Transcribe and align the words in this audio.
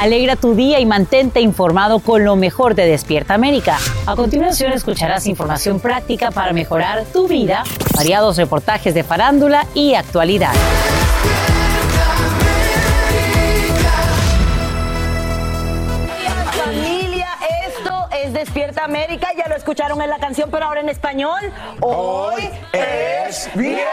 Alegra 0.00 0.36
tu 0.36 0.54
día 0.54 0.78
y 0.78 0.86
mantente 0.86 1.40
informado 1.40 1.98
con 1.98 2.24
lo 2.24 2.36
mejor 2.36 2.76
de 2.76 2.86
Despierta 2.86 3.34
América. 3.34 3.78
A 4.06 4.14
continuación 4.14 4.72
escucharás 4.72 5.26
información 5.26 5.80
práctica 5.80 6.30
para 6.30 6.52
mejorar 6.52 7.04
tu 7.06 7.26
vida, 7.26 7.64
variados 7.96 8.36
reportajes 8.36 8.94
de 8.94 9.02
farándula 9.02 9.66
y 9.74 9.94
actualidad. 9.94 10.52
Familia, 16.64 17.30
esto 17.66 18.06
es 18.22 18.32
Despierta 18.32 18.84
América, 18.84 19.30
ya 19.36 19.48
lo 19.48 19.56
escucharon 19.56 20.00
en 20.00 20.10
la 20.10 20.18
canción, 20.18 20.48
pero 20.48 20.66
ahora 20.66 20.78
en 20.80 20.90
español. 20.90 21.40
Hoy, 21.80 22.48
es 22.72 23.50
viernes. 23.52 23.88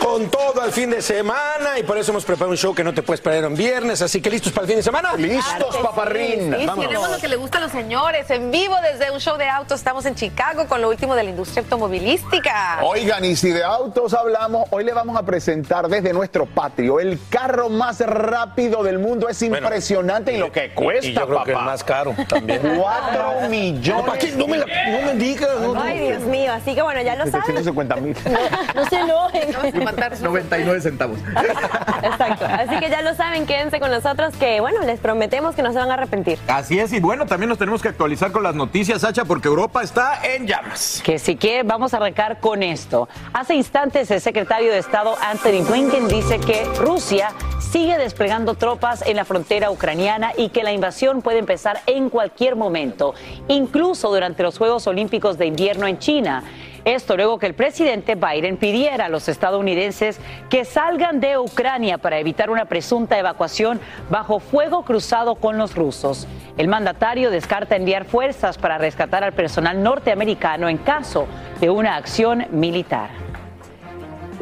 Con 0.00 0.30
todo 0.30 0.62
al 0.62 0.70
fin 0.72 0.90
de 0.90 1.02
semana 1.02 1.76
y 1.78 1.82
por 1.82 1.98
eso 1.98 2.12
hemos 2.12 2.24
preparado 2.24 2.52
un 2.52 2.56
show 2.56 2.72
que 2.74 2.84
no 2.84 2.94
te 2.94 3.02
puedes 3.02 3.20
perder 3.20 3.44
en 3.44 3.56
viernes. 3.56 4.00
Así 4.00 4.20
que 4.22 4.30
listos 4.30 4.52
para 4.52 4.62
el 4.62 4.68
fin 4.68 4.76
de 4.76 4.82
semana. 4.82 5.14
Listos, 5.16 5.76
paparrín. 5.78 6.54
Sí, 6.56 6.66
tenemos 6.80 7.10
lo 7.10 7.18
que 7.18 7.28
le 7.28 7.36
gusta 7.36 7.58
a 7.58 7.62
los 7.62 7.72
señores. 7.72 8.30
En 8.30 8.50
vivo 8.52 8.74
desde 8.82 9.10
un 9.10 9.18
show 9.20 9.36
de 9.36 9.48
autos 9.48 9.80
estamos 9.80 10.06
en 10.06 10.14
Chicago 10.14 10.66
con 10.68 10.80
lo 10.80 10.88
último 10.88 11.14
de 11.16 11.24
la 11.24 11.30
industria 11.30 11.62
automovilística. 11.62 12.78
Oigan, 12.82 13.24
y 13.24 13.34
si 13.34 13.50
de 13.50 13.64
autos 13.64 14.14
hablamos, 14.14 14.66
hoy 14.70 14.84
le 14.84 14.92
vamos 14.92 15.16
a 15.16 15.22
presentar 15.24 15.88
desde 15.88 16.12
nuestro 16.12 16.46
patio 16.46 17.00
el 17.00 17.18
carro 17.28 17.68
más 17.68 18.00
rápido 18.00 18.82
del 18.84 18.98
mundo. 19.00 19.28
Es 19.28 19.40
Bueno, 19.40 19.58
impresionante 19.66 20.32
y, 20.34 20.38
lo 20.38 20.52
que 20.52 20.72
cuesta, 20.72 21.06
Y 21.06 21.12
yo 21.14 21.24
creo 21.26 21.34
papá. 21.38 21.44
que 21.44 21.50
el 21.52 21.58
más 21.58 21.82
caro 21.84 22.14
también. 22.28 22.60
Cuatro 22.80 23.48
millones. 23.48 24.06
¿Para 24.06 24.18
qué? 24.18 24.32
No 24.32 24.46
me, 24.46 24.58
la- 24.58 24.66
no 24.66 25.02
me 25.06 25.14
digas. 25.14 25.60
no, 25.60 25.74
no. 25.74 25.82
Ay, 25.82 25.98
Dios 26.08 26.22
mío, 26.22 26.52
así 26.52 26.74
que 26.74 26.82
bueno, 26.82 27.02
ya 27.02 27.16
lo 27.16 27.24
saben. 27.26 27.42
750 27.46 27.96
mil. 27.96 28.16
No 28.74 28.84
se 28.88 28.96
enojen. 28.96 29.52
Vamos 29.72 29.88
a 29.88 29.92
matar 29.92 30.12
sus- 30.16 30.22
99 30.24 30.80
centavos. 30.82 31.18
Exacto. 32.02 32.46
Así 32.46 32.78
que 32.80 32.90
ya 32.90 33.02
lo 33.02 33.14
saben, 33.14 33.46
quédense 33.46 33.80
con 33.80 33.90
nosotros 33.90 34.34
que 34.36 34.60
bueno, 34.60 34.80
les 34.82 35.00
prometemos 35.00 35.54
que 35.54 35.62
no 35.62 35.72
se 35.72 35.78
van 35.78 35.90
a 35.90 35.94
arrepentir. 35.94 36.38
Así 36.48 36.78
es, 36.78 36.92
y 36.92 37.00
bueno, 37.00 37.26
también 37.26 37.48
nos 37.48 37.58
tenemos 37.58 37.82
que 37.82 37.88
actualizar 37.88 38.32
con 38.32 38.42
las 38.42 38.54
noticias, 38.54 39.00
Sacha, 39.02 39.24
porque 39.24 39.48
Europa 39.48 39.82
está 39.82 40.20
en 40.34 40.46
llamas. 40.46 41.02
Que 41.04 41.18
si 41.18 41.36
que 41.36 41.62
vamos 41.62 41.94
a 41.94 41.96
arrancar 41.98 42.40
con 42.40 42.62
esto. 42.62 43.08
Hace 43.32 43.54
instantes 43.54 44.10
el 44.10 44.20
secretario 44.20 44.70
de 44.72 44.78
Estado 44.78 45.16
Anthony 45.20 45.64
Blinken 45.68 46.08
dice 46.08 46.38
que 46.38 46.64
Rusia 46.78 47.30
sigue 47.60 47.96
desplegando 47.98 48.54
tropas 48.54 49.02
en 49.06 49.16
la 49.16 49.24
frontera 49.24 49.70
ucraniana 49.70 50.32
y 50.36 50.50
que 50.50 50.62
la 50.62 50.72
invasión 50.72 51.22
puede 51.22 51.38
empezar 51.38 51.80
en 51.86 52.10
cualquier 52.10 52.54
momento, 52.56 53.14
incluso 53.48 54.10
durante 54.12 54.42
los 54.42 54.58
Juegos 54.58 54.86
Olímpicos 54.86 55.38
de 55.38 55.46
invierno 55.46 55.86
en 55.86 55.98
China. 55.98 56.44
Esto 56.84 57.16
luego 57.16 57.38
que 57.38 57.46
el 57.46 57.54
presidente 57.54 58.16
Biden 58.16 58.56
pidiera 58.56 59.06
a 59.06 59.08
los 59.08 59.28
estadounidenses 59.28 60.18
que 60.50 60.64
salgan 60.64 61.20
de 61.20 61.38
Ucrania 61.38 61.98
para 61.98 62.18
evitar 62.18 62.50
una 62.50 62.64
presunta 62.64 63.18
evacuación 63.18 63.80
bajo 64.10 64.40
fuego 64.40 64.84
cruzado 64.84 65.36
con 65.36 65.58
los 65.58 65.76
rusos. 65.76 66.26
El 66.58 66.66
mandatario 66.66 67.30
descarta 67.30 67.76
enviar 67.76 68.04
fuerzas 68.04 68.58
para 68.58 68.78
rescatar 68.78 69.22
al 69.22 69.32
personal 69.32 69.82
norteamericano 69.82 70.68
en 70.68 70.78
caso 70.78 71.26
de 71.60 71.70
una 71.70 71.96
acción 71.96 72.46
militar. 72.50 73.21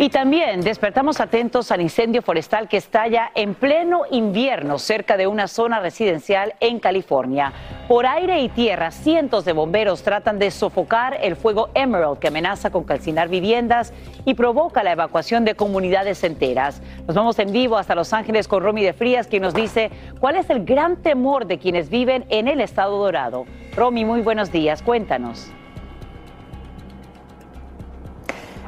Y 0.01 0.09
también 0.09 0.63
despertamos 0.63 1.21
atentos 1.21 1.71
al 1.71 1.83
incendio 1.83 2.23
forestal 2.23 2.69
que 2.69 2.79
estalla 2.79 3.31
en 3.35 3.53
pleno 3.53 4.05
invierno 4.11 4.79
cerca 4.79 5.19
de 5.19 5.27
una 5.27 5.47
zona 5.47 5.79
residencial 5.79 6.55
en 6.61 6.81
California. 6.81 7.53
Por 7.87 8.07
aire 8.07 8.41
y 8.41 8.49
tierra, 8.49 8.93
cientos 8.93 9.45
de 9.45 9.53
bomberos 9.53 10.03
tratan 10.03 10.39
de 10.39 10.51
sofocar 10.53 11.19
el 11.21 11.37
fuego 11.37 11.69
Emerald 11.75 12.19
que 12.19 12.29
amenaza 12.29 12.71
con 12.71 12.85
calcinar 12.85 13.29
viviendas 13.29 13.93
y 14.25 14.33
provoca 14.33 14.83
la 14.83 14.93
evacuación 14.93 15.45
de 15.45 15.55
comunidades 15.55 16.25
enteras. 16.25 16.81
Nos 17.07 17.15
vamos 17.15 17.39
en 17.39 17.53
vivo 17.53 17.77
hasta 17.77 17.95
Los 17.95 18.15
Ángeles 18.15 18.49
con 18.49 18.63
Romy 18.63 18.83
de 18.83 18.95
Frías, 18.95 19.27
quien 19.27 19.43
nos 19.43 19.53
dice 19.53 19.91
cuál 20.19 20.37
es 20.37 20.49
el 20.49 20.65
gran 20.65 20.97
temor 21.03 21.47
de 21.47 21.59
quienes 21.59 21.91
viven 21.91 22.25
en 22.31 22.49
el 22.49 22.63
estado 22.63 22.97
dorado. 22.97 23.45
Romy, 23.77 24.07
muy 24.07 24.23
buenos 24.23 24.51
días, 24.51 24.81
cuéntanos. 24.81 25.53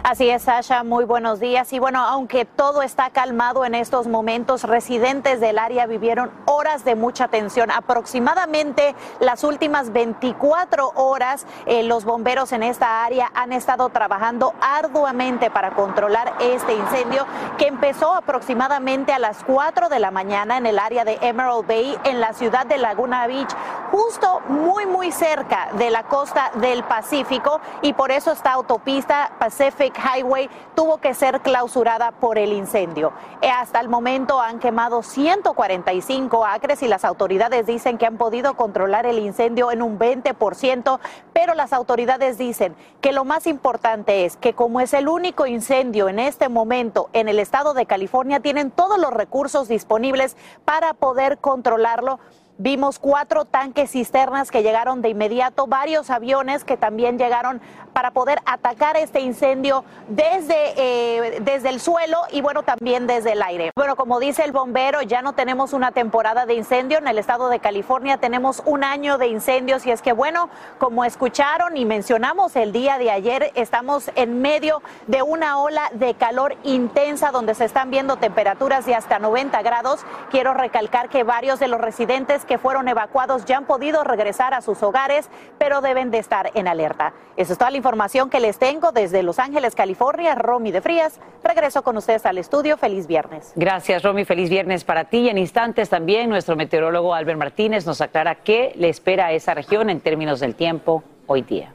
Así 0.04 0.28
es, 0.28 0.42
Sasha, 0.42 0.82
muy 0.82 1.04
buenos 1.04 1.38
días. 1.38 1.72
Y 1.72 1.78
bueno, 1.78 2.00
aunque 2.00 2.44
todo 2.44 2.82
está 2.82 3.10
calmado 3.10 3.64
en 3.64 3.76
estos 3.76 4.08
momentos, 4.08 4.64
residentes 4.64 5.38
del 5.38 5.60
área 5.60 5.86
vivieron 5.86 6.32
horas 6.44 6.84
de 6.84 6.96
mucha 6.96 7.28
tensión. 7.28 7.70
Aproximadamente 7.70 8.96
las 9.20 9.44
últimas 9.44 9.92
24 9.92 10.90
horas, 10.96 11.46
eh, 11.66 11.84
los 11.84 12.04
bomberos 12.04 12.50
en 12.50 12.64
esta 12.64 13.04
área 13.04 13.30
han 13.32 13.52
estado 13.52 13.90
trabajando 13.90 14.54
arduamente 14.60 15.52
para 15.52 15.70
controlar 15.70 16.34
este 16.40 16.74
incendio 16.74 17.24
que 17.56 17.68
empezó 17.68 18.12
aproximadamente 18.16 19.12
a 19.12 19.20
las 19.20 19.44
4 19.44 19.88
de 19.88 20.00
la 20.00 20.10
mañana 20.10 20.56
en 20.56 20.66
el 20.66 20.80
área 20.80 21.04
de 21.04 21.16
Emerald 21.22 21.68
Bay, 21.68 21.96
en 22.02 22.18
la 22.18 22.32
ciudad 22.32 22.66
de 22.66 22.76
Laguna 22.76 23.28
Beach, 23.28 23.54
justo 23.92 24.40
muy, 24.48 24.84
muy 24.84 25.12
cerca 25.12 25.68
de 25.74 25.90
la 25.90 26.02
costa 26.02 26.50
del 26.56 26.82
Pacífico. 26.82 27.60
Y 27.82 27.92
por 27.92 28.10
eso 28.10 28.32
esta 28.32 28.50
autopista 28.50 29.30
Pacific 29.38 29.91
Highway 29.92 30.48
tuvo 30.74 30.98
que 30.98 31.14
ser 31.14 31.40
clausurada 31.40 32.12
por 32.12 32.38
el 32.38 32.52
incendio. 32.52 33.12
Eh, 33.40 33.50
Hasta 33.50 33.80
el 33.80 33.88
momento 33.88 34.40
han 34.40 34.58
quemado 34.58 35.02
145 35.02 36.44
acres 36.44 36.82
y 36.82 36.88
las 36.88 37.04
autoridades 37.04 37.66
dicen 37.66 37.98
que 37.98 38.06
han 38.06 38.16
podido 38.16 38.54
controlar 38.54 39.06
el 39.06 39.18
incendio 39.18 39.70
en 39.70 39.82
un 39.82 39.98
20%, 39.98 40.98
pero 41.32 41.54
las 41.54 41.72
autoridades 41.72 42.38
dicen 42.38 42.74
que 43.00 43.12
lo 43.12 43.24
más 43.24 43.46
importante 43.46 44.24
es 44.24 44.36
que 44.36 44.54
como 44.54 44.80
es 44.80 44.94
el 44.94 45.08
único 45.08 45.46
incendio 45.46 46.08
en 46.08 46.18
este 46.18 46.48
momento 46.48 47.08
en 47.12 47.28
el 47.28 47.38
estado 47.38 47.74
de 47.74 47.86
California, 47.86 48.40
tienen 48.40 48.70
todos 48.70 48.98
los 48.98 49.12
recursos 49.12 49.68
disponibles 49.68 50.36
para 50.64 50.94
poder 50.94 51.38
controlarlo. 51.38 52.18
Vimos 52.62 53.00
cuatro 53.00 53.44
tanques 53.44 53.90
cisternas 53.90 54.52
que 54.52 54.62
llegaron 54.62 55.02
de 55.02 55.08
inmediato, 55.08 55.66
varios 55.66 56.10
aviones 56.10 56.62
que 56.62 56.76
también 56.76 57.18
llegaron 57.18 57.60
para 57.92 58.12
poder 58.12 58.38
atacar 58.46 58.96
este 58.96 59.18
incendio 59.18 59.84
desde, 60.06 60.54
eh, 60.76 61.40
desde 61.40 61.70
el 61.70 61.80
suelo 61.80 62.18
y 62.30 62.40
bueno, 62.40 62.62
también 62.62 63.08
desde 63.08 63.32
el 63.32 63.42
aire. 63.42 63.72
Bueno, 63.74 63.96
como 63.96 64.20
dice 64.20 64.44
el 64.44 64.52
bombero, 64.52 65.02
ya 65.02 65.22
no 65.22 65.32
tenemos 65.32 65.72
una 65.72 65.90
temporada 65.90 66.46
de 66.46 66.54
incendio 66.54 66.98
en 66.98 67.08
el 67.08 67.18
estado 67.18 67.48
de 67.48 67.58
California, 67.58 68.18
tenemos 68.18 68.62
un 68.64 68.84
año 68.84 69.18
de 69.18 69.26
incendios 69.26 69.84
y 69.84 69.90
es 69.90 70.00
que 70.00 70.12
bueno, 70.12 70.48
como 70.78 71.04
escucharon 71.04 71.76
y 71.76 71.84
mencionamos 71.84 72.54
el 72.54 72.70
día 72.70 72.96
de 72.96 73.10
ayer, 73.10 73.50
estamos 73.56 74.12
en 74.14 74.40
medio 74.40 74.82
de 75.08 75.22
una 75.22 75.58
ola 75.58 75.90
de 75.94 76.14
calor 76.14 76.54
intensa 76.62 77.32
donde 77.32 77.56
se 77.56 77.64
están 77.64 77.90
viendo 77.90 78.18
temperaturas 78.18 78.86
de 78.86 78.94
hasta 78.94 79.18
90 79.18 79.60
grados. 79.62 80.06
Quiero 80.30 80.54
recalcar 80.54 81.08
que 81.08 81.24
varios 81.24 81.58
de 81.58 81.66
los 81.66 81.80
residentes 81.80 82.44
que 82.44 82.51
fueron 82.58 82.88
evacuados 82.88 83.44
ya 83.44 83.58
han 83.58 83.64
podido 83.64 84.04
regresar 84.04 84.54
a 84.54 84.60
sus 84.60 84.82
hogares, 84.82 85.28
pero 85.58 85.80
deben 85.80 86.10
de 86.10 86.18
estar 86.18 86.50
en 86.54 86.68
alerta. 86.68 87.12
Eso 87.36 87.52
es 87.52 87.58
toda 87.58 87.70
la 87.70 87.76
información 87.76 88.30
que 88.30 88.40
les 88.40 88.58
tengo 88.58 88.92
desde 88.92 89.22
Los 89.22 89.38
Ángeles, 89.38 89.74
California. 89.74 90.34
Romy 90.34 90.72
de 90.72 90.80
Frías, 90.80 91.20
regreso 91.42 91.82
con 91.82 91.96
ustedes 91.96 92.26
al 92.26 92.38
estudio. 92.38 92.76
Feliz 92.76 93.06
viernes. 93.06 93.52
Gracias, 93.56 94.02
Romy. 94.02 94.24
Feliz 94.24 94.50
viernes 94.50 94.84
para 94.84 95.04
ti. 95.04 95.18
Y 95.18 95.28
en 95.28 95.38
instantes 95.38 95.88
también 95.88 96.28
nuestro 96.28 96.56
meteorólogo 96.56 97.14
Albert 97.14 97.38
Martínez 97.38 97.86
nos 97.86 98.00
aclara 98.00 98.36
qué 98.36 98.72
le 98.76 98.88
espera 98.88 99.26
a 99.26 99.32
esa 99.32 99.54
región 99.54 99.90
en 99.90 100.00
términos 100.00 100.40
del 100.40 100.54
tiempo 100.54 101.02
hoy 101.26 101.42
día. 101.42 101.72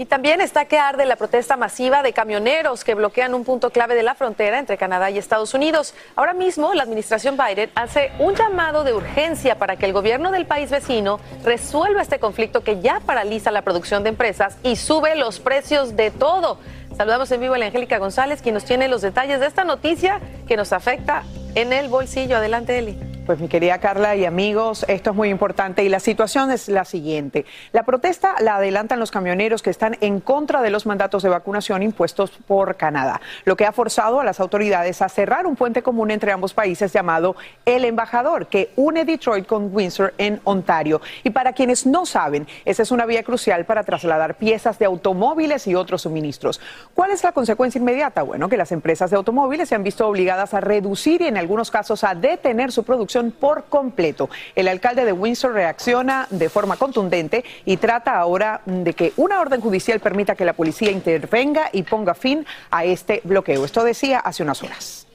Y 0.00 0.06
también 0.06 0.40
está 0.40 0.66
que 0.66 0.78
arde 0.78 1.04
la 1.06 1.16
protesta 1.16 1.56
masiva 1.56 2.04
de 2.04 2.12
camioneros 2.12 2.84
que 2.84 2.94
bloquean 2.94 3.34
un 3.34 3.42
punto 3.42 3.70
clave 3.70 3.96
de 3.96 4.04
la 4.04 4.14
frontera 4.14 4.60
entre 4.60 4.76
Canadá 4.76 5.10
y 5.10 5.18
Estados 5.18 5.54
Unidos. 5.54 5.92
Ahora 6.14 6.34
mismo, 6.34 6.72
la 6.72 6.84
administración 6.84 7.36
Biden 7.36 7.68
hace 7.74 8.12
un 8.20 8.36
llamado 8.36 8.84
de 8.84 8.94
urgencia 8.94 9.58
para 9.58 9.74
que 9.74 9.86
el 9.86 9.92
gobierno 9.92 10.30
del 10.30 10.46
país 10.46 10.70
vecino 10.70 11.18
resuelva 11.42 12.00
este 12.00 12.20
conflicto 12.20 12.62
que 12.62 12.80
ya 12.80 13.00
paraliza 13.04 13.50
la 13.50 13.62
producción 13.62 14.04
de 14.04 14.10
empresas 14.10 14.56
y 14.62 14.76
sube 14.76 15.16
los 15.16 15.40
precios 15.40 15.96
de 15.96 16.12
todo. 16.12 16.60
Saludamos 16.98 17.30
en 17.30 17.40
vivo 17.40 17.54
a 17.54 17.58
la 17.58 17.66
Angélica 17.66 17.98
González, 17.98 18.42
quien 18.42 18.54
nos 18.54 18.64
tiene 18.64 18.88
los 18.88 19.02
detalles 19.02 19.38
de 19.38 19.46
esta 19.46 19.62
noticia 19.62 20.20
que 20.48 20.56
nos 20.56 20.72
afecta 20.72 21.22
en 21.54 21.72
el 21.72 21.88
bolsillo. 21.88 22.36
Adelante, 22.36 22.76
Eli. 22.76 22.98
Pues 23.28 23.40
mi 23.40 23.48
querida 23.48 23.76
Carla 23.76 24.16
y 24.16 24.24
amigos, 24.24 24.86
esto 24.88 25.10
es 25.10 25.16
muy 25.16 25.28
importante 25.28 25.84
y 25.84 25.90
la 25.90 26.00
situación 26.00 26.50
es 26.50 26.66
la 26.68 26.86
siguiente. 26.86 27.44
La 27.72 27.82
protesta 27.82 28.34
la 28.40 28.56
adelantan 28.56 28.98
los 28.98 29.10
camioneros 29.10 29.60
que 29.60 29.68
están 29.68 29.98
en 30.00 30.20
contra 30.20 30.62
de 30.62 30.70
los 30.70 30.86
mandatos 30.86 31.22
de 31.22 31.28
vacunación 31.28 31.82
impuestos 31.82 32.30
por 32.30 32.76
Canadá, 32.76 33.20
lo 33.44 33.54
que 33.54 33.66
ha 33.66 33.72
forzado 33.72 34.18
a 34.18 34.24
las 34.24 34.40
autoridades 34.40 35.02
a 35.02 35.10
cerrar 35.10 35.46
un 35.46 35.56
puente 35.56 35.82
común 35.82 36.10
entre 36.10 36.32
ambos 36.32 36.54
países 36.54 36.90
llamado 36.90 37.36
El 37.66 37.84
Embajador, 37.84 38.46
que 38.46 38.70
une 38.76 39.04
Detroit 39.04 39.44
con 39.44 39.74
Windsor 39.74 40.14
en 40.16 40.40
Ontario. 40.44 41.02
Y 41.22 41.28
para 41.28 41.52
quienes 41.52 41.84
no 41.84 42.06
saben, 42.06 42.46
esa 42.64 42.82
es 42.82 42.90
una 42.90 43.04
vía 43.04 43.24
crucial 43.24 43.66
para 43.66 43.84
trasladar 43.84 44.36
piezas 44.36 44.78
de 44.78 44.86
automóviles 44.86 45.66
y 45.66 45.74
otros 45.74 46.00
suministros. 46.00 46.62
¿Cuál 46.94 47.12
es 47.12 47.22
la 47.22 47.32
consecuencia 47.32 47.78
inmediata? 47.78 48.22
Bueno, 48.22 48.48
que 48.48 48.56
las 48.56 48.72
empresas 48.72 49.10
de 49.10 49.16
automóviles 49.16 49.68
se 49.68 49.74
han 49.74 49.84
visto 49.84 50.06
obligadas 50.06 50.54
a 50.54 50.60
reducir 50.60 51.22
y 51.22 51.26
en 51.26 51.36
algunos 51.36 51.70
casos 51.70 52.04
a 52.04 52.14
detener 52.14 52.72
su 52.72 52.84
producción 52.84 53.30
por 53.30 53.64
completo. 53.64 54.28
El 54.54 54.68
alcalde 54.68 55.04
de 55.04 55.12
Windsor 55.12 55.52
reacciona 55.52 56.26
de 56.30 56.48
forma 56.48 56.76
contundente 56.76 57.44
y 57.64 57.76
trata 57.76 58.18
ahora 58.18 58.62
de 58.66 58.92
que 58.94 59.12
una 59.16 59.40
orden 59.40 59.60
judicial 59.60 60.00
permita 60.00 60.34
que 60.34 60.44
la 60.44 60.52
policía 60.52 60.90
intervenga 60.90 61.70
y 61.72 61.82
ponga 61.84 62.14
fin 62.14 62.44
a 62.70 62.84
este 62.84 63.20
bloqueo. 63.24 63.64
Esto 63.64 63.84
decía 63.84 64.18
hace 64.18 64.42
unas 64.42 64.62
horas. 64.62 65.06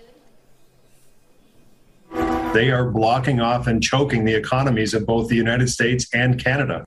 They 2.53 2.69
are 2.69 2.85
blocking 2.85 3.41
off 3.41 3.67
and 3.67 3.81
choking 3.81 4.25
the 4.25 4.35
economies 4.35 4.93
of 4.93 5.05
both 5.07 5.27
the 5.27 5.35
United 5.35 5.69
States 5.69 6.07
and 6.13 6.41
Canada. 6.41 6.85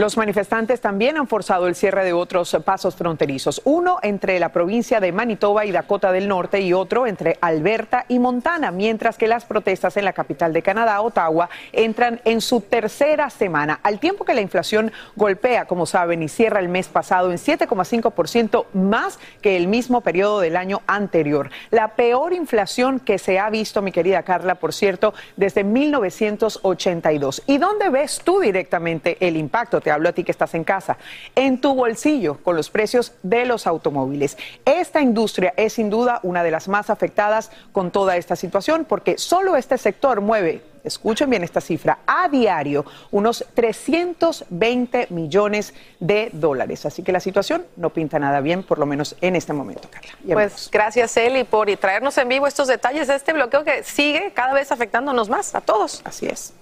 Los 0.00 0.16
manifestantes 0.16 0.80
también 0.80 1.18
han 1.18 1.26
forzado 1.26 1.68
el 1.68 1.74
cierre 1.74 2.06
de 2.06 2.14
otros 2.14 2.56
pasos 2.64 2.96
fronterizos, 2.96 3.60
uno 3.66 3.98
entre 4.00 4.40
la 4.40 4.48
provincia 4.48 4.98
de 4.98 5.12
Manitoba 5.12 5.66
y 5.66 5.72
Dakota 5.72 6.10
del 6.10 6.26
Norte 6.26 6.62
y 6.62 6.72
otro 6.72 7.06
entre 7.06 7.36
Alberta 7.42 8.06
y 8.08 8.18
Montana, 8.18 8.70
mientras 8.70 9.18
que 9.18 9.28
las 9.28 9.44
protestas 9.44 9.98
en 9.98 10.06
la 10.06 10.14
capital 10.14 10.54
de 10.54 10.62
Canadá, 10.62 11.02
Ottawa, 11.02 11.50
entran 11.72 12.22
en 12.24 12.40
su 12.40 12.62
tercera 12.62 13.28
semana, 13.28 13.78
al 13.82 14.00
tiempo 14.00 14.24
que 14.24 14.32
la 14.32 14.40
inflación 14.40 14.90
golpea, 15.16 15.66
como 15.66 15.84
saben, 15.84 16.22
y 16.22 16.30
cierra 16.30 16.60
el 16.60 16.70
mes 16.70 16.88
pasado 16.88 17.30
en 17.30 17.36
7,5% 17.36 18.64
más 18.72 19.18
que 19.42 19.58
el 19.58 19.68
mismo 19.68 20.00
periodo 20.00 20.40
del 20.40 20.56
año 20.56 20.80
anterior. 20.86 21.50
La 21.70 21.88
peor 21.88 22.32
inflación 22.32 23.00
que 23.00 23.18
se 23.18 23.38
ha 23.38 23.50
visto, 23.50 23.82
mi 23.82 23.92
querida 23.92 24.22
Carla, 24.22 24.54
por 24.54 24.72
cierto, 24.72 25.12
desde 25.36 25.62
1982. 25.62 27.42
¿Y 27.46 27.58
dónde 27.58 27.90
ves 27.90 28.22
tú 28.24 28.40
directamente 28.40 29.18
el 29.20 29.36
impacto? 29.36 29.82
Hablo 29.90 30.08
a 30.08 30.12
ti 30.12 30.24
que 30.24 30.32
estás 30.32 30.54
en 30.54 30.64
casa, 30.64 30.96
en 31.34 31.60
tu 31.60 31.74
bolsillo 31.74 32.38
con 32.42 32.56
los 32.56 32.70
precios 32.70 33.14
de 33.22 33.44
los 33.44 33.66
automóviles. 33.66 34.36
Esta 34.64 35.00
industria 35.00 35.54
es 35.56 35.74
sin 35.74 35.90
duda 35.90 36.20
una 36.22 36.42
de 36.42 36.50
las 36.50 36.68
más 36.68 36.90
afectadas 36.90 37.50
con 37.72 37.90
toda 37.90 38.16
esta 38.16 38.36
situación 38.36 38.84
porque 38.84 39.18
solo 39.18 39.56
este 39.56 39.78
sector 39.78 40.20
mueve 40.20 40.62
escuchen 40.84 41.30
bien 41.30 41.44
esta 41.44 41.60
cifra, 41.60 41.98
a 42.06 42.28
diario 42.28 42.84
unos 43.10 43.44
320 43.54 45.08
millones 45.10 45.74
de 45.98 46.30
dólares. 46.32 46.86
Así 46.86 47.02
que 47.02 47.12
la 47.12 47.20
situación 47.20 47.66
no 47.76 47.90
pinta 47.90 48.18
nada 48.18 48.40
bien, 48.40 48.62
por 48.62 48.78
lo 48.78 48.86
menos 48.86 49.16
en 49.20 49.36
este 49.36 49.52
momento, 49.52 49.88
Carla. 49.90 50.12
pues 50.32 50.68
gracias, 50.70 51.16
Eli, 51.16 51.44
por 51.44 51.70
traernos 51.76 52.16
en 52.18 52.28
vivo 52.28 52.46
estos 52.46 52.68
detalles 52.68 53.08
de 53.08 53.16
este 53.16 53.32
bloqueo 53.32 53.64
que 53.64 53.82
sigue 53.82 54.32
cada 54.34 54.54
vez 54.54 54.72
afectándonos 54.72 55.28
más 55.28 55.54
a 55.54 55.60
todos. 55.60 56.02
Así 56.04 56.26
es. 56.26 56.54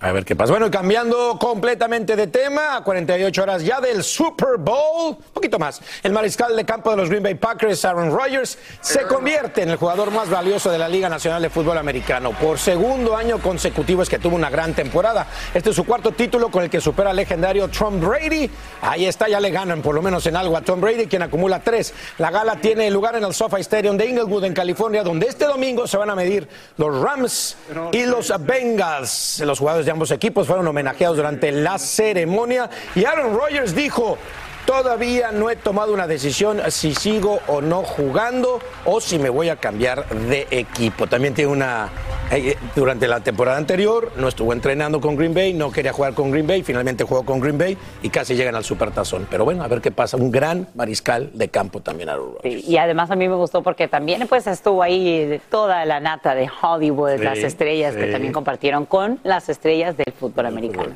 A 0.00 0.12
ver 0.12 0.24
qué 0.24 0.36
pasa. 0.36 0.50
Bueno, 0.50 0.70
cambiando 0.70 1.38
completamente 1.38 2.14
de 2.14 2.26
tema, 2.26 2.76
a 2.76 2.84
48 2.84 3.42
horas 3.42 3.64
ya 3.64 3.80
del 3.80 4.02
Super 4.02 4.58
Bowl, 4.58 5.16
un 5.16 5.32
poquito 5.32 5.58
más. 5.58 5.80
El 6.02 6.12
mariscal 6.12 6.54
de 6.54 6.64
campo 6.64 6.90
de 6.90 6.96
los 6.96 7.08
Green 7.08 7.22
Bay 7.22 7.36
Packers, 7.36 7.84
Aaron 7.84 8.10
Rodgers, 8.10 8.58
se 8.82 9.02
convierte 9.04 9.62
en 9.62 9.70
el 9.70 9.76
jugador 9.76 10.10
más 10.10 10.28
valioso 10.28 10.70
de 10.70 10.78
la 10.78 10.88
Liga 10.88 11.08
Nacional 11.08 11.40
de 11.40 11.48
Fútbol 11.48 11.78
Americano. 11.78 12.32
Por 12.32 12.58
segundo 12.58 13.16
año 13.16 13.38
consecutivo 13.38 14.02
es 14.02 14.10
que 14.10 14.18
tuvo 14.18 14.36
una 14.36 14.50
gran 14.50 14.74
temporada. 14.74 15.26
Este 15.54 15.70
es 15.70 15.76
su 15.76 15.84
cuarto 15.84 16.12
título 16.12 16.50
con 16.50 16.64
el 16.64 16.70
que 16.70 16.82
supera 16.82 17.10
al 17.10 17.16
legendario 17.16 17.68
Tom 17.68 17.98
Brady. 18.00 18.50
Ahí 18.82 19.06
está, 19.06 19.28
ya 19.28 19.40
le 19.40 19.50
ganan 19.50 19.80
por 19.80 19.94
lo 19.94 20.02
menos 20.02 20.26
en 20.26 20.36
algo 20.36 20.56
a 20.56 20.60
Tom 20.60 20.82
Brady, 20.82 21.06
quien 21.06 21.22
acumula 21.22 21.60
tres. 21.60 21.94
La 22.18 22.30
gala 22.30 22.56
tiene 22.56 22.90
lugar 22.90 23.16
en 23.16 23.24
el 23.24 23.32
SoFi 23.32 23.60
Stadium 23.60 23.96
de 23.96 24.06
Inglewood, 24.06 24.44
en 24.44 24.52
California, 24.54 25.02
donde 25.02 25.28
este 25.28 25.46
domingo 25.46 25.86
se 25.86 25.96
van 25.96 26.10
a 26.10 26.14
medir 26.14 26.46
los 26.76 27.00
Rams 27.00 27.56
y 27.92 28.04
los 28.04 28.32
Bengals. 28.44 29.40
Los 29.40 29.58
jugadores 29.58 29.83
de 29.84 29.90
ambos 29.90 30.10
equipos 30.10 30.46
fueron 30.46 30.66
homenajeados 30.66 31.16
durante 31.16 31.52
la 31.52 31.78
ceremonia 31.78 32.70
y 32.94 33.04
Aaron 33.04 33.36
Rodgers 33.36 33.74
dijo, 33.74 34.18
Todavía 34.66 35.30
no 35.30 35.50
he 35.50 35.56
tomado 35.56 35.92
una 35.92 36.06
decisión 36.06 36.60
si 36.68 36.94
sigo 36.94 37.40
o 37.48 37.60
no 37.60 37.82
jugando 37.82 38.60
o 38.86 38.98
si 38.98 39.18
me 39.18 39.28
voy 39.28 39.50
a 39.50 39.56
cambiar 39.56 40.08
de 40.08 40.46
equipo. 40.50 41.06
También 41.06 41.34
tiene 41.34 41.52
una. 41.52 41.90
Eh, 42.30 42.56
durante 42.74 43.06
la 43.06 43.20
temporada 43.20 43.58
anterior 43.58 44.12
no 44.16 44.26
estuvo 44.26 44.54
entrenando 44.54 45.02
con 45.02 45.16
Green 45.16 45.34
Bay, 45.34 45.52
no 45.52 45.70
quería 45.70 45.92
jugar 45.92 46.14
con 46.14 46.30
Green 46.30 46.46
Bay, 46.46 46.62
finalmente 46.62 47.04
jugó 47.04 47.22
con 47.24 47.38
Green 47.40 47.58
Bay 47.58 47.76
y 48.02 48.08
casi 48.08 48.34
llegan 48.34 48.54
al 48.54 48.64
Supertazón. 48.64 49.26
Pero 49.30 49.44
bueno, 49.44 49.62
a 49.62 49.68
ver 49.68 49.82
qué 49.82 49.90
pasa. 49.90 50.16
Un 50.16 50.30
gran 50.30 50.66
mariscal 50.74 51.30
de 51.34 51.48
campo 51.48 51.80
también, 51.80 52.08
Aaron 52.08 52.36
Rodgers. 52.36 52.66
y 52.66 52.78
además 52.78 53.10
a 53.10 53.16
mí 53.16 53.28
me 53.28 53.34
gustó 53.34 53.62
porque 53.62 53.86
también 53.86 54.26
pues 54.26 54.46
estuvo 54.46 54.82
ahí 54.82 55.40
toda 55.50 55.84
la 55.84 56.00
nata 56.00 56.34
de 56.34 56.48
Hollywood, 56.62 57.20
las 57.22 57.38
estrellas 57.38 57.94
que 57.94 58.06
también 58.06 58.32
compartieron 58.32 58.86
con 58.86 59.20
las 59.24 59.50
estrellas 59.50 59.96
del 59.98 60.12
fútbol 60.18 60.46
americano. 60.46 60.94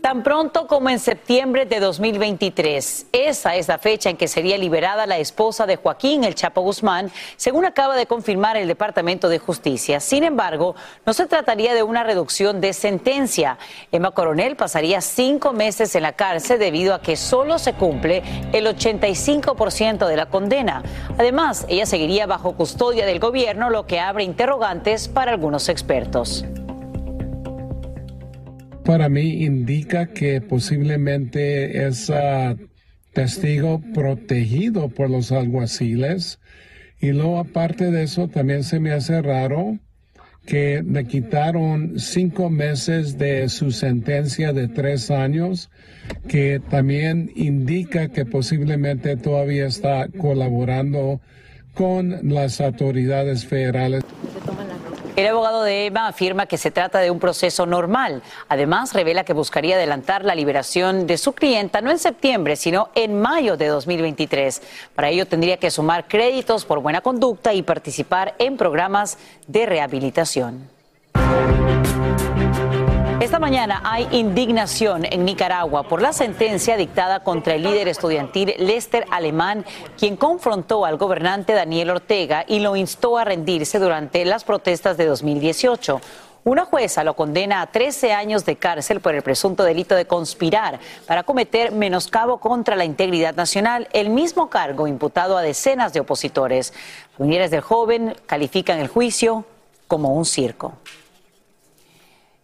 Tan 0.00 0.22
pronto 0.22 0.66
como 0.66 0.88
en 0.88 0.98
septiembre 0.98 1.66
de 1.66 1.78
2023. 1.78 3.06
Esa 3.12 3.56
es 3.56 3.68
la 3.68 3.76
fecha 3.76 4.08
en 4.08 4.16
que 4.16 4.28
sería 4.28 4.56
liberada 4.56 5.06
la 5.06 5.18
esposa 5.18 5.66
de 5.66 5.76
Joaquín 5.76 6.24
El 6.24 6.34
Chapo 6.34 6.62
Guzmán, 6.62 7.12
según 7.36 7.66
acaba 7.66 7.96
de 7.96 8.06
confirmar 8.06 8.56
el 8.56 8.66
Departamento 8.66 9.28
de 9.28 9.38
Justicia. 9.38 10.00
Sin 10.00 10.24
embargo, 10.24 10.74
no 11.04 11.12
se 11.12 11.26
trataría 11.26 11.74
de 11.74 11.82
una 11.82 12.02
reducción 12.02 12.62
de 12.62 12.72
sentencia. 12.72 13.58
Emma 13.92 14.12
Coronel 14.12 14.56
pasaría 14.56 15.02
cinco 15.02 15.52
meses 15.52 15.94
en 15.94 16.04
la 16.04 16.12
cárcel 16.12 16.58
debido 16.58 16.94
a 16.94 17.02
que 17.02 17.16
solo 17.16 17.58
se 17.58 17.74
cumple 17.74 18.22
el 18.54 18.66
85% 18.66 20.06
de 20.06 20.16
la 20.16 20.30
condena. 20.30 20.82
Además, 21.18 21.66
ella 21.68 21.84
seguiría 21.84 22.26
bajo 22.26 22.56
custodia 22.56 23.04
del 23.04 23.20
gobierno, 23.20 23.68
lo 23.68 23.86
que 23.86 24.00
abre 24.00 24.24
interrogantes 24.24 25.08
para 25.08 25.32
algunos 25.32 25.68
expertos 25.68 26.46
para 28.84 29.08
mí 29.08 29.44
indica 29.44 30.06
que 30.06 30.40
posiblemente 30.40 31.86
es 31.86 32.10
ah, 32.10 32.56
testigo 33.12 33.80
protegido 33.94 34.88
por 34.88 35.10
los 35.10 35.32
alguaciles. 35.32 36.38
Y 37.00 37.12
luego 37.12 37.38
aparte 37.38 37.90
de 37.90 38.02
eso 38.02 38.28
también 38.28 38.62
se 38.64 38.80
me 38.80 38.92
hace 38.92 39.22
raro 39.22 39.78
que 40.46 40.82
le 40.82 41.06
quitaron 41.06 41.98
cinco 41.98 42.50
meses 42.50 43.18
de 43.18 43.48
su 43.48 43.70
sentencia 43.70 44.52
de 44.52 44.68
tres 44.68 45.10
años, 45.10 45.70
que 46.28 46.60
también 46.70 47.30
indica 47.34 48.08
que 48.08 48.24
posiblemente 48.24 49.16
todavía 49.16 49.66
está 49.66 50.08
colaborando 50.08 51.20
con 51.74 52.28
las 52.28 52.60
autoridades 52.60 53.46
federales. 53.46 54.02
El 55.20 55.26
abogado 55.26 55.62
de 55.64 55.84
Emma 55.84 56.08
afirma 56.08 56.46
que 56.46 56.56
se 56.56 56.70
trata 56.70 56.98
de 56.98 57.10
un 57.10 57.20
proceso 57.20 57.66
normal. 57.66 58.22
Además, 58.48 58.94
revela 58.94 59.22
que 59.22 59.34
buscaría 59.34 59.76
adelantar 59.76 60.24
la 60.24 60.34
liberación 60.34 61.06
de 61.06 61.18
su 61.18 61.34
clienta 61.34 61.82
no 61.82 61.90
en 61.90 61.98
septiembre, 61.98 62.56
sino 62.56 62.88
en 62.94 63.20
mayo 63.20 63.58
de 63.58 63.66
2023. 63.66 64.62
Para 64.94 65.10
ello 65.10 65.26
tendría 65.26 65.58
que 65.58 65.70
sumar 65.70 66.08
créditos 66.08 66.64
por 66.64 66.80
buena 66.80 67.02
conducta 67.02 67.52
y 67.52 67.60
participar 67.60 68.34
en 68.38 68.56
programas 68.56 69.18
de 69.46 69.66
rehabilitación. 69.66 70.70
Esta 73.20 73.38
mañana 73.38 73.82
hay 73.84 74.08
indignación 74.12 75.04
en 75.04 75.26
Nicaragua 75.26 75.82
por 75.82 76.00
la 76.00 76.14
sentencia 76.14 76.78
dictada 76.78 77.22
contra 77.22 77.54
el 77.54 77.62
líder 77.62 77.86
estudiantil 77.86 78.54
Lester 78.56 79.04
Alemán, 79.10 79.66
quien 79.98 80.16
confrontó 80.16 80.86
al 80.86 80.96
gobernante 80.96 81.52
Daniel 81.52 81.90
Ortega 81.90 82.46
y 82.48 82.60
lo 82.60 82.76
instó 82.76 83.18
a 83.18 83.24
rendirse 83.24 83.78
durante 83.78 84.24
las 84.24 84.44
protestas 84.44 84.96
de 84.96 85.04
2018. 85.04 86.00
Una 86.44 86.64
jueza 86.64 87.04
lo 87.04 87.14
condena 87.14 87.60
a 87.60 87.66
13 87.66 88.14
años 88.14 88.46
de 88.46 88.56
cárcel 88.56 89.00
por 89.00 89.14
el 89.14 89.20
presunto 89.20 89.64
delito 89.64 89.94
de 89.94 90.06
conspirar 90.06 90.80
para 91.06 91.22
cometer 91.22 91.72
menoscabo 91.72 92.38
contra 92.38 92.74
la 92.74 92.86
integridad 92.86 93.34
nacional, 93.34 93.86
el 93.92 94.08
mismo 94.08 94.48
cargo 94.48 94.86
imputado 94.86 95.36
a 95.36 95.42
decenas 95.42 95.92
de 95.92 96.00
opositores. 96.00 96.72
Familiares 97.18 97.50
del 97.50 97.60
joven 97.60 98.16
califican 98.24 98.78
el 98.78 98.88
juicio 98.88 99.44
como 99.88 100.14
un 100.14 100.24
circo. 100.24 100.72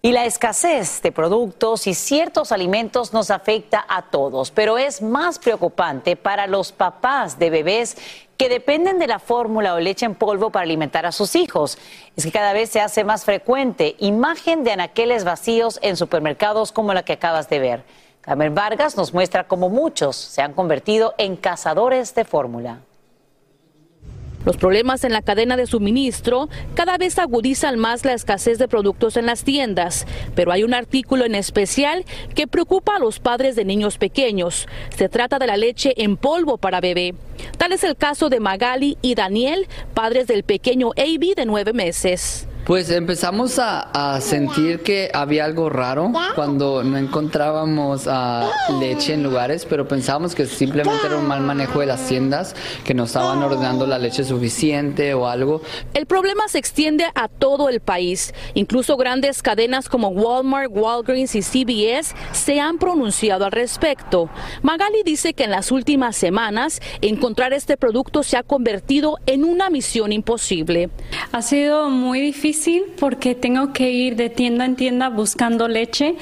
Y 0.07 0.13
la 0.13 0.25
escasez 0.25 1.03
de 1.03 1.11
productos 1.11 1.89
y 1.89 1.95
ciertos 1.95 2.53
alimentos 2.53 3.13
nos 3.13 3.33
afecta 3.33 3.85
a 3.89 4.03
todos, 4.03 4.53
pero 4.53 4.79
es 4.79 5.03
más 5.03 5.41
preocupante 5.41 6.15
para 6.15 6.47
los 6.47 6.71
papás 6.71 7.41
de 7.41 7.51
bebés 7.51 7.97
que 8.37 8.49
dependen 8.49 9.01
de 9.01 9.09
la 9.09 9.19
fórmula 9.19 9.75
o 9.75 9.81
leche 9.81 10.07
en 10.07 10.15
polvo 10.15 10.51
para 10.51 10.63
alimentar 10.63 11.07
a 11.07 11.11
sus 11.11 11.35
hijos. 11.35 11.77
Es 12.15 12.23
que 12.23 12.31
cada 12.31 12.53
vez 12.53 12.71
se 12.71 12.81
hace 12.81 13.03
más 13.03 13.25
frecuente 13.25 13.97
imagen 13.99 14.63
de 14.63 14.71
anaqueles 14.71 15.25
vacíos 15.25 15.81
en 15.83 15.97
supermercados 15.97 16.71
como 16.71 16.95
la 16.95 17.05
que 17.05 17.15
acabas 17.15 17.49
de 17.49 17.59
ver. 17.59 17.83
Carmen 18.21 18.55
Vargas 18.55 18.97
nos 18.97 19.13
muestra 19.13 19.49
cómo 19.49 19.71
muchos 19.71 20.15
se 20.15 20.41
han 20.41 20.53
convertido 20.53 21.17
en 21.19 21.35
cazadores 21.35 22.15
de 22.15 22.25
fórmula. 22.25 22.79
Los 24.47 24.57
problemas 24.57 25.03
en 25.03 25.13
la 25.13 25.23
cadena 25.23 25.57
de 25.57 25.67
suministro 25.67 26.49
cada 26.75 26.99
vez 26.99 27.19
agudizan 27.19 27.81
más 27.81 28.05
la 28.05 28.13
escasez 28.13 28.59
de 28.59 28.69
productos 28.69 29.17
en 29.17 29.27
las 29.27 29.43
tiendas, 29.43 30.07
pero 30.37 30.53
hay 30.53 30.63
un 30.63 30.73
artículo 30.73 31.25
en 31.25 31.35
especial 31.35 32.05
que 32.37 32.47
preocupa 32.47 32.95
a 32.95 33.01
los 33.01 33.19
padres 33.19 33.57
de 33.57 33.65
niños 33.65 33.99
pequeños. 33.99 34.69
Se 34.97 35.09
trata 35.09 35.41
de 35.41 35.49
la 35.49 35.57
leche 35.57 35.95
en 35.97 36.17
polvo 36.17 36.59
para 36.59 36.81
bebé. 36.81 37.17
Tal 37.59 37.73
es 37.73 37.83
el 37.83 37.97
caso 37.97 38.29
de 38.29 38.39
Magali 38.39 38.97
y 39.03 39.17
Daniel, 39.17 39.67
padres 39.95 40.29
del 40.29 40.45
pequeño 40.45 40.93
AB 40.97 41.35
de 41.35 41.45
nueve 41.45 41.73
meses. 41.73 42.47
Pues 42.67 42.91
empezamos 42.91 43.61
a, 43.61 44.21
sentir 44.21 44.81
que 44.81 45.09
había 45.15 45.45
algo 45.45 45.71
raro 45.71 46.11
cuando 46.35 46.83
no 46.83 46.99
encontrábamos 46.99 48.09
ah, 48.09 48.51
leche 48.81 49.15
en 49.15 49.23
lugares, 49.23 49.65
pero 49.65 49.87
pensábamos 49.87 50.35
que 50.35 50.47
simplemente 50.47 51.07
era 51.07 51.17
un 51.17 51.29
mal 51.29 51.43
manejo 51.43 51.79
de 51.79 51.87
las 51.87 52.09
tiendas, 52.09 52.57
que 52.85 52.93
no 52.93 53.05
estaban 53.05 53.41
ordenando 53.41 53.87
la 53.87 53.99
leche 53.99 54.25
suficiente 54.25 55.15
o 55.15 55.29
algo. 55.29 55.63
El 55.95 56.07
problema 56.07 56.49
se 56.49 56.59
extiende 56.59 57.07
a 57.15 57.29
todo 57.29 57.69
el 57.69 57.79
país. 57.79 58.35
Incluso 58.55 58.97
grandes 58.97 59.43
cadenas 59.43 59.89
como 59.89 60.09
Walmart, 60.09 60.71
Walgreens 60.73 61.37
y 61.37 61.43
CBS 61.43 62.17
se 62.33 62.59
han 62.59 62.79
pronunciado 62.79 63.45
al 63.45 63.53
respecto. 63.53 64.29
Magali 64.63 65.03
dice 65.05 65.35
que 65.35 65.45
en 65.45 65.53
las 65.53 65.71
últimas 65.71 66.17
semanas 66.17 66.81
encontrar 67.01 67.53
este 67.53 67.77
producto 67.77 68.25
se 68.25 68.37
ha 68.37 68.43
convertido 68.43 69.19
en 69.27 69.45
una 69.45 69.71
misión 69.71 70.11
imposible. 70.11 70.91
Ha 71.31 71.43
sido 71.43 71.91
muy 71.91 72.21
difícil 72.21 72.56
porque 72.99 73.35
tengo 73.35 73.73
que 73.73 73.91
ir 73.91 74.17
de 74.17 74.31
tienda 74.31 74.65
en 74.65 74.77
tienda 74.77 75.09
buscando 75.09 75.69
leche. 75.69 76.17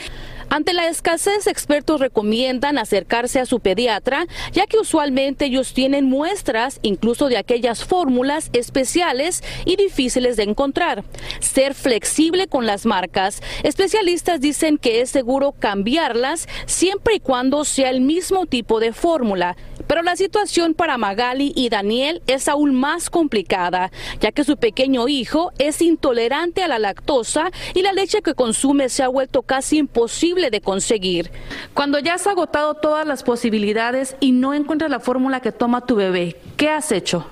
Ante 0.50 0.72
la 0.72 0.88
escasez, 0.88 1.46
expertos 1.46 2.00
recomiendan 2.00 2.76
acercarse 2.76 3.40
a 3.40 3.46
su 3.46 3.60
pediatra, 3.60 4.26
ya 4.52 4.66
que 4.66 4.78
usualmente 4.78 5.46
ellos 5.46 5.72
tienen 5.74 6.04
muestras 6.04 6.80
incluso 6.82 7.28
de 7.28 7.38
aquellas 7.38 7.84
fórmulas 7.84 8.50
especiales 8.52 9.42
y 9.64 9.76
difíciles 9.76 10.36
de 10.36 10.44
encontrar. 10.44 11.04
Ser 11.40 11.74
flexible 11.74 12.46
con 12.46 12.66
las 12.66 12.84
marcas. 12.84 13.42
Especialistas 13.62 14.40
dicen 14.40 14.78
que 14.78 15.00
es 15.00 15.10
seguro 15.10 15.52
cambiarlas 15.52 16.46
siempre 16.66 17.14
y 17.14 17.20
cuando 17.20 17.64
sea 17.64 17.90
el 17.90 18.00
mismo 18.00 18.46
tipo 18.46 18.80
de 18.80 18.92
fórmula. 18.92 19.56
Pero 19.86 20.02
la 20.02 20.16
situación 20.16 20.74
para 20.74 20.98
Magali 20.98 21.52
y 21.54 21.68
Daniel 21.68 22.22
es 22.26 22.48
aún 22.48 22.74
más 22.74 23.10
complicada, 23.10 23.90
ya 24.20 24.32
que 24.32 24.44
su 24.44 24.56
pequeño 24.56 25.08
hijo 25.08 25.52
es 25.58 25.82
intolerante 25.82 26.62
a 26.62 26.68
la 26.68 26.78
lactosa 26.78 27.50
y 27.74 27.82
la 27.82 27.92
leche 27.92 28.22
que 28.22 28.34
consume 28.34 28.88
se 28.88 29.02
ha 29.02 29.08
vuelto 29.08 29.42
casi 29.42 29.78
imposible 29.78 30.50
de 30.50 30.60
conseguir. 30.60 31.30
Cuando 31.74 31.98
ya 31.98 32.14
has 32.14 32.26
agotado 32.26 32.74
todas 32.74 33.06
las 33.06 33.22
posibilidades 33.22 34.16
y 34.20 34.32
no 34.32 34.54
encuentras 34.54 34.90
la 34.90 35.00
fórmula 35.00 35.40
que 35.40 35.52
toma 35.52 35.86
tu 35.86 35.96
bebé, 35.96 36.36
¿qué 36.56 36.68
has 36.68 36.90
hecho? 36.92 37.26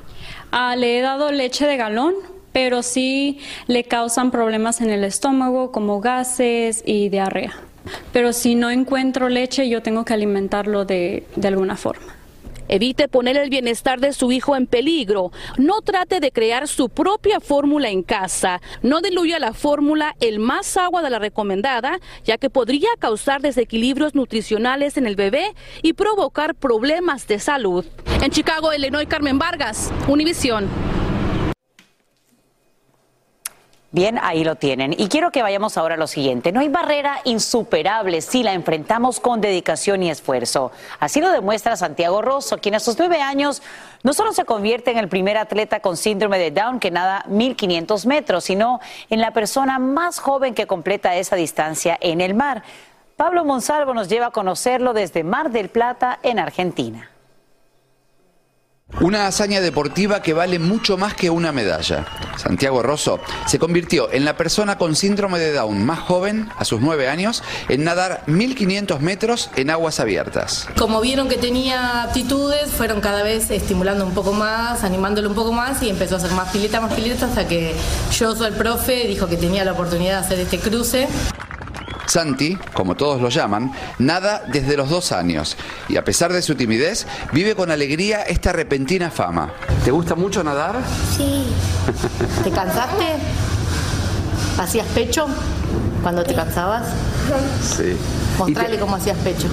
Ah, 0.50 0.76
le 0.76 0.99
he 0.99 1.02
dado 1.02 1.32
leche 1.32 1.66
de 1.66 1.76
galón, 1.76 2.14
pero 2.52 2.82
sí 2.82 3.40
le 3.66 3.85
causan 3.85 4.30
problemas 4.30 4.82
en 4.82 4.90
el 4.90 5.04
estómago 5.04 5.73
como 5.73 6.00
gases 6.00 6.82
y 6.85 7.09
diarrea. 7.09 7.54
Pero 8.12 8.32
si 8.32 8.54
no 8.54 8.71
encuentro 8.71 9.28
leche, 9.28 9.68
yo 9.68 9.82
tengo 9.82 10.04
que 10.04 10.12
alimentarlo 10.12 10.85
de 10.85 11.25
alguna 11.42 11.76
forma. 11.76 12.21
Evite 12.69 13.09
poner 13.09 13.37
el 13.37 13.50
bienestar 13.50 14.00
de 14.00 14.12
su 14.12 14.33
hijo 14.33 14.57
en 14.57 14.66
peligro. 14.66 15.33
No 15.59 15.81
trate 15.83 16.21
de 16.21 16.33
crear 16.33 16.69
su 16.69 16.88
propia 16.88 17.40
fórmula 17.40 17.90
en 17.90 18.02
casa. 18.02 18.61
No 18.83 19.00
diluya 19.00 19.38
la 19.38 19.52
fórmula 19.52 20.14
el 20.21 20.38
más 20.38 20.76
agua 20.76 21.02
de 21.02 21.11
la 21.11 21.19
recomendada, 21.19 21.99
ya 22.25 22.38
que 22.38 22.50
podría 22.50 22.88
causar 22.99 23.40
desequilibrios 23.40 24.14
nutricionales 24.14 24.97
en 24.97 25.07
el 25.07 25.16
bebé 25.16 25.54
y 25.83 25.92
provocar 25.92 26.54
problemas 26.54 27.26
de 27.26 27.38
salud. 27.38 27.85
En 28.23 28.31
Chicago, 28.31 28.73
Illinois, 28.73 29.07
Carmen 29.09 29.38
Vargas, 29.38 29.92
Univisión. 30.09 31.01
Bien, 33.94 34.18
ahí 34.22 34.42
lo 34.42 34.56
tienen. 34.56 34.94
Y 34.96 35.08
quiero 35.08 35.30
que 35.30 35.42
vayamos 35.42 35.76
ahora 35.76 35.96
a 35.96 35.99
lo 35.99 36.06
siguiente. 36.06 36.50
No 36.50 36.61
hay 36.61 36.70
barrera 36.70 37.20
insuperable 37.25 38.22
si 38.22 38.42
la 38.42 38.54
enfrentamos 38.54 39.20
con 39.20 39.42
dedicación 39.42 40.02
y 40.02 40.11
esfuerzo. 40.11 40.72
Así 40.99 41.20
lo 41.20 41.30
demuestra 41.30 41.76
Santiago 41.76 42.22
Rosso, 42.22 42.56
quien 42.56 42.75
a 42.75 42.80
sus 42.80 42.99
nueve 42.99 43.20
años 43.20 43.62
no 44.02 44.14
solo 44.14 44.32
se 44.32 44.46
convierte 44.46 44.92
en 44.92 44.96
el 44.96 45.11
primer 45.11 45.37
atleta 45.37 45.80
con 45.80 45.99
síndrome 45.99 46.38
de 46.38 46.50
Down 46.50 46.80
que 46.80 46.90
nada 46.90 47.26
1500 47.28 48.06
metros, 48.06 48.44
sino 48.44 48.80
en 49.11 49.20
la 49.20 49.32
persona 49.32 49.78
más 49.78 50.20
joven 50.20 50.54
que 50.54 50.66
completa 50.66 51.14
esa 51.16 51.37
distancia 51.37 51.99
en 52.00 52.22
el 52.22 52.32
mar. 52.32 52.62
Pablo 53.16 53.44
Monsalvo 53.44 53.92
nos 53.92 54.08
lleva 54.08 54.28
a 54.28 54.30
conocerlo 54.30 54.94
desde 54.94 55.22
Mar 55.22 55.50
del 55.50 55.68
Plata, 55.68 56.18
en 56.22 56.38
Argentina. 56.38 57.12
Una 59.00 59.26
hazaña 59.26 59.61
deportiva 59.61 60.22
que 60.22 60.32
vale 60.32 60.58
mucho 60.58 60.96
más 60.96 61.14
que 61.14 61.30
una 61.30 61.50
medalla. 61.50 62.06
Santiago 62.37 62.82
Rosso 62.82 63.20
se 63.46 63.58
convirtió 63.58 64.12
en 64.12 64.25
la 64.25 64.37
persona 64.37 64.78
con 64.78 64.94
síndrome 64.94 65.38
de 65.38 65.52
Down 65.52 65.84
más 65.84 65.99
joven, 66.00 66.49
a 66.56 66.64
sus 66.64 66.80
nueve 66.80 67.08
años, 67.08 67.42
en 67.68 67.84
nadar 67.84 68.22
1500 68.26 69.00
metros 69.00 69.50
en 69.56 69.70
aguas 69.70 69.99
abiertas. 69.99 70.68
Como 70.78 71.00
vieron 71.00 71.28
que 71.28 71.37
tenía 71.37 72.02
aptitudes, 72.02 72.70
fueron 72.70 73.00
cada 73.00 73.22
vez 73.22 73.50
estimulando 73.50 74.06
un 74.06 74.14
poco 74.14 74.32
más, 74.32 74.84
animándolo 74.84 75.28
un 75.28 75.34
poco 75.34 75.52
más 75.52 75.82
y 75.82 75.90
empezó 75.90 76.16
a 76.16 76.18
hacer 76.18 76.32
más 76.32 76.50
pileta, 76.50 76.80
más 76.80 76.92
pileta, 76.92 77.26
hasta 77.26 77.49
que 77.49 77.75
yo 78.12 78.37
soy 78.37 78.49
el 78.49 78.54
profe, 78.54 79.06
dijo 79.08 79.26
que 79.26 79.37
tenía 79.37 79.64
la 79.64 79.72
oportunidad 79.72 80.20
de 80.20 80.26
hacer 80.26 80.40
este 80.40 80.58
cruce. 80.58 81.08
Santi, 82.06 82.59
como 82.75 82.94
todos 82.94 83.21
lo 83.21 83.28
llaman, 83.28 83.73
nada 83.99 84.42
desde 84.52 84.76
los 84.76 84.90
dos 84.90 85.12
años 85.12 85.56
y 85.88 85.97
a 85.97 86.04
pesar 86.04 86.32
de 86.32 86.42
su 86.42 86.54
timidez, 86.54 87.06
vive 87.32 87.54
con 87.54 87.71
alegría 87.71 88.23
esta 88.23 88.52
repentina 88.52 89.11
fama. 89.11 89.52
¿Te 89.85 89.90
gusta 89.90 90.14
mucho 90.14 90.42
nadar? 90.42 90.76
Sí. 91.16 91.47
¿Te 92.44 92.50
cansaste? 92.50 93.04
¿Hacías 94.59 94.87
pecho 94.88 95.26
cuando 96.02 96.23
te 96.23 96.35
cansabas? 96.35 96.87
Sí. 97.62 97.97
Mostrale 98.38 98.78
cómo 98.78 98.97
hacías 98.97 99.16
pecho. 99.18 99.49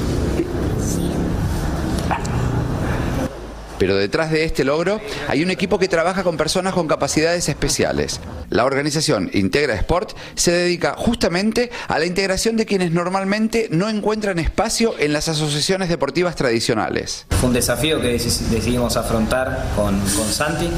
Pero 3.79 3.95
detrás 3.95 4.29
de 4.29 4.43
este 4.43 4.63
logro 4.63 5.01
hay 5.27 5.41
un 5.41 5.49
equipo 5.49 5.79
que 5.79 5.87
trabaja 5.87 6.23
con 6.23 6.37
personas 6.37 6.73
con 6.73 6.87
capacidades 6.87 7.49
especiales. 7.49 8.19
La 8.49 8.65
organización 8.65 9.31
Integra 9.33 9.73
Sport 9.75 10.11
se 10.35 10.51
dedica 10.51 10.95
justamente 10.97 11.71
a 11.87 11.97
la 11.97 12.05
integración 12.05 12.57
de 12.57 12.65
quienes 12.65 12.91
normalmente 12.91 13.67
no 13.71 13.89
encuentran 13.89 14.37
espacio 14.37 14.95
en 14.99 15.13
las 15.13 15.29
asociaciones 15.29 15.89
deportivas 15.89 16.35
tradicionales. 16.35 17.25
Fue 17.39 17.47
un 17.47 17.53
desafío 17.53 18.01
que 18.01 18.09
decidimos 18.09 18.97
afrontar 18.97 19.65
con, 19.75 19.99
Santi 20.29 20.69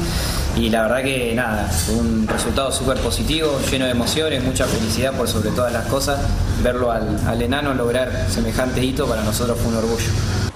y 0.56 0.70
la 0.70 0.82
verdad 0.82 1.02
que 1.02 1.34
nada, 1.34 1.68
fue 1.68 1.96
un 1.96 2.28
resultado 2.28 2.70
súper 2.70 2.98
positivo, 2.98 3.58
lleno 3.70 3.86
de 3.86 3.90
emociones, 3.90 4.44
mucha 4.44 4.66
felicidad 4.66 5.12
por 5.14 5.28
sobre 5.28 5.50
todas 5.50 5.72
las 5.72 5.86
cosas. 5.86 6.20
Verlo 6.62 6.92
al, 6.92 7.18
al 7.26 7.42
enano 7.42 7.74
lograr 7.74 8.26
semejante 8.30 8.84
hito 8.84 9.08
para 9.08 9.22
nosotros 9.24 9.58
fue 9.58 9.72
un 9.72 9.78
orgullo. 9.78 10.51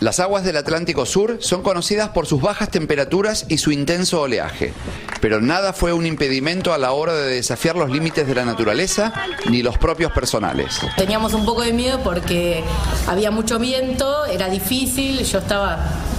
Las 0.00 0.20
aguas 0.20 0.44
del 0.44 0.58
Atlántico 0.58 1.06
Sur 1.06 1.38
son 1.40 1.62
conocidas 1.62 2.10
por 2.10 2.26
sus 2.26 2.42
bajas 2.42 2.68
temperaturas 2.68 3.46
y 3.48 3.56
su 3.56 3.72
intenso 3.72 4.20
oleaje, 4.20 4.74
pero 5.22 5.40
nada 5.40 5.72
fue 5.72 5.94
un 5.94 6.04
impedimento 6.04 6.74
a 6.74 6.78
la 6.78 6.92
hora 6.92 7.14
de 7.14 7.36
desafiar 7.36 7.76
los 7.76 7.90
límites 7.90 8.26
de 8.26 8.34
la 8.34 8.44
naturaleza 8.44 9.14
ni 9.48 9.62
los 9.62 9.78
propios 9.78 10.12
personales. 10.12 10.80
Teníamos 10.98 11.32
un 11.32 11.46
poco 11.46 11.62
de 11.62 11.72
miedo 11.72 12.00
porque 12.04 12.62
había 13.06 13.30
mucho 13.30 13.58
viento, 13.58 14.26
era 14.26 14.50
difícil, 14.50 15.24
yo 15.24 15.38
estaba 15.38 15.78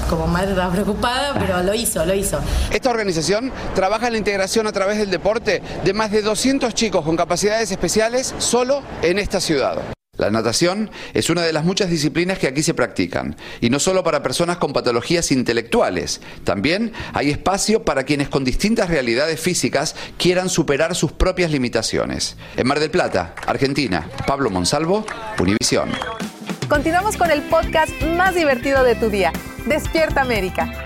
como 0.10 0.25
madre 0.25 0.55
preocupada, 0.72 1.36
pero 1.38 1.62
lo 1.62 1.74
hizo, 1.75 2.03
lo 2.03 2.15
hizo. 2.15 2.39
Esta 2.72 2.89
organización 2.89 3.51
trabaja 3.75 4.07
en 4.07 4.13
la 4.13 4.17
integración 4.17 4.65
a 4.65 4.72
través 4.72 4.98
del 4.98 5.12
deporte 5.12 5.62
de 5.84 5.93
más 5.93 6.12
de 6.12 6.24
200 6.24 6.74
chicos 6.74 7.05
con 7.05 7.15
capacidades 7.15 7.72
especiales 7.72 8.34
solo 8.39 8.81
en 9.03 9.19
esta 9.19 9.39
ciudad. 9.39 9.97
La 10.17 10.31
natación 10.31 10.89
es 11.13 11.29
una 11.29 11.43
de 11.43 11.53
las 11.53 11.63
muchas 11.63 11.89
disciplinas 11.89 12.39
que 12.39 12.47
aquí 12.47 12.63
se 12.63 12.74
practican, 12.74 13.36
y 13.62 13.69
no 13.69 13.79
solo 13.79 14.03
para 14.03 14.24
personas 14.24 14.57
con 14.57 14.74
patologías 14.74 15.31
intelectuales, 15.31 16.21
también 16.43 16.91
hay 17.13 17.29
espacio 17.29 17.83
para 17.83 18.03
quienes 18.03 18.29
con 18.29 18.43
distintas 18.43 18.89
realidades 18.89 19.39
físicas 19.39 19.95
quieran 20.17 20.50
superar 20.50 20.95
sus 20.95 21.12
propias 21.12 21.51
limitaciones. 21.51 22.36
En 22.55 22.67
Mar 22.67 22.79
del 22.79 22.91
Plata, 22.91 23.36
Argentina, 23.45 24.09
Pablo 24.25 24.50
Monsalvo, 24.50 25.05
Univisión. 25.39 25.91
Continuamos 26.67 27.15
con 27.15 27.31
el 27.31 27.41
podcast 27.43 27.91
más 28.17 28.36
divertido 28.36 28.83
de 28.83 28.95
tu 28.95 29.09
día, 29.09 29.31
Despierta 29.67 30.21
América. 30.21 30.83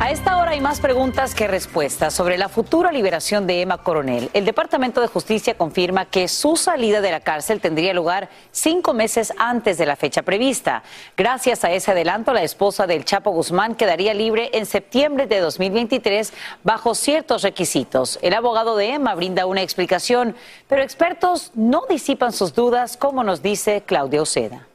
A 0.00 0.12
esta 0.12 0.38
hora 0.38 0.52
hay 0.52 0.60
más 0.60 0.80
preguntas 0.80 1.34
que 1.34 1.48
respuestas 1.48 2.14
sobre 2.14 2.38
la 2.38 2.48
futura 2.48 2.92
liberación 2.92 3.48
de 3.48 3.62
Emma 3.62 3.78
Coronel. 3.78 4.30
El 4.32 4.44
Departamento 4.44 5.00
de 5.00 5.08
Justicia 5.08 5.58
confirma 5.58 6.04
que 6.04 6.28
su 6.28 6.54
salida 6.56 7.00
de 7.00 7.10
la 7.10 7.18
cárcel 7.18 7.60
tendría 7.60 7.92
lugar 7.92 8.28
cinco 8.52 8.94
meses 8.94 9.34
antes 9.38 9.76
de 9.76 9.86
la 9.86 9.96
fecha 9.96 10.22
prevista. 10.22 10.84
Gracias 11.16 11.64
a 11.64 11.72
ese 11.72 11.90
adelanto, 11.90 12.32
la 12.32 12.44
esposa 12.44 12.86
del 12.86 13.04
Chapo 13.04 13.32
Guzmán 13.32 13.74
quedaría 13.74 14.14
libre 14.14 14.50
en 14.52 14.66
septiembre 14.66 15.26
de 15.26 15.40
2023 15.40 16.32
bajo 16.62 16.94
ciertos 16.94 17.42
requisitos. 17.42 18.20
El 18.22 18.34
abogado 18.34 18.76
de 18.76 18.94
Emma 18.94 19.16
brinda 19.16 19.46
una 19.46 19.62
explicación, 19.62 20.36
pero 20.68 20.82
expertos 20.82 21.50
no 21.54 21.82
disipan 21.90 22.32
sus 22.32 22.54
dudas, 22.54 22.96
como 22.96 23.24
nos 23.24 23.42
dice 23.42 23.82
Claudia 23.84 24.22
Oceda. 24.22 24.68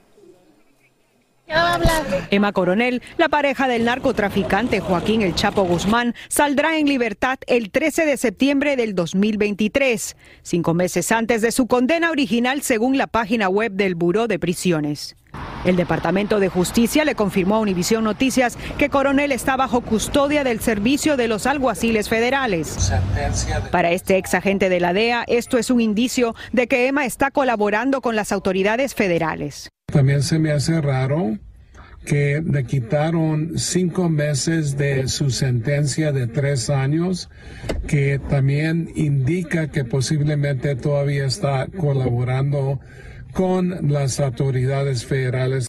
Emma 2.29 2.51
Coronel, 2.51 3.01
la 3.17 3.29
pareja 3.29 3.67
del 3.67 3.85
narcotraficante 3.85 4.79
Joaquín 4.79 5.21
El 5.21 5.35
Chapo 5.35 5.63
Guzmán, 5.63 6.15
saldrá 6.27 6.77
en 6.77 6.87
libertad 6.87 7.37
el 7.47 7.69
13 7.69 8.05
de 8.05 8.17
septiembre 8.17 8.75
del 8.75 8.95
2023, 8.95 10.15
cinco 10.41 10.73
meses 10.73 11.11
antes 11.11 11.41
de 11.41 11.51
su 11.51 11.67
condena 11.67 12.11
original 12.11 12.61
según 12.61 12.97
la 12.97 13.07
página 13.07 13.49
web 13.49 13.73
del 13.73 13.95
Buró 13.95 14.27
de 14.27 14.39
Prisiones. 14.39 15.15
El 15.65 15.75
Departamento 15.75 16.39
de 16.39 16.49
Justicia 16.49 17.05
le 17.05 17.15
confirmó 17.15 17.55
a 17.55 17.59
Univisión 17.59 18.03
Noticias 18.03 18.57
que 18.77 18.89
Coronel 18.89 19.31
está 19.31 19.55
bajo 19.55 19.81
custodia 19.81 20.43
del 20.43 20.59
Servicio 20.59 21.17
de 21.17 21.27
los 21.27 21.47
Alguaciles 21.47 22.09
Federales. 22.09 22.91
Para 23.71 23.91
este 23.91 24.17
ex 24.17 24.33
agente 24.33 24.69
de 24.69 24.79
la 24.79 24.93
DEA, 24.93 25.23
esto 25.27 25.57
es 25.57 25.69
un 25.69 25.81
indicio 25.81 26.35
de 26.51 26.67
que 26.67 26.87
Emma 26.87 27.05
está 27.05 27.31
colaborando 27.31 28.01
con 28.01 28.15
las 28.15 28.31
autoridades 28.31 28.93
federales. 28.93 29.69
También 29.93 30.23
se 30.23 30.39
me 30.39 30.51
hace 30.51 30.81
raro 30.81 31.37
que 32.03 32.41
le 32.43 32.65
quitaron 32.65 33.59
cinco 33.59 34.09
meses 34.09 34.75
de 34.75 35.07
su 35.07 35.29
sentencia 35.29 36.11
de 36.11 36.25
tres 36.25 36.71
años, 36.71 37.29
que 37.87 38.19
también 38.19 38.89
indica 38.95 39.67
que 39.67 39.85
posiblemente 39.85 40.75
todavía 40.75 41.27
está 41.27 41.67
colaborando 41.67 42.79
con 43.33 43.91
las 43.91 44.19
autoridades 44.19 45.05
federales. 45.05 45.67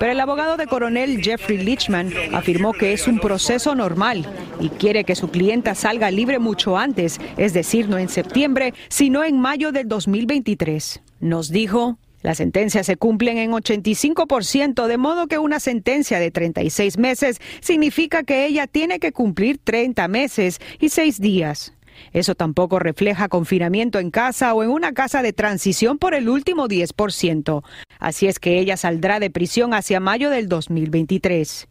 Pero 0.00 0.10
el 0.10 0.20
abogado 0.20 0.56
de 0.56 0.66
coronel 0.66 1.22
Jeffrey 1.22 1.58
Lichman 1.58 2.12
afirmó 2.32 2.72
que 2.72 2.92
es 2.92 3.06
un 3.06 3.20
proceso 3.20 3.76
normal 3.76 4.26
y 4.58 4.68
quiere 4.70 5.04
que 5.04 5.14
su 5.14 5.30
clienta 5.30 5.76
salga 5.76 6.10
libre 6.10 6.40
mucho 6.40 6.76
antes, 6.76 7.20
es 7.36 7.54
decir, 7.54 7.88
no 7.88 7.98
en 7.98 8.08
septiembre, 8.08 8.74
sino 8.88 9.22
en 9.22 9.38
mayo 9.38 9.70
del 9.70 9.86
2023. 9.86 11.02
Nos 11.20 11.50
dijo, 11.50 11.98
las 12.22 12.38
sentencias 12.38 12.86
se 12.86 12.96
cumplen 12.96 13.38
en 13.38 13.52
85%, 13.52 14.86
de 14.86 14.98
modo 14.98 15.26
que 15.26 15.38
una 15.38 15.60
sentencia 15.60 16.18
de 16.18 16.30
36 16.30 16.98
meses 16.98 17.40
significa 17.60 18.22
que 18.22 18.46
ella 18.46 18.66
tiene 18.66 18.98
que 18.98 19.12
cumplir 19.12 19.58
30 19.62 20.06
meses 20.08 20.60
y 20.78 20.90
6 20.90 21.20
días. 21.20 21.74
Eso 22.12 22.34
tampoco 22.34 22.78
refleja 22.78 23.28
confinamiento 23.28 23.98
en 23.98 24.10
casa 24.10 24.54
o 24.54 24.62
en 24.62 24.70
una 24.70 24.92
casa 24.92 25.22
de 25.22 25.32
transición 25.32 25.98
por 25.98 26.14
el 26.14 26.28
último 26.28 26.68
10%. 26.68 27.62
Así 27.98 28.26
es 28.26 28.38
que 28.38 28.58
ella 28.58 28.76
saldrá 28.76 29.20
de 29.20 29.30
prisión 29.30 29.74
hacia 29.74 30.00
mayo 30.00 30.30
del 30.30 30.48
2023. 30.48 31.68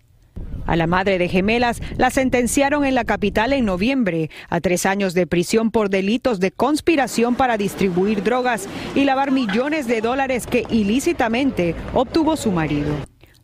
A 0.65 0.75
la 0.75 0.86
madre 0.86 1.17
de 1.17 1.27
gemelas 1.27 1.81
la 1.98 2.12
sentenciaron 2.12 2.86
en 2.86 2.93
la 2.93 3.03
capital 3.03 3.53
en 3.53 3.65
noviembre 3.65 4.29
a 4.50 4.62
tres 4.62 4.86
años 4.86 5.15
de 5.15 5.25
prisión 5.25 5.72
por 5.72 5.89
delitos 5.89 6.39
de 6.39 6.51
conspiración 6.51 7.34
para 7.34 7.58
distribuir 7.58 8.24
drogas 8.24 8.69
y 8.93 9.03
lavar 9.03 9.31
millones 9.31 9.88
de 9.88 10.01
dólares 10.01 10.46
que 10.46 10.65
ilícitamente 10.69 11.74
obtuvo 11.96 12.38
su 12.38 12.51
marido. 12.51 12.93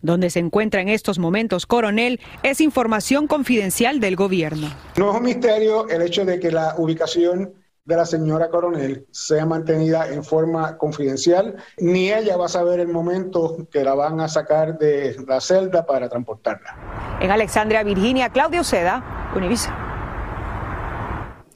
Donde 0.03 0.29
se 0.29 0.37
encuentra 0.37 0.81
en 0.81 0.89
estos 0.89 1.17
momentos 1.17 1.65
Coronel 1.65 2.19
es 2.43 2.61
información 2.61 3.25
confidencial 3.25 3.99
del 3.99 4.15
gobierno. 4.15 4.69
No 4.95 5.09
es 5.09 5.17
un 5.17 5.23
misterio 5.23 5.89
el 5.89 6.03
hecho 6.03 6.25
de 6.25 6.39
que 6.39 6.51
la 6.51 6.75
ubicación 6.77 7.55
de 7.85 7.95
la 7.95 8.05
señora 8.05 8.49
coronel 8.49 9.05
sea 9.11 9.45
mantenida 9.45 10.07
en 10.09 10.23
forma 10.23 10.77
confidencial, 10.77 11.55
ni 11.77 12.11
ella 12.11 12.35
va 12.35 12.45
a 12.45 12.49
saber 12.49 12.79
el 12.79 12.87
momento 12.87 13.67
que 13.71 13.83
la 13.83 13.93
van 13.93 14.19
a 14.19 14.27
sacar 14.27 14.77
de 14.77 15.15
la 15.27 15.39
celda 15.39 15.85
para 15.85 16.09
transportarla. 16.09 16.75
En 17.21 17.31
Alexandria, 17.31 17.83
Virginia, 17.83 18.29
Claudio 18.29 18.63
Seda, 18.63 19.31
Univisa. 19.35 19.94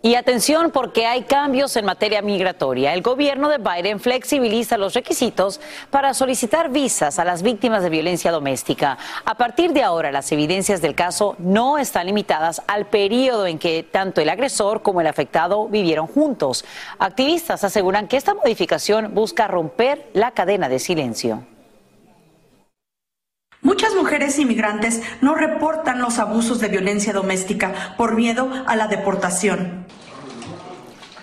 Y 0.02 0.16
atención 0.16 0.72
porque 0.72 1.06
hay 1.06 1.24
cambios 1.24 1.76
en 1.76 1.84
materia 1.84 2.22
migratoria. 2.22 2.94
El 2.94 3.02
gobierno 3.02 3.50
de 3.50 3.58
Biden 3.58 4.00
flexibiliza 4.00 4.78
los 4.78 4.94
requisitos 4.94 5.60
para 5.90 6.14
solicitar 6.14 6.70
visas 6.70 7.20
a 7.20 7.26
las 7.26 7.42
víctimas 7.42 7.84
de 7.84 7.90
violencia 7.90 8.32
doméstica. 8.32 8.98
A 9.26 9.36
partir 9.36 9.74
de 9.74 9.84
ahora, 9.84 10.14
las 10.14 10.32
evidencias 10.32 10.82
del 10.82 10.96
caso 10.96 11.36
no 11.38 11.78
están 11.78 12.06
limitadas 12.06 12.62
al 12.68 12.86
periodo 12.86 13.46
en 13.46 13.60
que 13.60 13.84
tanto 13.84 14.22
el 14.22 14.30
agresor 14.30 14.84
como 14.84 15.02
el 15.02 15.08
afectado 15.08 15.68
vivieron 15.68 16.08
juntos. 16.08 16.64
Activistas 16.98 17.66
aseguran 17.66 18.08
que 18.08 18.16
esta 18.16 18.34
modificación 18.34 19.14
busca 19.14 19.50
romper 19.50 20.10
la 20.14 20.32
cadena 20.32 20.70
de 20.70 20.80
silencio. 20.80 21.44
Mujeres 24.10 24.40
inmigrantes 24.40 25.04
no 25.22 25.36
reportan 25.36 26.02
los 26.02 26.18
abusos 26.18 26.60
de 26.60 26.68
violencia 26.68 27.14
doméstica 27.14 27.94
por 27.96 28.16
miedo 28.16 28.50
a 28.66 28.76
la 28.76 28.88
deportación. 28.88 29.86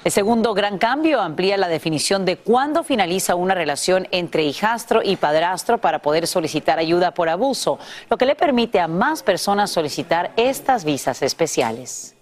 El 0.05 0.12
segundo 0.12 0.55
gran 0.55 0.78
cambio 0.78 1.21
amplía 1.21 1.57
la 1.57 1.66
definición 1.66 2.25
de 2.25 2.37
cuándo 2.37 2.85
finaliza 2.85 3.35
una 3.35 3.57
relación 3.57 4.07
entre 4.12 4.45
hijastro 4.45 5.00
y 5.02 5.16
padrastro 5.16 5.78
para 5.78 5.99
poder 5.99 6.28
solicitar 6.28 6.78
ayuda 6.78 7.12
por 7.12 7.28
abuso, 7.28 7.81
lo 8.09 8.16
que 8.19 8.26
le 8.26 8.37
permite 8.37 8.78
a 8.78 8.87
más 8.87 9.25
personas 9.25 9.73
solicitar 9.73 10.31
estas 10.37 10.85
visas 10.85 11.23
especiales. 11.23 12.15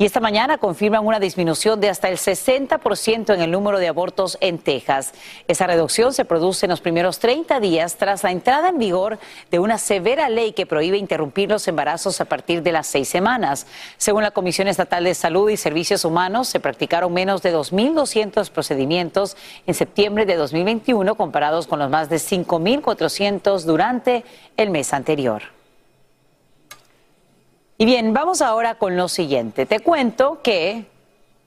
Y 0.00 0.06
esta 0.06 0.18
mañana 0.20 0.56
confirman 0.56 1.06
una 1.06 1.20
disminución 1.20 1.78
de 1.78 1.90
hasta 1.90 2.08
el 2.08 2.16
60% 2.16 3.34
en 3.34 3.42
el 3.42 3.50
número 3.50 3.78
de 3.78 3.88
abortos 3.88 4.38
en 4.40 4.56
Texas. 4.56 5.12
Esa 5.46 5.66
reducción 5.66 6.14
se 6.14 6.24
produce 6.24 6.64
en 6.64 6.70
los 6.70 6.80
primeros 6.80 7.18
30 7.18 7.60
días 7.60 7.96
tras 7.96 8.24
la 8.24 8.30
entrada 8.30 8.70
en 8.70 8.78
vigor 8.78 9.18
de 9.50 9.58
una 9.58 9.76
severa 9.76 10.30
ley 10.30 10.52
que 10.52 10.64
prohíbe 10.64 10.96
interrumpir 10.96 11.50
los 11.50 11.68
embarazos 11.68 12.18
a 12.22 12.24
partir 12.24 12.62
de 12.62 12.72
las 12.72 12.86
seis 12.86 13.10
semanas. 13.10 13.66
Según 13.98 14.22
la 14.22 14.30
Comisión 14.30 14.68
Estatal 14.68 15.04
de 15.04 15.14
Salud 15.14 15.50
y 15.50 15.58
Servicios 15.58 16.06
Humanos, 16.06 16.48
se 16.48 16.60
practicaron 16.60 17.12
menos 17.12 17.42
de 17.42 17.54
2.200 17.54 18.48
procedimientos 18.48 19.36
en 19.66 19.74
septiembre 19.74 20.24
de 20.24 20.36
2021 20.36 21.14
comparados 21.14 21.66
con 21.66 21.78
los 21.78 21.90
más 21.90 22.08
de 22.08 22.16
5.400 22.16 23.64
durante 23.64 24.24
el 24.56 24.70
mes 24.70 24.94
anterior. 24.94 25.59
Y 27.80 27.86
bien, 27.86 28.12
vamos 28.12 28.42
ahora 28.42 28.74
con 28.74 28.98
lo 28.98 29.08
siguiente. 29.08 29.64
Te 29.64 29.80
cuento 29.80 30.42
que, 30.42 30.84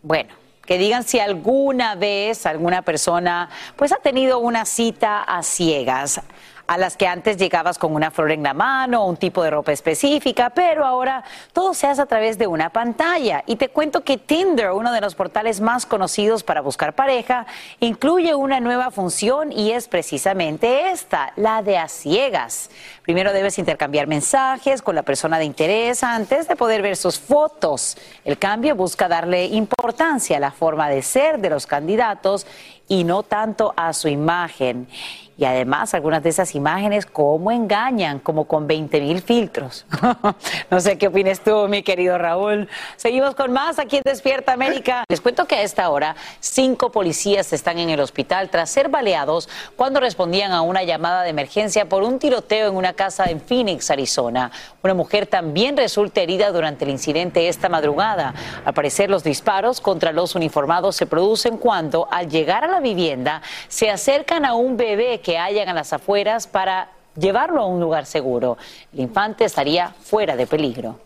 bueno, 0.01 0.33
que 0.65 0.79
digan 0.79 1.03
si 1.03 1.19
alguna 1.19 1.93
vez 1.93 2.47
alguna 2.47 2.81
persona 2.81 3.51
pues 3.75 3.91
ha 3.91 3.97
tenido 3.97 4.39
una 4.39 4.65
cita 4.65 5.21
a 5.21 5.43
ciegas 5.43 6.23
a 6.67 6.77
las 6.77 6.97
que 6.97 7.07
antes 7.07 7.37
llegabas 7.37 7.77
con 7.77 7.93
una 7.93 8.11
flor 8.11 8.31
en 8.31 8.43
la 8.43 8.53
mano 8.53 9.03
o 9.03 9.09
un 9.09 9.17
tipo 9.17 9.43
de 9.43 9.49
ropa 9.49 9.71
específica, 9.71 10.49
pero 10.51 10.85
ahora 10.85 11.23
todo 11.51 11.73
se 11.73 11.87
hace 11.87 12.01
a 12.01 12.05
través 12.05 12.37
de 12.37 12.47
una 12.47 12.69
pantalla. 12.69 13.43
Y 13.45 13.57
te 13.57 13.69
cuento 13.69 14.03
que 14.03 14.17
Tinder, 14.17 14.71
uno 14.71 14.91
de 14.91 15.01
los 15.01 15.15
portales 15.15 15.61
más 15.61 15.85
conocidos 15.85 16.43
para 16.43 16.61
buscar 16.61 16.93
pareja, 16.93 17.45
incluye 17.79 18.33
una 18.33 18.59
nueva 18.59 18.91
función 18.91 19.51
y 19.51 19.71
es 19.71 19.87
precisamente 19.87 20.89
esta, 20.89 21.33
la 21.35 21.61
de 21.61 21.77
a 21.77 21.87
ciegas. 21.87 22.69
Primero 23.03 23.33
debes 23.33 23.59
intercambiar 23.59 24.07
mensajes 24.07 24.81
con 24.81 24.95
la 24.95 25.03
persona 25.03 25.37
de 25.37 25.43
interés 25.43 26.05
antes 26.05 26.47
de 26.47 26.55
poder 26.55 26.81
ver 26.81 26.95
sus 26.95 27.19
fotos. 27.19 27.97
El 28.23 28.37
cambio 28.37 28.77
busca 28.77 29.09
darle 29.09 29.45
importancia 29.45 30.37
a 30.37 30.39
la 30.39 30.51
forma 30.51 30.87
de 30.87 31.01
ser 31.01 31.39
de 31.39 31.49
los 31.49 31.67
candidatos 31.67 32.47
y 32.87 33.03
no 33.03 33.23
tanto 33.23 33.73
a 33.75 33.91
su 33.91 34.07
imagen. 34.07 34.87
Y 35.35 35.45
además 35.45 35.95
algunas 35.95 36.21
de 36.21 36.29
esas 36.29 36.53
imágenes, 36.53 37.07
¿cómo 37.07 37.51
engañan? 37.51 38.19
Como 38.19 38.45
con 38.45 38.67
20 38.67 39.01
mil 39.01 39.21
filtros. 39.21 39.85
no 40.69 40.79
sé 40.79 40.99
qué 40.99 41.07
opinas 41.07 41.39
tú, 41.39 41.67
mi 41.67 41.81
querido 41.81 42.19
Raúl. 42.19 42.69
Seguimos 42.97 43.33
con 43.33 43.51
más 43.51 43.79
aquí 43.79 43.97
en 43.97 44.03
Despierta 44.05 44.53
América. 44.53 45.05
Les 45.09 45.21
cuento 45.21 45.45
que 45.45 45.55
a 45.55 45.63
esta 45.63 45.89
hora 45.89 46.15
cinco 46.39 46.91
policías 46.91 47.51
están 47.51 47.79
en 47.79 47.89
el 47.89 47.99
hospital 47.99 48.51
tras 48.51 48.69
ser 48.69 48.89
baleados 48.89 49.49
cuando 49.75 49.99
respondían 49.99 50.51
a 50.51 50.61
una 50.61 50.83
llamada 50.83 51.23
de 51.23 51.31
emergencia 51.31 51.89
por 51.89 52.03
un 52.03 52.19
tiroteo 52.19 52.69
en 52.69 52.75
una 52.75 52.92
casa 52.93 53.25
en 53.25 53.41
Phoenix, 53.41 53.91
Arizona. 53.91 54.51
Una 54.81 54.93
mujer 54.93 55.27
también 55.27 55.75
resulta 55.77 56.21
herida 56.21 56.51
durante 56.51 56.85
el 56.85 56.91
incidente 56.91 57.47
esta 57.47 57.69
madrugada. 57.69 58.33
Al 58.65 58.73
parecer 58.73 59.09
los 59.09 59.23
disparos 59.23 59.81
contra 59.81 60.11
los 60.11 60.35
uniformados 60.35 60.95
se 60.95 61.05
producen 61.05 61.57
cuando 61.57 62.07
al 62.11 62.29
llegar 62.29 62.63
a 62.63 62.67
la 62.67 62.79
vivienda 62.79 63.41
se 63.67 63.89
acercan 63.89 64.45
a 64.45 64.55
un 64.55 64.77
bebé 64.77 65.19
que 65.21 65.37
hayan 65.37 65.69
a 65.69 65.73
las 65.73 65.93
afueras 65.93 66.47
para 66.47 66.89
llevarlo 67.15 67.61
a 67.61 67.65
un 67.65 67.79
lugar 67.79 68.05
seguro. 68.05 68.57
El 68.93 69.01
infante 69.01 69.45
estaría 69.45 69.89
fuera 69.89 70.35
de 70.35 70.47
peligro. 70.47 70.99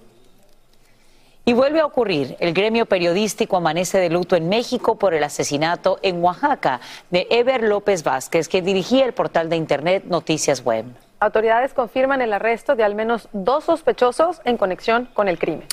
Y 1.48 1.54
vuelve 1.54 1.80
a 1.80 1.86
ocurrir. 1.86 2.36
El 2.42 2.54
gremio 2.54 2.86
periodístico 2.88 3.56
amanece 3.56 4.00
de 4.00 4.10
luto 4.10 4.36
en 4.36 4.50
México 4.50 4.96
por 5.00 5.14
el 5.14 5.24
asesinato 5.24 5.98
en 6.02 6.22
Oaxaca 6.22 6.82
de 7.10 7.26
Ever 7.30 7.64
López 7.64 8.04
Vázquez, 8.04 8.50
que 8.50 8.62
dirigía 8.62 9.06
el 9.06 9.14
portal 9.14 9.48
de 9.48 9.56
Internet 9.56 10.04
Noticias 10.08 10.62
Web. 10.66 11.07
Autoridades 11.20 11.74
confirman 11.74 12.22
el 12.22 12.32
arresto 12.32 12.76
de 12.76 12.84
al 12.84 12.94
menos 12.94 13.28
dos 13.34 13.64
sospechosos 13.64 14.42
en 14.46 14.58
conexión 14.58 15.10
con 15.14 15.28
el 15.28 15.40
crimen. 15.40 15.64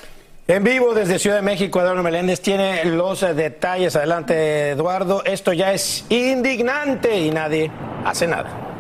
En 0.47 0.63
vivo 0.63 0.95
desde 0.95 1.19
Ciudad 1.19 1.37
de 1.37 1.43
México, 1.43 1.81
Eduardo 1.81 2.03
Meléndez 2.03 2.41
tiene 2.41 2.85
los 2.85 3.21
detalles. 3.21 3.97
Adelante, 3.97 4.71
Eduardo. 4.71 5.25
Esto 5.25 5.53
ya 5.53 5.73
es 5.73 6.05
indignante 6.11 7.19
y 7.19 7.31
nadie 7.31 7.71
hace 8.05 8.27
nada. 8.27 8.74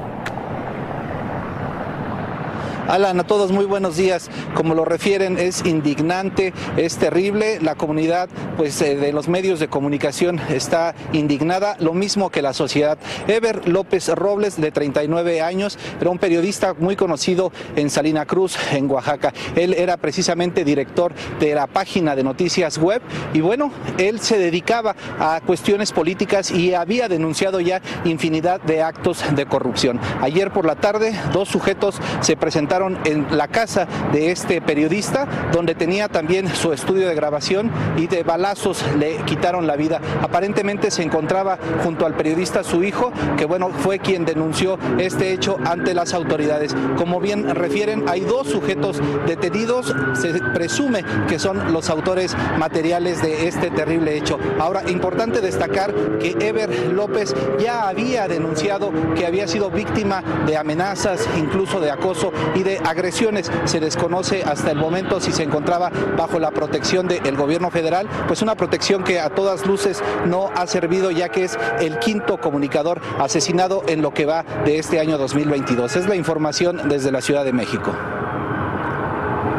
Alan, 2.88 3.18
a 3.18 3.24
todos 3.24 3.50
muy 3.50 3.64
buenos 3.64 3.96
días. 3.96 4.28
Como 4.54 4.74
lo 4.74 4.84
refieren, 4.84 5.38
es 5.38 5.64
indignante, 5.64 6.52
es 6.76 6.98
terrible. 6.98 7.58
La 7.62 7.76
comunidad 7.76 8.28
pues, 8.58 8.80
eh, 8.82 8.96
de 8.96 9.12
los 9.12 9.26
medios 9.26 9.58
de 9.58 9.68
comunicación 9.68 10.38
está 10.50 10.94
indignada, 11.14 11.76
lo 11.80 11.94
mismo 11.94 12.28
que 12.28 12.42
la 12.42 12.52
sociedad. 12.52 12.98
Ever 13.26 13.66
López 13.68 14.08
Robles, 14.08 14.60
de 14.60 14.70
39 14.70 15.40
años, 15.40 15.78
era 15.98 16.10
un 16.10 16.18
periodista 16.18 16.74
muy 16.74 16.94
conocido 16.94 17.52
en 17.74 17.88
Salina 17.88 18.26
Cruz, 18.26 18.56
en 18.72 18.90
Oaxaca. 18.90 19.32
Él 19.56 19.72
era 19.72 19.96
precisamente 19.96 20.62
director 20.62 21.14
de 21.40 21.54
la 21.54 21.66
página 21.66 22.14
de 22.14 22.22
noticias 22.22 22.76
web 22.76 23.00
y 23.32 23.40
bueno, 23.40 23.72
él 23.96 24.20
se 24.20 24.38
dedicaba 24.38 24.94
a 25.18 25.40
cuestiones 25.40 25.90
políticas 25.90 26.50
y 26.50 26.74
había 26.74 27.08
denunciado 27.08 27.60
ya 27.60 27.80
infinidad 28.04 28.60
de 28.60 28.82
actos 28.82 29.24
de 29.34 29.46
corrupción. 29.46 29.98
Ayer 30.20 30.50
por 30.50 30.66
la 30.66 30.76
tarde, 30.76 31.18
dos 31.32 31.48
sujetos 31.48 31.96
se 32.20 32.36
presentaron 32.36 32.73
en 33.04 33.26
la 33.30 33.46
casa 33.48 33.86
de 34.12 34.32
este 34.32 34.60
periodista, 34.60 35.28
donde 35.52 35.74
tenía 35.74 36.08
también 36.08 36.48
su 36.48 36.72
estudio 36.72 37.08
de 37.08 37.14
grabación 37.14 37.70
y 37.96 38.08
de 38.08 38.24
balazos 38.24 38.84
le 38.98 39.18
quitaron 39.18 39.66
la 39.66 39.76
vida. 39.76 40.00
Aparentemente 40.22 40.90
se 40.90 41.02
encontraba 41.02 41.58
junto 41.84 42.04
al 42.04 42.14
periodista 42.14 42.64
su 42.64 42.82
hijo, 42.82 43.12
que 43.36 43.44
bueno, 43.44 43.70
fue 43.70 44.00
quien 44.00 44.24
denunció 44.24 44.78
este 44.98 45.32
hecho 45.32 45.56
ante 45.64 45.94
las 45.94 46.14
autoridades. 46.14 46.74
Como 46.96 47.20
bien 47.20 47.54
refieren, 47.54 48.04
hay 48.08 48.20
dos 48.20 48.48
sujetos 48.48 49.00
detenidos, 49.26 49.94
se 50.14 50.32
presume 50.52 51.04
que 51.28 51.38
son 51.38 51.72
los 51.72 51.90
autores 51.90 52.36
materiales 52.58 53.22
de 53.22 53.46
este 53.46 53.70
terrible 53.70 54.16
hecho. 54.16 54.38
Ahora, 54.58 54.82
importante 54.90 55.40
destacar 55.40 55.94
que 56.18 56.36
Ever 56.40 56.92
López 56.92 57.34
ya 57.60 57.88
había 57.88 58.26
denunciado 58.26 58.92
que 59.14 59.26
había 59.26 59.46
sido 59.46 59.70
víctima 59.70 60.22
de 60.46 60.56
amenazas, 60.56 61.28
incluso 61.38 61.80
de 61.80 61.90
acoso 61.90 62.32
de 62.64 62.78
agresiones. 62.78 63.50
Se 63.64 63.80
desconoce 63.80 64.42
hasta 64.42 64.70
el 64.70 64.78
momento 64.78 65.20
si 65.20 65.32
se 65.32 65.42
encontraba 65.42 65.90
bajo 66.16 66.38
la 66.38 66.50
protección 66.50 67.06
del 67.06 67.36
gobierno 67.36 67.70
federal, 67.70 68.08
pues 68.26 68.42
una 68.42 68.56
protección 68.56 69.04
que 69.04 69.20
a 69.20 69.30
todas 69.30 69.66
luces 69.66 70.02
no 70.26 70.50
ha 70.54 70.66
servido 70.66 71.10
ya 71.10 71.28
que 71.28 71.44
es 71.44 71.58
el 71.80 71.98
quinto 71.98 72.38
comunicador 72.38 73.00
asesinado 73.18 73.84
en 73.86 74.02
lo 74.02 74.12
que 74.12 74.26
va 74.26 74.44
de 74.64 74.78
este 74.78 75.00
año 75.00 75.18
2022. 75.18 75.96
Es 75.96 76.08
la 76.08 76.16
información 76.16 76.88
desde 76.88 77.12
la 77.12 77.20
Ciudad 77.20 77.44
de 77.44 77.52
México. 77.52 77.92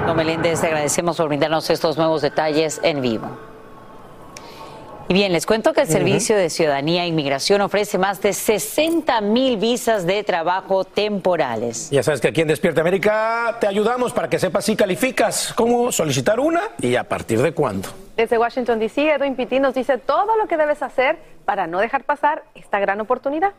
Don 0.05 0.17
Meléndez, 0.17 0.63
agradecemos 0.63 1.17
por 1.17 1.27
brindarnos 1.27 1.69
estos 1.69 1.97
nuevos 1.97 2.21
detalles 2.21 2.79
en 2.83 3.01
vivo. 3.01 3.44
Y 5.07 5.13
bien, 5.13 5.31
les 5.31 5.45
cuento 5.45 5.73
que 5.73 5.81
el 5.81 5.87
Servicio 5.87 6.35
de 6.35 6.49
Ciudadanía 6.49 7.03
e 7.03 7.07
Inmigración 7.07 7.61
ofrece 7.61 7.99
más 7.99 8.21
de 8.23 8.33
60 8.33 9.21
mil 9.21 9.57
visas 9.57 10.07
de 10.07 10.23
trabajo 10.23 10.83
temporales. 10.83 11.91
Ya 11.91 12.01
sabes 12.01 12.21
que 12.21 12.29
aquí 12.29 12.41
en 12.41 12.47
Despierta 12.47 12.81
América 12.81 13.57
te 13.59 13.67
ayudamos 13.67 14.13
para 14.13 14.29
que 14.29 14.39
sepas 14.39 14.65
si 14.65 14.75
calificas, 14.75 15.53
cómo 15.55 15.91
solicitar 15.91 16.39
una 16.39 16.61
y 16.81 16.95
a 16.95 17.03
partir 17.03 17.39
de 17.43 17.51
cuándo. 17.51 17.89
Desde 18.17 18.39
Washington, 18.39 18.79
D.C., 18.79 19.13
Edwin 19.13 19.35
Pitti 19.35 19.59
nos 19.59 19.75
dice 19.75 19.99
todo 19.99 20.37
lo 20.37 20.47
que 20.47 20.57
debes 20.57 20.81
hacer 20.81 21.19
para 21.45 21.67
no 21.67 21.79
dejar 21.79 22.03
pasar 22.03 22.43
esta 22.55 22.79
gran 22.79 22.99
oportunidad. 22.99 23.53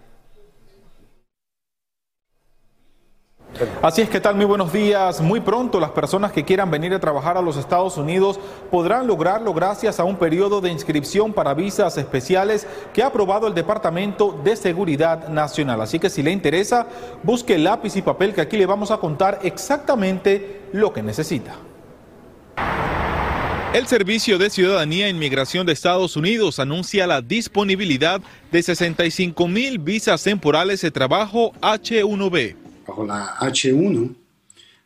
Así 3.82 4.02
es 4.02 4.10
que 4.10 4.20
tal, 4.20 4.34
muy 4.34 4.44
buenos 4.44 4.72
días. 4.72 5.20
Muy 5.20 5.40
pronto 5.40 5.80
las 5.80 5.90
personas 5.90 6.32
que 6.32 6.44
quieran 6.44 6.70
venir 6.70 6.92
a 6.92 7.00
trabajar 7.00 7.36
a 7.36 7.42
los 7.42 7.56
Estados 7.56 7.96
Unidos 7.96 8.38
podrán 8.70 9.06
lograrlo 9.06 9.54
gracias 9.54 9.98
a 9.98 10.04
un 10.04 10.16
periodo 10.16 10.60
de 10.60 10.70
inscripción 10.70 11.32
para 11.32 11.54
visas 11.54 11.96
especiales 11.96 12.66
que 12.92 13.02
ha 13.02 13.06
aprobado 13.06 13.46
el 13.46 13.54
Departamento 13.54 14.38
de 14.44 14.56
Seguridad 14.56 15.28
Nacional. 15.28 15.80
Así 15.80 15.98
que 15.98 16.10
si 16.10 16.22
le 16.22 16.32
interesa, 16.32 16.86
busque 17.22 17.58
lápiz 17.58 17.96
y 17.96 18.02
papel 18.02 18.34
que 18.34 18.42
aquí 18.42 18.56
le 18.56 18.66
vamos 18.66 18.90
a 18.90 18.98
contar 18.98 19.40
exactamente 19.42 20.62
lo 20.72 20.92
que 20.92 21.02
necesita. 21.02 21.54
El 23.72 23.86
Servicio 23.86 24.38
de 24.38 24.48
Ciudadanía 24.48 25.06
e 25.06 25.10
Inmigración 25.10 25.66
de 25.66 25.72
Estados 25.72 26.16
Unidos 26.16 26.58
anuncia 26.60 27.06
la 27.06 27.20
disponibilidad 27.20 28.20
de 28.50 28.62
65 28.62 29.48
mil 29.48 29.78
visas 29.78 30.22
temporales 30.22 30.80
de 30.80 30.90
trabajo 30.90 31.52
H1B 31.60 32.65
bajo 32.86 33.04
la 33.04 33.36
H1, 33.38 34.14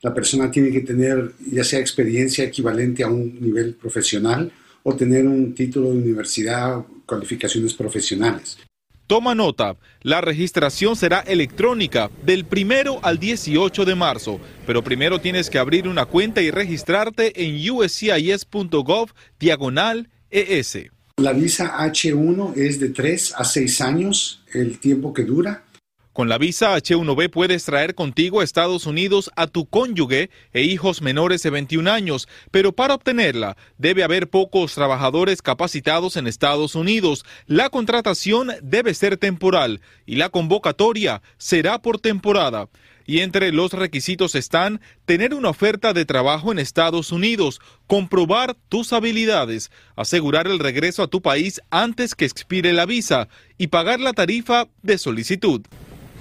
la 0.03 0.15
persona 0.15 0.51
tiene 0.51 0.71
que 0.71 0.81
tener 0.81 1.33
ya 1.51 1.65
sea 1.65 1.79
experiencia 1.79 2.45
equivalente 2.45 3.03
a 3.03 3.09
un 3.09 3.39
nivel 3.41 3.75
profesional 3.75 4.51
o 4.83 4.97
tener 4.97 5.27
un 5.27 5.55
título 5.55 5.91
de 5.91 5.99
universidad 5.99 6.85
cualificaciones 7.07 7.75
profesionales. 7.75 8.59
Toma 9.07 9.35
nota, 9.35 9.77
la 10.03 10.21
registración 10.21 10.95
será 10.95 11.19
electrónica 11.19 12.11
del 12.25 12.45
primero 12.45 13.01
al 13.03 13.19
18 13.19 13.85
de 13.85 13.97
marzo, 13.97 14.39
pero 14.67 14.85
primero 14.85 15.21
tienes 15.21 15.51
que 15.51 15.59
abrir 15.59 15.89
una 15.89 16.07
cuenta 16.07 16.41
y 16.41 16.53
registrarte 16.53 17.45
en 17.45 17.71
uscis.gov 17.71 19.11
diagonal 19.41 20.09
ES. 20.31 20.91
La 21.17 21.33
visa 21.33 21.77
H1 21.79 22.57
es 22.57 22.79
de 22.79 22.91
3 22.91 23.35
a 23.37 23.45
6 23.45 23.81
años 23.81 24.45
el 24.55 24.79
tiempo 24.79 25.13
que 25.13 25.25
dura 25.25 25.65
con 26.13 26.29
la 26.29 26.39
visa 26.39 26.77
H1B 26.77 27.31
puedes 27.31 27.65
traer 27.65 27.95
contigo 27.95 28.41
a 28.41 28.45
Estados 28.45 28.87
Unidos 28.87 29.31
a 29.37 29.47
tu 29.47 29.67
cónyuge 29.67 30.31
e 30.53 30.63
hijos 30.63 31.03
menores 31.03 31.43
de 31.43 31.51
21 31.51 31.89
años, 31.91 32.29
pero 32.51 32.73
para 32.73 32.95
obtenerla 32.95 33.57
debe 33.79 34.03
haber 34.03 34.29
pocos 34.29 34.75
trabajadores 34.75 35.41
capacitados 35.41 36.17
en 36.17 36.27
Estados 36.27 36.75
Unidos. 36.75 37.25
La 37.47 37.71
contratación 37.71 38.51
debe 38.61 38.95
ser 38.95 39.19
temporal 39.19 39.81
y 40.05 40.17
la 40.17 40.31
convocatoria 40.31 41.23
será 41.39 41.81
por 41.81 42.01
temporada. 42.01 42.69
Y 43.07 43.21
entre 43.21 43.51
los 43.51 43.73
requisitos 43.73 44.35
están 44.35 44.81
tener 45.05 45.35
una 45.35 45.49
oferta 45.49 45.93
de 45.93 46.05
trabajo 46.05 46.53
en 46.53 46.59
Estados 46.59 47.13
Unidos, 47.13 47.61
comprobar 47.87 48.57
tus 48.69 48.93
habilidades, 48.93 49.71
asegurar 49.97 50.47
el 50.47 50.59
regreso 50.59 51.03
a 51.03 51.09
tu 51.09 51.21
país 51.23 51.61
antes 51.71 52.15
que 52.15 52.25
expire 52.25 52.73
la 52.73 52.87
visa 52.87 53.29
y 53.59 53.69
pagar 53.69 54.01
la 54.01 54.13
tarifa 54.13 54.69
de 54.83 54.99
solicitud. 54.99 55.63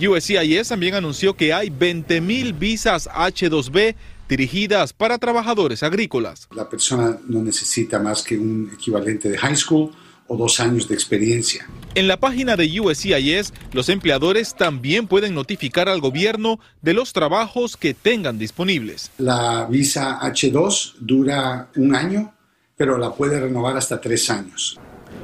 USCIS 0.07 0.69
también 0.69 0.95
anunció 0.95 1.35
que 1.35 1.53
hay 1.53 1.69
20.000 1.69 2.57
visas 2.57 3.09
H2B 3.09 3.95
dirigidas 4.29 4.93
para 4.93 5.17
trabajadores 5.17 5.83
agrícolas. 5.83 6.47
La 6.55 6.69
persona 6.69 7.17
no 7.27 7.41
necesita 7.41 7.99
más 7.99 8.23
que 8.23 8.38
un 8.38 8.71
equivalente 8.73 9.29
de 9.29 9.38
high 9.38 9.55
school 9.55 9.91
o 10.27 10.38
dos 10.38 10.59
años 10.59 10.88
de 10.88 10.93
experiencia. 10.93 11.67
En 11.95 12.07
la 12.07 12.17
página 12.17 12.55
de 12.55 12.79
USCIS, 12.79 13.51
los 13.73 13.89
empleadores 13.89 14.55
también 14.55 15.07
pueden 15.07 15.33
notificar 15.33 15.89
al 15.89 15.99
gobierno 15.99 16.59
de 16.81 16.93
los 16.93 17.12
trabajos 17.12 17.75
que 17.75 17.93
tengan 17.93 18.38
disponibles. 18.38 19.12
La 19.17 19.65
visa 19.65 20.19
H2 20.21 20.93
dura 20.99 21.69
un 21.75 21.95
año, 21.95 22.33
pero 22.77 22.97
la 22.97 23.12
puede 23.12 23.39
renovar 23.39 23.75
hasta 23.75 23.99
tres 23.99 24.29
años. 24.29 24.79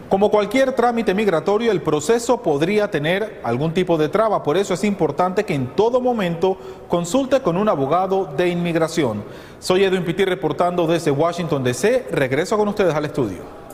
Como 0.10 0.30
cualquier 0.30 0.74
trámite 0.74 1.16
migratorio, 1.16 1.72
el 1.72 1.82
proceso 1.82 2.42
podría 2.44 2.92
tener 2.92 3.42
algún 3.44 3.74
tipo 3.74 3.98
de 3.98 4.08
traba, 4.08 4.44
por 4.44 4.56
eso 4.56 4.76
es 4.76 4.84
importante 4.84 5.46
que 5.46 5.56
en 5.56 5.76
todo 5.76 6.00
momento 6.00 6.58
consulte 6.88 7.42
con 7.42 7.58
un 7.58 7.68
abogado 7.68 8.30
de 8.38 8.50
inmigración. 8.50 9.24
Soy 9.60 9.84
Edwin 9.84 10.06
Pitti 10.06 10.24
reportando 10.24 10.86
desde 10.86 11.10
Washington, 11.10 11.64
D.C. 11.64 12.06
Regreso 12.12 12.56
con 12.56 12.68
ustedes 12.68 12.94
al 12.94 13.06
estudio. 13.06 13.65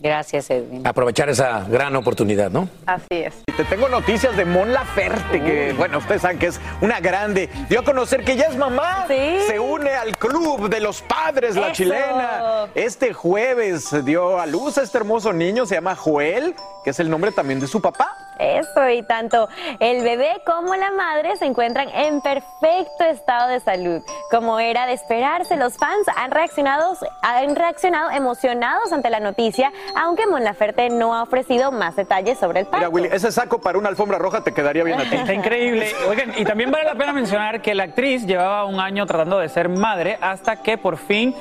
Gracias, 0.00 0.48
Edwin. 0.50 0.86
Aprovechar 0.86 1.28
esa 1.28 1.64
gran 1.68 1.96
oportunidad, 1.96 2.50
¿no? 2.50 2.68
Así 2.86 3.06
es. 3.10 3.34
Te 3.56 3.64
tengo 3.64 3.88
noticias 3.88 4.36
de 4.36 4.44
Mon 4.44 4.72
Laferte, 4.72 5.42
que, 5.42 5.74
bueno, 5.76 5.98
ustedes 5.98 6.22
saben 6.22 6.38
que 6.38 6.46
es 6.46 6.60
una 6.80 7.00
grande. 7.00 7.48
Dio 7.68 7.80
a 7.80 7.84
conocer 7.84 8.24
que 8.24 8.36
ya 8.36 8.44
es 8.46 8.56
mamá. 8.56 9.06
Sí. 9.08 9.38
Se 9.48 9.58
une 9.58 9.90
al 9.90 10.16
club 10.16 10.68
de 10.68 10.80
los 10.80 11.02
padres, 11.02 11.56
la 11.56 11.66
Eso. 11.66 11.74
chilena. 11.74 12.66
Este 12.76 13.12
jueves 13.12 14.04
dio 14.04 14.38
a 14.38 14.46
luz 14.46 14.78
a 14.78 14.82
este 14.82 14.98
hermoso 14.98 15.32
niño, 15.32 15.66
se 15.66 15.74
llama 15.74 15.96
Joel, 15.96 16.54
que 16.84 16.90
es 16.90 17.00
el 17.00 17.10
nombre 17.10 17.32
también 17.32 17.58
de 17.58 17.66
su 17.66 17.80
papá. 17.82 18.16
Eso, 18.38 18.88
y 18.88 19.02
tanto 19.02 19.48
el 19.80 20.04
bebé 20.04 20.40
como 20.46 20.76
la 20.76 20.92
madre 20.92 21.36
se 21.36 21.44
encuentran 21.44 21.88
en 21.88 22.20
perfecto 22.20 23.02
estado 23.10 23.48
de 23.48 23.58
salud. 23.58 24.00
Como 24.30 24.60
era 24.60 24.86
de 24.86 24.92
esperarse, 24.92 25.56
los 25.56 25.76
fans 25.76 26.06
han 26.16 26.30
reaccionado, 26.30 26.96
han 27.22 27.56
reaccionado 27.56 28.10
emocionados 28.12 28.92
ante 28.92 29.10
la 29.10 29.18
noticia, 29.18 29.72
aunque 29.94 30.26
Mon 30.26 30.42
Laferte 30.44 30.88
no 30.90 31.14
ha 31.14 31.22
ofrecido 31.22 31.72
más 31.72 31.96
detalles 31.96 32.38
sobre 32.38 32.60
el 32.60 32.66
parto. 32.66 32.78
Mira, 32.78 32.88
Willy, 32.88 33.08
ese 33.12 33.30
saco 33.32 33.60
para 33.60 33.78
una 33.78 33.88
alfombra 33.88 34.18
roja 34.18 34.42
te 34.42 34.52
quedaría 34.52 34.84
bien 34.84 35.00
a 35.00 35.08
ti. 35.08 35.16
Está 35.16 35.32
increíble. 35.32 35.90
Oigan, 36.08 36.32
y 36.36 36.44
también 36.44 36.70
vale 36.70 36.84
la 36.84 36.94
pena 36.94 37.12
mencionar 37.12 37.60
que 37.62 37.74
la 37.74 37.84
actriz 37.84 38.26
llevaba 38.26 38.64
un 38.64 38.80
año 38.80 39.06
tratando 39.06 39.38
de 39.38 39.48
ser 39.48 39.68
madre 39.68 40.18
hasta 40.20 40.56
que 40.62 40.78
por 40.78 40.96
fin 40.96 41.34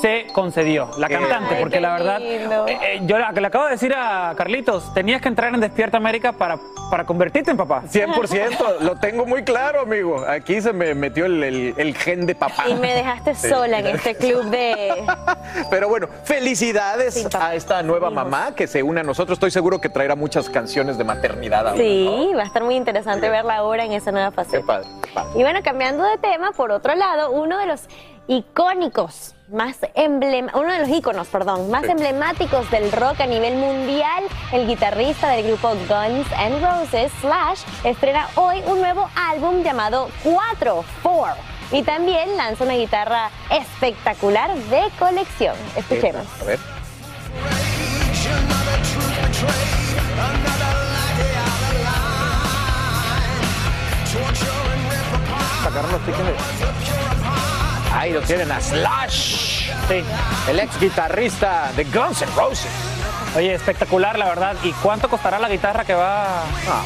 se 0.00 0.26
concedió. 0.32 0.90
La 0.98 1.08
Qué 1.08 1.14
cantante, 1.14 1.54
Ay, 1.56 1.60
porque 1.62 1.80
la 1.80 1.92
verdad, 1.94 2.20
lindo. 2.20 2.66
eh, 2.68 2.78
eh, 2.82 3.00
yo 3.04 3.18
le 3.18 3.46
acabo 3.46 3.64
de 3.66 3.72
decir 3.72 3.94
a 3.94 4.34
Carlitos, 4.36 4.92
tenías 4.94 5.20
que 5.20 5.28
entrar 5.28 5.52
en 5.54 5.60
Despierta 5.60 5.96
América 5.96 6.32
para, 6.32 6.58
para 6.90 7.04
convertirte 7.04 7.50
en 7.50 7.56
papá. 7.56 7.82
100%, 7.90 8.80
lo 8.80 8.96
tengo 8.96 9.26
muy 9.26 9.44
claro, 9.44 9.80
amigo. 9.80 10.24
Aquí 10.26 10.60
se 10.60 10.72
me 10.72 10.94
metió 10.94 11.26
el, 11.26 11.42
el- 11.42 11.74
el 11.76 11.96
gen 11.96 12.26
de 12.26 12.34
papá. 12.34 12.68
Y 12.68 12.74
me 12.74 12.94
dejaste 12.94 13.34
Sí. 13.34 13.48
sola 13.48 13.78
en 13.80 13.86
este 13.86 14.14
club 14.14 14.44
de... 14.44 15.04
Pero 15.70 15.88
bueno, 15.88 16.08
felicidades 16.24 17.26
a 17.34 17.54
esta 17.54 17.82
nueva 17.82 17.91
mamá 18.00 18.54
que 18.54 18.66
se 18.66 18.82
une 18.82 19.00
a 19.00 19.04
nosotros. 19.04 19.36
Estoy 19.36 19.50
seguro 19.50 19.80
que 19.80 19.88
traerá 19.88 20.14
muchas 20.16 20.48
canciones 20.48 20.98
de 20.98 21.04
maternidad. 21.04 21.68
ahora, 21.68 21.72
¿no? 21.72 21.76
Sí, 21.78 22.30
va 22.36 22.42
a 22.42 22.46
estar 22.46 22.62
muy 22.64 22.76
interesante 22.76 23.28
verla 23.28 23.56
ahora 23.56 23.84
en 23.84 23.92
esa 23.92 24.12
nueva 24.12 24.30
Qué 24.30 24.36
faceta. 24.36 24.66
padre. 24.66 24.88
Y 25.34 25.42
bueno, 25.42 25.60
cambiando 25.62 26.04
de 26.04 26.18
tema, 26.18 26.52
por 26.52 26.70
otro 26.72 26.94
lado, 26.94 27.30
uno 27.30 27.58
de 27.58 27.66
los 27.66 27.82
icónicos 28.28 29.34
más 29.48 29.76
emblema, 29.94 30.52
uno 30.54 30.72
de 30.72 30.78
los 30.78 30.88
íconos, 30.88 31.28
perdón, 31.28 31.70
más 31.70 31.84
emblemáticos 31.84 32.70
del 32.70 32.90
rock 32.92 33.20
a 33.20 33.26
nivel 33.26 33.56
mundial, 33.56 34.24
el 34.52 34.66
guitarrista 34.66 35.28
del 35.28 35.46
grupo 35.46 35.68
Guns 35.88 36.26
N' 36.38 36.60
Roses, 36.60 37.12
Slash, 37.20 37.60
estrena 37.84 38.28
hoy 38.36 38.62
un 38.66 38.78
nuevo 38.80 39.08
álbum 39.14 39.62
llamado 39.62 40.08
4, 40.24 40.84
4. 41.02 41.34
Y 41.72 41.82
también 41.82 42.36
lanza 42.36 42.64
una 42.64 42.74
guitarra 42.74 43.30
espectacular 43.50 44.54
de 44.54 44.82
colección. 44.98 45.54
Escuchemos. 45.76 46.26
A 46.40 46.44
ver. 46.44 46.81
Sacaron 55.72 55.92
los 55.92 56.00
tickets. 56.02 56.42
Ahí 57.94 58.12
lo 58.12 58.20
tienen 58.20 58.52
a 58.52 58.60
Slash. 58.60 59.70
Sí. 59.88 60.04
El 60.48 60.60
ex 60.60 60.78
guitarrista 60.78 61.72
de 61.74 61.84
Guns 61.84 62.20
N' 62.20 62.30
Roses. 62.36 62.70
Oye, 63.36 63.54
espectacular, 63.54 64.18
la 64.18 64.26
verdad. 64.26 64.56
¿Y 64.64 64.72
cuánto 64.72 65.08
costará 65.08 65.38
la 65.38 65.48
guitarra 65.48 65.84
que 65.86 65.94
va? 65.94 66.42
Ah, 66.42 66.84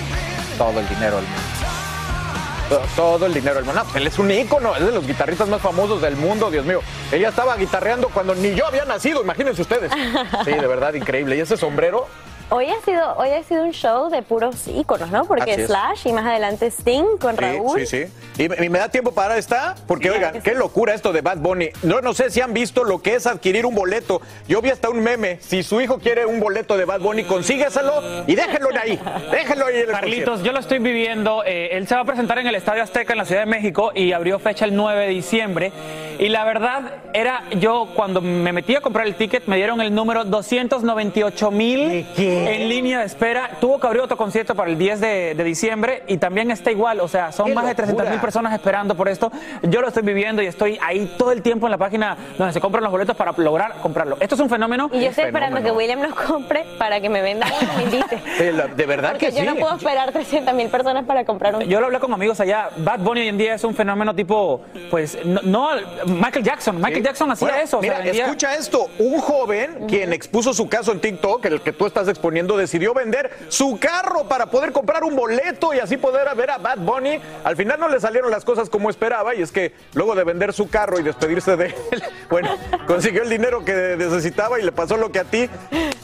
todo 0.56 0.78
el 0.78 0.88
dinero 0.88 1.16
del 1.16 1.24
mundo. 1.24 2.86
Todo 2.94 3.26
el 3.26 3.34
dinero 3.34 3.56
del 3.56 3.64
mundo. 3.64 3.82
No, 3.82 3.96
él 3.98 4.06
es 4.06 4.18
un 4.20 4.30
ícono, 4.30 4.76
es 4.76 4.84
de 4.86 4.92
los 4.92 5.04
guitarristas 5.04 5.48
más 5.48 5.60
famosos 5.60 6.00
del 6.00 6.16
mundo, 6.16 6.48
Dios 6.50 6.64
mío. 6.64 6.80
Él 7.10 7.20
ya 7.20 7.30
estaba 7.30 7.56
guitarreando 7.56 8.08
cuando 8.08 8.36
ni 8.36 8.54
yo 8.54 8.66
había 8.66 8.84
nacido, 8.84 9.22
imagínense 9.22 9.62
ustedes. 9.62 9.90
Sí, 10.44 10.52
de 10.52 10.66
verdad, 10.66 10.94
increíble. 10.94 11.36
Y 11.36 11.40
ese 11.40 11.56
sombrero, 11.56 12.06
Hoy 12.48 12.66
ha 12.66 12.80
sido, 12.84 13.16
hoy 13.16 13.30
ha 13.30 13.42
sido 13.42 13.64
un 13.64 13.72
show 13.72 14.08
de 14.08 14.22
puros 14.22 14.68
íconos, 14.68 15.10
¿no? 15.10 15.24
Porque. 15.24 15.66
Slash 15.66 16.06
y 16.06 16.12
más 16.12 16.24
adelante 16.24 16.66
Sting 16.70 17.16
con 17.20 17.34
Sí, 17.36 17.40
Raúl. 17.42 17.80
sí, 17.84 17.86
sí. 17.86 18.44
Y, 18.44 18.48
me- 18.48 18.64
y 18.64 18.68
me 18.68 18.78
da 18.78 18.88
tiempo 18.88 19.10
para 19.12 19.36
esta, 19.36 19.74
porque 19.88 20.10
oigan, 20.12 20.40
qué 20.42 20.54
locura 20.54 20.94
esto 20.94 21.12
de 21.12 21.22
Bad 21.22 21.38
Bunny. 21.38 21.70
No, 21.82 22.00
no 22.02 22.14
sé 22.14 22.30
si 22.30 22.40
han 22.40 22.54
visto 22.54 22.84
lo 22.84 23.02
que 23.02 23.14
es 23.16 23.26
adquirir 23.26 23.66
un 23.66 23.74
boleto. 23.74 24.20
Yo 24.46 24.62
vi 24.62 24.70
hasta 24.70 24.88
un 24.90 25.00
meme. 25.00 25.38
Si 25.40 25.64
su 25.64 25.80
hijo 25.80 25.98
quiere 25.98 26.24
un 26.24 26.38
boleto 26.38 26.76
de 26.76 26.84
Bad 26.84 27.00
Bunny, 27.00 27.24
consígueselo 27.24 28.24
y 28.28 28.36
déjenlo 28.36 28.68
ahí. 28.80 29.00
Déjenlo 29.32 29.66
ahí 29.66 29.74
en 29.76 29.80
el 29.80 29.90
Carlitos, 29.90 30.42
yo 30.44 30.52
lo 30.52 30.60
estoy 30.60 30.78
viviendo. 30.78 31.42
eh, 31.44 31.70
él 31.72 31.88
se 31.88 31.96
va 31.96 32.02
a 32.02 32.04
presentar 32.04 32.38
en 32.38 32.46
el 32.46 32.54
Estadio 32.54 32.82
Azteca 32.84 33.12
en 33.12 33.18
la 33.18 33.24
Ciudad 33.24 33.40
de 33.42 33.46
México 33.50 33.90
y 33.92 34.12
abrió 34.12 34.38
fecha 34.38 34.64
el 34.66 34.76
9 34.76 35.02
de 35.06 35.08
diciembre. 35.08 35.72
Y 36.20 36.28
la 36.28 36.44
verdad 36.44 36.94
era, 37.12 37.42
yo 37.58 37.88
cuando 37.96 38.20
me 38.20 38.52
metí 38.52 38.74
a 38.76 38.80
comprar 38.80 39.06
el 39.06 39.16
ticket 39.16 39.46
me 39.46 39.56
dieron 39.56 39.80
el 39.80 39.92
número 39.94 40.24
298 40.24 41.50
mil 41.50 42.06
en 42.36 42.68
línea 42.68 43.00
de 43.00 43.06
espera. 43.06 43.50
Tuvo 43.60 43.78
que 43.80 43.86
abrir 43.86 44.02
otro 44.02 44.16
concierto 44.16 44.54
para 44.54 44.70
el 44.70 44.78
10 44.78 45.00
de, 45.00 45.34
de 45.34 45.44
diciembre 45.44 46.02
y 46.06 46.18
también 46.18 46.50
está 46.50 46.70
igual. 46.70 47.00
O 47.00 47.08
sea, 47.08 47.32
son 47.32 47.46
¡Qué 47.46 47.54
más 47.54 47.66
de 47.66 47.74
300 47.74 48.08
mil 48.10 48.20
personas 48.20 48.52
esperando 48.52 48.94
por 48.94 49.08
esto. 49.08 49.30
Yo 49.62 49.80
lo 49.80 49.88
estoy 49.88 50.02
viviendo 50.02 50.42
y 50.42 50.46
estoy 50.46 50.78
ahí 50.82 51.14
todo 51.18 51.32
el 51.32 51.42
tiempo 51.42 51.66
en 51.66 51.70
la 51.72 51.78
página 51.78 52.16
donde 52.38 52.52
se 52.52 52.60
compran 52.60 52.82
los 52.84 52.92
boletos 52.92 53.16
para 53.16 53.32
lograr 53.36 53.74
comprarlo. 53.82 54.16
Esto 54.20 54.34
es 54.34 54.40
un 54.40 54.48
fenómeno. 54.50 54.88
Y 54.92 55.00
yo 55.00 55.08
estoy 55.10 55.24
esperando 55.24 55.62
que 55.62 55.70
William 55.70 56.00
los 56.02 56.14
compre 56.14 56.64
para 56.78 57.00
que 57.00 57.08
me 57.08 57.22
venda 57.22 57.46
y 57.60 57.76
me 57.76 57.82
invite. 57.84 58.22
Eh, 58.38 58.52
la- 58.52 58.66
de 58.66 58.86
verdad 58.86 59.10
Porque 59.12 59.26
que 59.28 59.32
yo 59.32 59.40
sí. 59.40 59.46
no 59.46 59.54
puedo 59.56 59.74
esperar 59.76 60.12
300 60.12 60.52
mil 60.54 60.68
personas 60.68 61.04
para 61.06 61.24
comprar 61.24 61.54
un 61.56 61.62
Yo 61.62 61.80
lo 61.80 61.86
hablé 61.86 61.98
con 62.00 62.12
amigos 62.12 62.38
allá. 62.40 62.68
Bad 62.76 63.00
Bunny 63.00 63.22
hoy 63.22 63.28
en 63.28 63.38
día 63.38 63.54
es 63.54 63.64
un 63.64 63.74
fenómeno 63.74 64.14
tipo, 64.14 64.60
pues, 64.90 65.18
no, 65.24 65.40
no- 65.42 65.70
Michael 66.06 66.44
Jackson. 66.44 66.76
Michael 66.80 67.02
Jackson 67.02 67.30
hacía 67.30 67.48
Bueno, 67.48 67.62
eso. 67.62 67.78
o 67.78 67.80
sea, 67.82 67.90
Mira, 67.92 68.04
vendía- 68.04 68.24
escucha 68.24 68.54
esto. 68.54 68.88
Un 68.98 69.18
joven, 69.20 69.86
quien 69.88 70.12
expuso 70.12 70.52
su 70.52 70.68
caso 70.68 70.92
en 70.92 71.00
TikTok, 71.00 71.44
el 71.46 71.60
que 71.60 71.72
tú 71.72 71.86
estás 71.86 72.08
exponiendo, 72.08 72.25
decidió 72.30 72.94
vender 72.94 73.30
su 73.48 73.78
carro 73.78 74.24
para 74.28 74.46
poder 74.46 74.72
comprar 74.72 75.04
un 75.04 75.14
boleto 75.16 75.72
y 75.74 75.78
así 75.78 75.96
poder 75.96 76.34
ver 76.36 76.50
a 76.50 76.58
Bad 76.58 76.78
Bunny. 76.78 77.18
Al 77.44 77.56
final 77.56 77.78
no 77.80 77.88
le 77.88 78.00
salieron 78.00 78.30
las 78.30 78.44
cosas 78.44 78.68
como 78.68 78.90
esperaba 78.90 79.34
y 79.34 79.42
es 79.42 79.52
que 79.52 79.72
luego 79.94 80.14
de 80.14 80.24
vender 80.24 80.52
su 80.52 80.68
carro 80.68 80.98
y 80.98 81.02
despedirse 81.02 81.56
de 81.56 81.66
él, 81.66 82.02
bueno, 82.30 82.56
consiguió 82.86 83.22
el 83.22 83.30
dinero 83.30 83.64
que 83.64 83.96
necesitaba 83.98 84.58
y 84.60 84.62
le 84.64 84.72
pasó 84.72 84.96
lo 84.96 85.10
que 85.12 85.20
a 85.20 85.24
ti. 85.24 85.48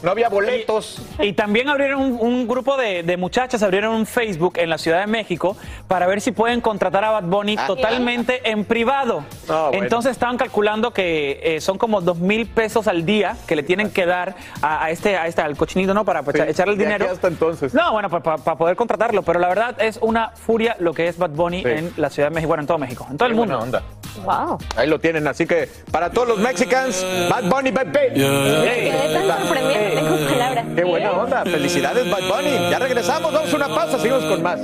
No 0.03 0.11
había 0.11 0.29
boletos. 0.29 1.01
Y 1.21 1.33
también 1.35 1.69
abrieron 1.69 2.01
un, 2.03 2.19
un 2.21 2.49
grupo 2.49 2.77
de, 2.77 3.03
de 3.05 3.17
muchachas, 3.17 3.63
abrieron 3.63 3.95
un 3.95 4.07
Facebook 4.07 4.55
en 4.59 4.69
la 4.69 4.79
Ciudad 4.79 5.01
de 5.01 5.07
México 5.07 5.57
para 5.87 6.07
ver 6.07 6.21
si 6.21 6.33
pueden 6.33 6.61
contratar 6.61 7.05
a 7.05 7.11
Bad 7.13 7.25
Bunny 7.25 7.57
Ah. 7.59 7.67
totalmente 7.67 8.51
en 8.51 8.65
privado. 8.65 9.25
Ah, 9.49 9.69
bueno. 9.71 9.85
Entonces 9.85 10.13
estaban 10.13 10.37
calculando 10.37 10.93
que 10.93 11.41
eh, 11.43 11.61
son 11.61 11.79
como 11.79 12.01
dos 12.01 12.19
mil 12.19 12.47
pesos 12.47 12.87
al 12.89 13.05
día 13.05 13.37
que 13.47 13.55
le 13.57 13.63
tienen 13.63 13.91
que 13.91 14.07
dar 14.07 14.35
a, 14.61 14.85
a 14.85 14.91
este, 14.91 15.17
a 15.17 15.27
este, 15.27 15.43
al 15.43 15.57
cochinito, 15.57 15.93
¿no? 15.95 16.05
Para, 16.23 16.45
Sí, 16.45 16.51
echarle 16.51 16.75
el 16.75 16.79
dinero. 16.79 17.07
hasta 17.11 17.29
entonces. 17.29 17.73
No, 17.73 17.93
bueno, 17.93 18.11
para, 18.11 18.37
poder 18.37 18.77
contratarlo, 18.77 19.23
pero 19.23 19.39
la 19.39 19.49
verdad 19.49 19.77
es 19.81 19.99
una 20.03 20.31
furia 20.31 20.77
lo 20.81 20.93
que 20.93 21.09
es 21.09 21.17
Bad 21.17 21.31
Bunny 21.31 21.63
Sí. 21.63 21.69
en 21.69 21.93
la 21.97 22.11
Ciudad 22.11 22.29
de 22.29 22.35
México, 22.35 22.49
bueno, 22.49 22.63
en 22.63 22.67
todo 22.67 22.79
México, 22.79 23.07
en 23.11 23.17
todo 23.17 23.29
el 23.29 23.35
mundo. 23.35 23.59
buena 23.59 23.79
onda. 23.79 23.83
Wow. 24.25 24.59
Ahí 24.77 24.89
lo 24.89 24.99
tienen, 25.01 25.27
así 25.27 25.47
que 25.47 25.69
para 25.91 26.11
todos 26.11 26.29
los 26.29 26.39
mexicanos, 26.39 27.05
Bad 27.31 27.45
Bunny, 27.45 27.71
baby. 27.71 27.91
Quedé 28.15 29.27
tan 29.27 29.49
tengo 29.95 30.17
palabras. 30.29 30.67
Qué 30.75 30.85
buena 30.85 31.13
onda. 31.13 31.45
Felicidades, 31.45 32.11
Bad 32.11 32.29
Bunny. 32.29 32.71
Ya 32.71 32.79
regresamos, 32.79 33.33
vamos 33.33 33.53
a 33.53 33.57
una 33.57 33.69
pausa, 33.69 33.99
seguimos 33.99 34.25
con 34.25 34.43
más. 34.43 34.61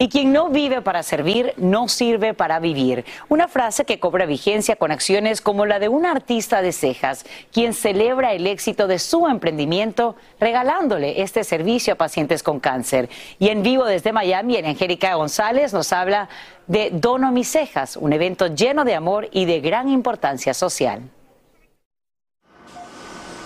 Y 0.00 0.08
quien 0.08 0.32
no 0.32 0.48
vive 0.48 0.80
para 0.80 1.02
servir, 1.02 1.54
no 1.56 1.88
sirve 1.88 2.32
para 2.32 2.60
vivir. 2.60 3.04
Una 3.28 3.48
frase 3.48 3.84
que 3.84 3.98
cobra 3.98 4.26
vigencia 4.26 4.76
con 4.76 4.92
acciones 4.92 5.40
como 5.40 5.66
la 5.66 5.80
de 5.80 5.88
un 5.88 6.06
artista 6.06 6.62
de 6.62 6.70
cejas, 6.70 7.26
quien 7.52 7.74
celebra 7.74 8.32
el 8.32 8.46
éxito 8.46 8.86
de 8.86 9.00
su 9.00 9.26
emprendimiento 9.26 10.14
regalándole 10.38 11.20
este 11.20 11.42
servicio 11.42 11.94
a 11.94 11.96
pacientes 11.96 12.44
con 12.44 12.60
cáncer. 12.60 13.08
Y 13.40 13.48
en 13.48 13.64
vivo 13.64 13.86
desde 13.86 14.12
Miami, 14.12 14.54
en 14.54 14.66
Angélica 14.66 15.14
González 15.16 15.72
nos 15.72 15.92
habla 15.92 16.28
de 16.68 16.90
Dono 16.92 17.32
Mis 17.32 17.50
Cejas, 17.50 17.96
un 17.96 18.12
evento 18.12 18.46
lleno 18.46 18.84
de 18.84 18.94
amor 18.94 19.28
y 19.32 19.46
de 19.46 19.60
gran 19.60 19.88
importancia 19.88 20.54
social. 20.54 21.02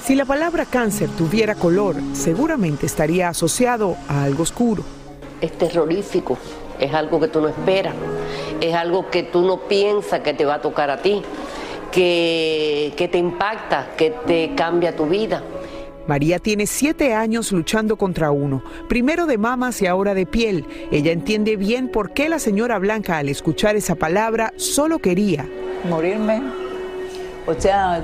Si 0.05 0.15
la 0.17 0.27
palabra 0.27 0.67
cáncer 0.67 1.09
tuviera 1.17 1.55
color, 1.55 1.97
seguramente 2.13 2.85
estaría 2.85 3.29
asociado 3.31 3.97
a 4.07 4.25
algo 4.25 4.43
oscuro. 4.43 4.85
Es 5.43 5.53
terrorífico, 5.53 6.39
es 6.81 6.95
algo 6.95 7.21
que 7.21 7.29
tú 7.29 7.43
no 7.43 7.49
esperas, 7.49 7.95
es 8.61 8.75
algo 8.75 9.11
que 9.11 9.25
tú 9.25 9.43
no 9.43 9.59
piensas 9.69 10.21
que 10.21 10.33
te 10.33 10.47
va 10.47 10.55
a 10.55 10.61
tocar 10.63 10.89
a 10.89 11.03
ti, 11.03 11.21
que, 11.91 12.95
que 12.97 13.09
te 13.09 13.19
impacta, 13.19 13.89
que 13.97 14.15
te 14.27 14.55
cambia 14.55 14.97
tu 14.97 15.07
vida. 15.07 15.43
María 16.07 16.39
tiene 16.39 16.67
siete 16.67 17.15
años 17.15 17.53
luchando 17.53 17.97
contra 17.97 18.31
uno, 18.31 18.63
primero 18.89 19.27
de 19.27 19.39
mamas 19.39 19.83
y 19.83 19.87
ahora 19.87 20.15
de 20.15 20.27
piel. 20.27 20.65
Ella 20.91 21.13
entiende 21.13 21.57
bien 21.57 21.89
por 21.89 22.13
qué 22.13 22.29
la 22.29 22.39
señora 22.39 22.79
Blanca 22.79 23.19
al 23.19 23.29
escuchar 23.29 23.77
esa 23.77 23.95
palabra 23.95 24.53
solo 24.57 24.99
quería 24.99 25.47
morirme. 25.89 26.43
O 27.47 27.55
sea, 27.55 28.03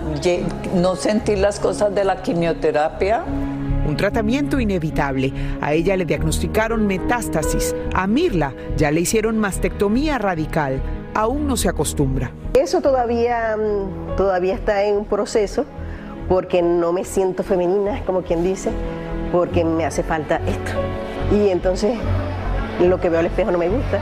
no 0.74 0.96
sentir 0.96 1.38
las 1.38 1.60
cosas 1.60 1.94
de 1.94 2.04
la 2.04 2.22
quimioterapia. 2.22 3.24
Un 3.88 3.96
tratamiento 3.96 4.60
inevitable. 4.60 5.32
A 5.60 5.72
ella 5.72 5.96
le 5.96 6.04
diagnosticaron 6.04 6.86
metástasis. 6.86 7.74
A 7.94 8.06
Mirla 8.06 8.54
ya 8.76 8.90
le 8.90 9.00
hicieron 9.00 9.38
mastectomía 9.38 10.18
radical. 10.18 10.82
Aún 11.14 11.46
no 11.46 11.56
se 11.56 11.68
acostumbra. 11.68 12.30
Eso 12.54 12.80
todavía, 12.80 13.56
mm, 13.56 14.16
todavía 14.16 14.54
está 14.54 14.84
en 14.84 14.98
un 14.98 15.04
proceso 15.06 15.64
porque 16.28 16.60
no 16.60 16.92
me 16.92 17.04
siento 17.04 17.42
femenina, 17.42 18.02
como 18.04 18.22
quien 18.22 18.44
dice, 18.44 18.70
porque 19.32 19.64
me 19.64 19.86
hace 19.86 20.02
falta 20.02 20.36
esto. 20.46 20.72
Y 21.34 21.48
entonces 21.48 21.96
lo 22.80 23.00
que 23.00 23.08
veo 23.08 23.20
al 23.20 23.26
espejo 23.26 23.50
no 23.50 23.58
me 23.58 23.68
gusta. 23.68 24.00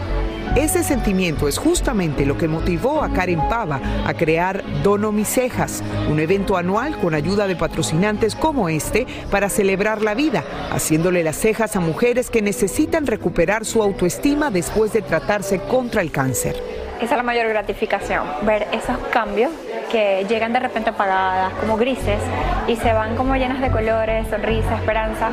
Ese 0.56 0.82
sentimiento 0.82 1.48
es 1.48 1.58
justamente 1.58 2.24
lo 2.24 2.38
que 2.38 2.48
motivó 2.48 3.02
a 3.02 3.12
Karen 3.12 3.46
Pava 3.46 3.78
a 4.06 4.14
crear 4.14 4.64
Dono 4.82 5.12
Mis 5.12 5.28
Cejas, 5.28 5.84
un 6.10 6.18
evento 6.18 6.56
anual 6.56 6.96
con 6.98 7.12
ayuda 7.12 7.46
de 7.46 7.56
patrocinantes 7.56 8.34
como 8.34 8.70
este 8.70 9.06
para 9.30 9.50
celebrar 9.50 10.00
la 10.00 10.14
vida, 10.14 10.44
haciéndole 10.72 11.22
las 11.22 11.36
cejas 11.36 11.76
a 11.76 11.80
mujeres 11.80 12.30
que 12.30 12.40
necesitan 12.40 13.06
recuperar 13.06 13.66
su 13.66 13.82
autoestima 13.82 14.50
después 14.50 14.94
de 14.94 15.02
tratarse 15.02 15.60
contra 15.60 16.00
el 16.00 16.10
cáncer. 16.10 16.56
Esa 17.02 17.04
es 17.04 17.16
la 17.18 17.22
mayor 17.22 17.48
gratificación, 17.48 18.24
ver 18.46 18.66
esos 18.72 18.96
cambios 19.12 19.50
que 19.90 20.26
llegan 20.28 20.52
de 20.52 20.60
repente 20.60 20.90
apagadas, 20.90 21.52
como 21.54 21.76
grises, 21.76 22.20
y 22.66 22.76
se 22.76 22.92
van 22.92 23.16
como 23.16 23.36
llenas 23.36 23.60
de 23.60 23.70
colores, 23.70 24.26
sonrisa, 24.28 24.76
esperanza. 24.76 25.30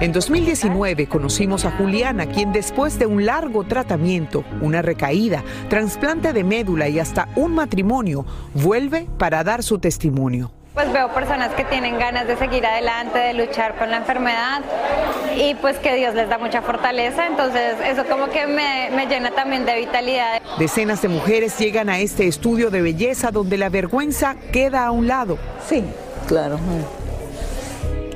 En 0.00 0.12
2019 0.12 1.06
conocimos 1.06 1.64
a 1.64 1.70
Juliana, 1.70 2.26
quien 2.26 2.52
después 2.52 2.98
de 2.98 3.06
un 3.06 3.24
largo 3.24 3.64
tratamiento, 3.64 4.44
una 4.60 4.82
recaída, 4.82 5.42
trasplante 5.68 6.32
de 6.32 6.44
médula 6.44 6.88
y 6.88 6.98
hasta 6.98 7.28
un 7.36 7.54
matrimonio, 7.54 8.26
vuelve 8.54 9.06
para 9.18 9.44
dar 9.44 9.62
su 9.62 9.78
testimonio. 9.78 10.50
Pues 10.74 10.90
veo 10.92 11.12
personas 11.12 11.50
que 11.50 11.64
tienen 11.64 11.98
ganas 11.98 12.26
de 12.26 12.36
seguir 12.36 12.64
adelante, 12.64 13.18
de 13.18 13.34
luchar 13.34 13.76
con 13.76 13.90
la 13.90 13.98
enfermedad 13.98 14.62
y 15.36 15.54
pues 15.56 15.78
que 15.78 15.94
Dios 15.94 16.14
les 16.14 16.28
da 16.28 16.38
mucha 16.38 16.62
fortaleza, 16.62 17.26
entonces 17.26 17.76
eso 17.84 18.04
como 18.08 18.28
que 18.28 18.46
me, 18.46 18.90
me 18.94 19.06
llena 19.06 19.30
también 19.30 19.64
de 19.64 19.76
vitalidad. 19.76 20.40
Decenas 20.58 21.02
de 21.02 21.08
mujeres 21.08 21.58
llegan 21.58 21.88
a 21.88 21.98
este 21.98 22.26
estudio 22.26 22.70
de 22.70 22.82
belleza 22.82 23.30
donde 23.30 23.56
la 23.58 23.68
vergüenza 23.68 24.36
queda 24.52 24.86
a 24.86 24.90
un 24.90 25.06
lado. 25.08 25.38
Sí, 25.66 25.84
claro. 26.26 26.58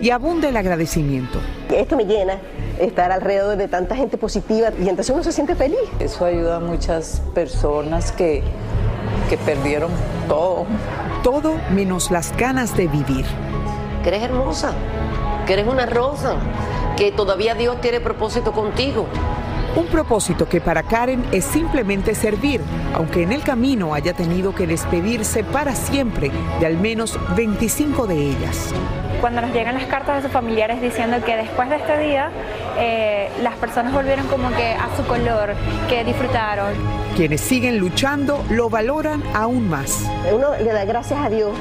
y 0.01 0.11
abunda 0.11 0.49
el 0.49 0.57
agradecimiento. 0.57 1.41
Esto 1.71 1.97
me 1.97 2.05
llena 2.05 2.39
estar 2.79 3.11
alrededor 3.11 3.57
de 3.57 3.69
tanta 3.69 3.97
gente 3.97 4.19
positiva 4.19 4.69
y 4.79 4.89
entonces 4.89 5.11
uno 5.11 5.23
se 5.25 5.33
siente 5.33 5.55
feliz. 5.55 5.79
Eso 5.99 6.25
ayuda 6.25 6.57
a 6.57 6.61
muchas 6.61 7.23
personas 7.35 8.13
que, 8.13 8.43
que 9.31 9.39
perdieron 9.39 9.91
todo. 10.29 10.67
Todo 11.23 11.55
menos 11.71 12.11
las 12.11 12.37
ganas 12.37 12.77
de 12.77 12.87
vivir. 12.87 13.25
Que 14.03 14.11
eres 14.11 14.23
hermosa, 14.23 14.73
que 15.47 15.55
eres 15.55 15.67
una 15.67 15.87
rosa, 15.87 16.37
que 16.97 17.13
todavía 17.13 17.55
Dios 17.55 17.81
tiene 17.81 18.01
propósito 18.01 18.53
contigo. 18.53 19.07
Un 19.77 19.87
propósito 19.89 20.49
que 20.49 20.63
para 20.63 20.83
Karen 20.83 21.23
es 21.33 21.45
simplemente 21.45 22.15
servir, 22.15 22.63
aunque 22.95 23.23
en 23.23 23.33
el 23.33 23.43
camino 23.43 23.93
haya 23.93 24.15
tenido 24.15 24.55
que 24.55 24.67
despedirse 24.67 25.45
para 25.45 25.75
siempre 25.75 26.31
de 26.61 26.67
al 26.67 26.79
menos 26.79 27.19
25 27.37 28.07
de 28.07 28.31
ellas. 28.31 28.73
Cuando 29.21 29.43
nos 29.43 29.53
llegan 29.53 29.75
las 29.75 29.85
cartas 29.85 30.17
de 30.17 30.23
sus 30.23 30.33
familiares 30.33 30.81
diciendo 30.81 31.19
que 31.25 31.37
después 31.37 31.69
de 31.69 31.77
este 31.77 31.99
día 31.99 32.31
eh, 32.79 33.31
las 33.43 33.57
personas 33.57 33.93
volvieron 33.93 34.27
como 34.29 34.49
que 34.51 34.73
a 34.73 34.89
su 34.97 35.05
color, 35.07 35.55
que 35.91 36.05
disfrutaron. 36.05 36.73
Quienes 37.15 37.43
siguen 37.43 37.79
luchando 37.79 38.43
lo 38.49 38.71
valoran 38.71 39.23
aún 39.35 39.69
más. 39.69 40.07
Uno 40.33 40.57
le 40.57 40.73
da 40.73 40.87
gracias 40.87 41.21
a 41.23 41.29
Dios 41.29 41.53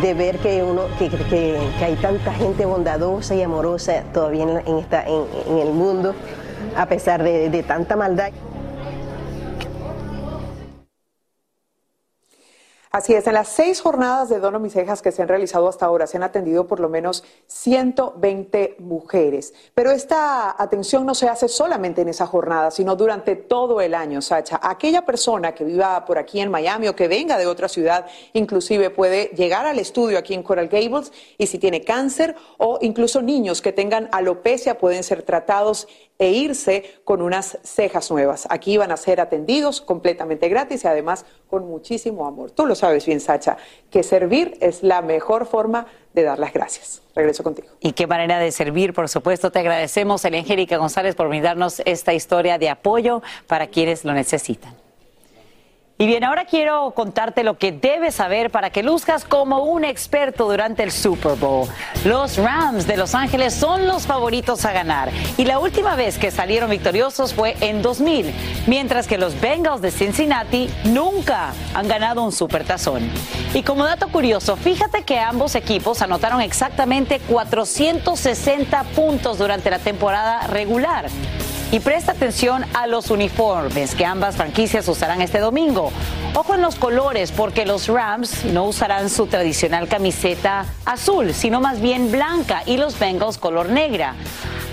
de 0.00 0.14
ver 0.14 0.38
que 0.38 0.62
uno 0.62 0.82
que, 0.98 1.08
que- 1.10 1.58
hay 1.84 1.94
tanta 1.96 2.32
gente 2.32 2.64
bondadosa 2.64 3.34
y 3.34 3.42
amorosa 3.42 4.02
todavía 4.14 4.44
en, 4.44 4.62
en 4.66 4.78
esta, 4.78 5.04
en, 5.06 5.24
en 5.48 5.58
el 5.58 5.72
mundo, 5.74 6.14
a 6.76 6.86
pesar 6.86 7.22
de, 7.22 7.50
de 7.50 7.62
tanta 7.62 7.96
maldad. 7.96 8.30
Así 12.92 13.14
es, 13.14 13.26
en 13.26 13.32
las 13.32 13.48
seis 13.48 13.80
jornadas 13.80 14.28
de 14.28 14.38
Dono 14.38 14.58
Mis 14.58 14.74
Cejas 14.74 15.00
que 15.00 15.12
se 15.12 15.22
han 15.22 15.28
realizado 15.28 15.66
hasta 15.66 15.86
ahora 15.86 16.06
se 16.06 16.18
han 16.18 16.24
atendido 16.24 16.66
por 16.66 16.78
lo 16.78 16.90
menos 16.90 17.24
120 17.46 18.76
mujeres. 18.80 19.54
Pero 19.72 19.90
esta 19.90 20.62
atención 20.62 21.06
no 21.06 21.14
se 21.14 21.26
hace 21.26 21.48
solamente 21.48 22.02
en 22.02 22.10
esa 22.10 22.26
jornada, 22.26 22.70
sino 22.70 22.94
durante 22.94 23.34
todo 23.34 23.80
el 23.80 23.94
año, 23.94 24.20
Sacha. 24.20 24.60
Aquella 24.62 25.06
persona 25.06 25.54
que 25.54 25.64
viva 25.64 26.04
por 26.04 26.18
aquí 26.18 26.40
en 26.40 26.50
Miami 26.50 26.86
o 26.88 26.94
que 26.94 27.08
venga 27.08 27.38
de 27.38 27.46
otra 27.46 27.66
ciudad, 27.66 28.04
inclusive 28.34 28.90
puede 28.90 29.30
llegar 29.34 29.64
al 29.64 29.78
estudio 29.78 30.18
aquí 30.18 30.34
en 30.34 30.42
Coral 30.42 30.68
Gables 30.68 31.12
y 31.38 31.46
si 31.46 31.58
tiene 31.58 31.80
cáncer 31.84 32.36
o 32.58 32.78
incluso 32.82 33.22
niños 33.22 33.62
que 33.62 33.72
tengan 33.72 34.10
alopecia 34.12 34.76
pueden 34.76 35.02
ser 35.02 35.22
tratados 35.22 35.88
e 36.22 36.30
irse 36.30 36.84
con 37.02 37.20
unas 37.20 37.58
cejas 37.64 38.08
nuevas. 38.08 38.46
Aquí 38.48 38.76
van 38.76 38.92
a 38.92 38.96
ser 38.96 39.20
atendidos 39.20 39.80
completamente 39.80 40.48
gratis 40.48 40.84
y 40.84 40.86
además 40.86 41.26
con 41.50 41.66
muchísimo 41.66 42.28
amor. 42.28 42.52
Tú 42.52 42.64
lo 42.64 42.76
sabes 42.76 43.04
bien, 43.06 43.18
Sacha, 43.18 43.56
que 43.90 44.04
servir 44.04 44.56
es 44.60 44.84
la 44.84 45.02
mejor 45.02 45.46
forma 45.46 45.88
de 46.14 46.22
dar 46.22 46.38
las 46.38 46.52
gracias. 46.52 47.02
Regreso 47.16 47.42
contigo. 47.42 47.70
Y 47.80 47.90
qué 47.90 48.06
manera 48.06 48.38
de 48.38 48.52
servir, 48.52 48.94
por 48.94 49.08
supuesto. 49.08 49.50
Te 49.50 49.58
agradecemos, 49.58 50.24
Angélica 50.24 50.76
González, 50.76 51.16
por 51.16 51.28
brindarnos 51.28 51.82
esta 51.86 52.14
historia 52.14 52.56
de 52.56 52.68
apoyo 52.68 53.20
para 53.48 53.66
quienes 53.66 54.04
lo 54.04 54.12
necesitan. 54.12 54.81
Y 56.02 56.06
bien, 56.08 56.24
ahora 56.24 56.46
quiero 56.46 56.90
contarte 56.96 57.44
lo 57.44 57.58
que 57.58 57.70
debes 57.70 58.16
saber 58.16 58.50
para 58.50 58.70
que 58.70 58.82
luzcas 58.82 59.24
como 59.24 59.62
un 59.62 59.84
experto 59.84 60.50
durante 60.50 60.82
el 60.82 60.90
Super 60.90 61.36
Bowl. 61.36 61.68
Los 62.04 62.38
Rams 62.38 62.88
de 62.88 62.96
Los 62.96 63.14
Ángeles 63.14 63.54
son 63.54 63.86
los 63.86 64.04
favoritos 64.04 64.64
a 64.64 64.72
ganar 64.72 65.12
y 65.36 65.44
la 65.44 65.60
última 65.60 65.94
vez 65.94 66.18
que 66.18 66.32
salieron 66.32 66.70
victoriosos 66.70 67.34
fue 67.34 67.54
en 67.60 67.82
2000, 67.82 68.34
mientras 68.66 69.06
que 69.06 69.16
los 69.16 69.40
Bengals 69.40 69.80
de 69.80 69.92
Cincinnati 69.92 70.68
nunca 70.86 71.52
han 71.72 71.86
ganado 71.86 72.24
un 72.24 72.32
supertazón. 72.32 73.08
Y 73.54 73.62
como 73.62 73.84
dato 73.84 74.08
curioso, 74.08 74.56
fíjate 74.56 75.04
que 75.04 75.20
ambos 75.20 75.54
equipos 75.54 76.02
anotaron 76.02 76.40
exactamente 76.40 77.20
460 77.28 78.82
puntos 78.96 79.38
durante 79.38 79.70
la 79.70 79.78
temporada 79.78 80.48
regular. 80.48 81.06
Y 81.72 81.80
presta 81.80 82.12
atención 82.12 82.64
a 82.74 82.86
los 82.86 83.10
uniformes 83.10 83.94
que 83.94 84.04
ambas 84.04 84.36
franquicias 84.36 84.88
usarán 84.88 85.22
este 85.22 85.38
domingo. 85.38 85.91
Ojo 86.34 86.54
en 86.54 86.62
los 86.62 86.76
colores 86.76 87.30
porque 87.30 87.66
los 87.66 87.88
Rams 87.88 88.44
no 88.46 88.64
usarán 88.64 89.10
su 89.10 89.26
tradicional 89.26 89.88
camiseta 89.88 90.64
azul, 90.86 91.34
sino 91.34 91.60
más 91.60 91.80
bien 91.80 92.10
blanca 92.10 92.62
y 92.64 92.78
los 92.78 92.98
Bengals 92.98 93.38
color 93.38 93.68
negra. 93.68 94.14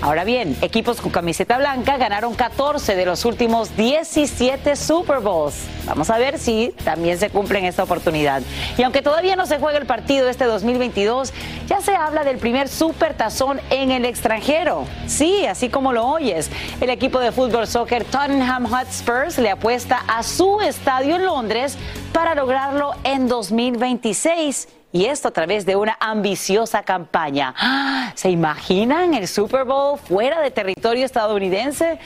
Ahora 0.02 0.24
bien, 0.24 0.56
equipos 0.62 0.98
con 0.98 1.10
camiseta 1.10 1.58
blanca 1.58 1.98
ganaron 1.98 2.34
14 2.34 2.96
de 2.96 3.04
los 3.04 3.26
últimos 3.26 3.76
17 3.76 4.74
Super 4.74 5.18
Bowls. 5.18 5.66
Vamos 5.84 6.08
a 6.08 6.16
ver 6.16 6.38
si 6.38 6.74
también 6.84 7.18
se 7.18 7.28
cumple 7.28 7.58
en 7.58 7.66
esta 7.66 7.82
oportunidad. 7.82 8.40
Y 8.78 8.82
aunque 8.82 9.02
todavía 9.02 9.36
no 9.36 9.44
se 9.44 9.58
juega 9.58 9.76
el 9.78 9.84
partido 9.84 10.30
este 10.30 10.46
2022, 10.46 11.34
ya 11.68 11.82
se 11.82 11.94
habla 11.94 12.24
del 12.24 12.38
primer 12.38 12.68
super 12.68 13.12
tazón 13.12 13.60
en 13.68 13.90
el 13.90 14.06
extranjero. 14.06 14.86
Sí, 15.06 15.44
así 15.44 15.68
como 15.68 15.92
lo 15.92 16.06
oyes. 16.06 16.50
El 16.80 16.88
equipo 16.88 17.20
de 17.20 17.30
fútbol 17.30 17.66
soccer 17.66 18.04
Tottenham 18.04 18.66
Hotspurs 18.72 19.36
le 19.36 19.50
apuesta 19.50 20.02
a 20.08 20.22
su 20.22 20.62
estadio 20.62 21.09
en 21.16 21.24
Londres 21.24 21.76
para 22.12 22.34
lograrlo 22.34 22.92
en 23.04 23.28
2026. 23.28 24.68
Y 24.92 25.04
esto 25.04 25.28
a 25.28 25.30
través 25.30 25.66
de 25.66 25.76
una 25.76 25.96
ambiciosa 26.00 26.82
campaña. 26.82 27.54
¡Ah! 27.56 28.12
¿Se 28.16 28.30
imaginan 28.30 29.14
el 29.14 29.28
Super 29.28 29.64
Bowl 29.64 29.98
fuera 29.98 30.40
de 30.40 30.50
territorio 30.50 31.06
estadounidense? 31.06 32.00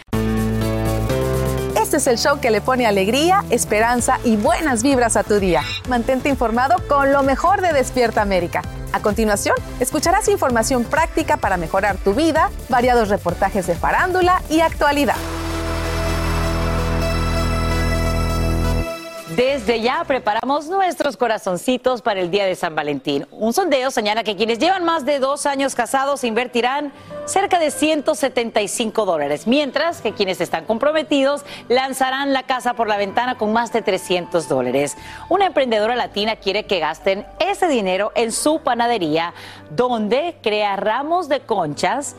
Este 1.80 1.96
es 1.98 2.06
el 2.06 2.18
show 2.18 2.40
que 2.40 2.50
le 2.50 2.60
pone 2.60 2.86
alegría, 2.86 3.44
esperanza 3.50 4.18
y 4.24 4.36
buenas 4.36 4.82
vibras 4.82 5.16
a 5.16 5.22
tu 5.22 5.38
día. 5.38 5.62
Mantente 5.88 6.28
informado 6.28 6.76
con 6.88 7.12
lo 7.12 7.22
mejor 7.22 7.60
de 7.60 7.72
Despierta 7.72 8.22
América. 8.22 8.62
A 8.92 9.00
continuación, 9.00 9.56
escucharás 9.80 10.28
información 10.28 10.84
práctica 10.84 11.36
para 11.36 11.56
mejorar 11.56 11.96
tu 11.96 12.14
vida, 12.14 12.50
variados 12.68 13.08
reportajes 13.08 13.66
de 13.66 13.74
farándula 13.74 14.42
y 14.48 14.60
actualidad. 14.60 15.16
Desde 19.36 19.80
ya 19.80 20.04
preparamos 20.04 20.68
nuestros 20.68 21.16
corazoncitos 21.16 22.02
para 22.02 22.20
el 22.20 22.30
día 22.30 22.46
de 22.46 22.54
San 22.54 22.76
Valentín. 22.76 23.26
Un 23.32 23.52
sondeo 23.52 23.90
señala 23.90 24.22
que 24.22 24.36
quienes 24.36 24.60
llevan 24.60 24.84
más 24.84 25.04
de 25.04 25.18
dos 25.18 25.44
años 25.44 25.74
casados 25.74 26.22
invertirán 26.22 26.92
cerca 27.24 27.58
de 27.58 27.72
175 27.72 29.04
dólares, 29.04 29.48
mientras 29.48 30.00
que 30.00 30.12
quienes 30.12 30.40
están 30.40 30.66
comprometidos 30.66 31.44
lanzarán 31.68 32.32
la 32.32 32.44
casa 32.44 32.74
por 32.74 32.86
la 32.86 32.96
ventana 32.96 33.36
con 33.36 33.52
más 33.52 33.72
de 33.72 33.82
300 33.82 34.48
dólares. 34.48 34.96
Una 35.28 35.46
emprendedora 35.46 35.96
latina 35.96 36.36
quiere 36.36 36.66
que 36.66 36.78
gasten 36.78 37.26
ese 37.40 37.66
dinero 37.66 38.12
en 38.14 38.30
su 38.30 38.60
panadería, 38.60 39.34
donde 39.70 40.36
crea 40.42 40.76
ramos 40.76 41.28
de 41.28 41.40
conchas 41.40 42.14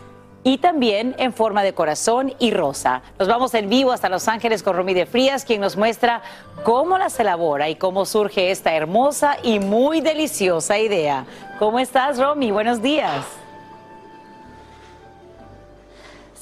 y 0.45 0.59
también 0.59 1.15
en 1.17 1.33
forma 1.33 1.63
de 1.63 1.73
corazón 1.73 2.33
y 2.37 2.51
rosa. 2.51 3.01
Nos 3.17 3.27
vamos 3.27 3.53
en 3.55 3.67
vivo 3.67 3.91
hasta 3.91 4.09
Los 4.09 4.27
Ángeles 4.27 4.61
con 4.61 4.77
Romy 4.77 4.93
de 4.93 5.07
Frías, 5.07 5.43
quien 5.43 5.59
nos 5.59 5.75
muestra 5.75 6.21
cómo 6.63 6.99
las 6.99 7.19
elabora 7.19 7.67
y 7.67 7.75
cómo 7.75 8.05
surge 8.05 8.51
esta 8.51 8.75
hermosa 8.75 9.37
y 9.41 9.59
muy 9.59 10.01
deliciosa 10.01 10.77
idea. 10.77 11.25
¿Cómo 11.57 11.79
estás, 11.79 12.19
Romy? 12.19 12.51
Buenos 12.51 12.83
días. 12.83 13.44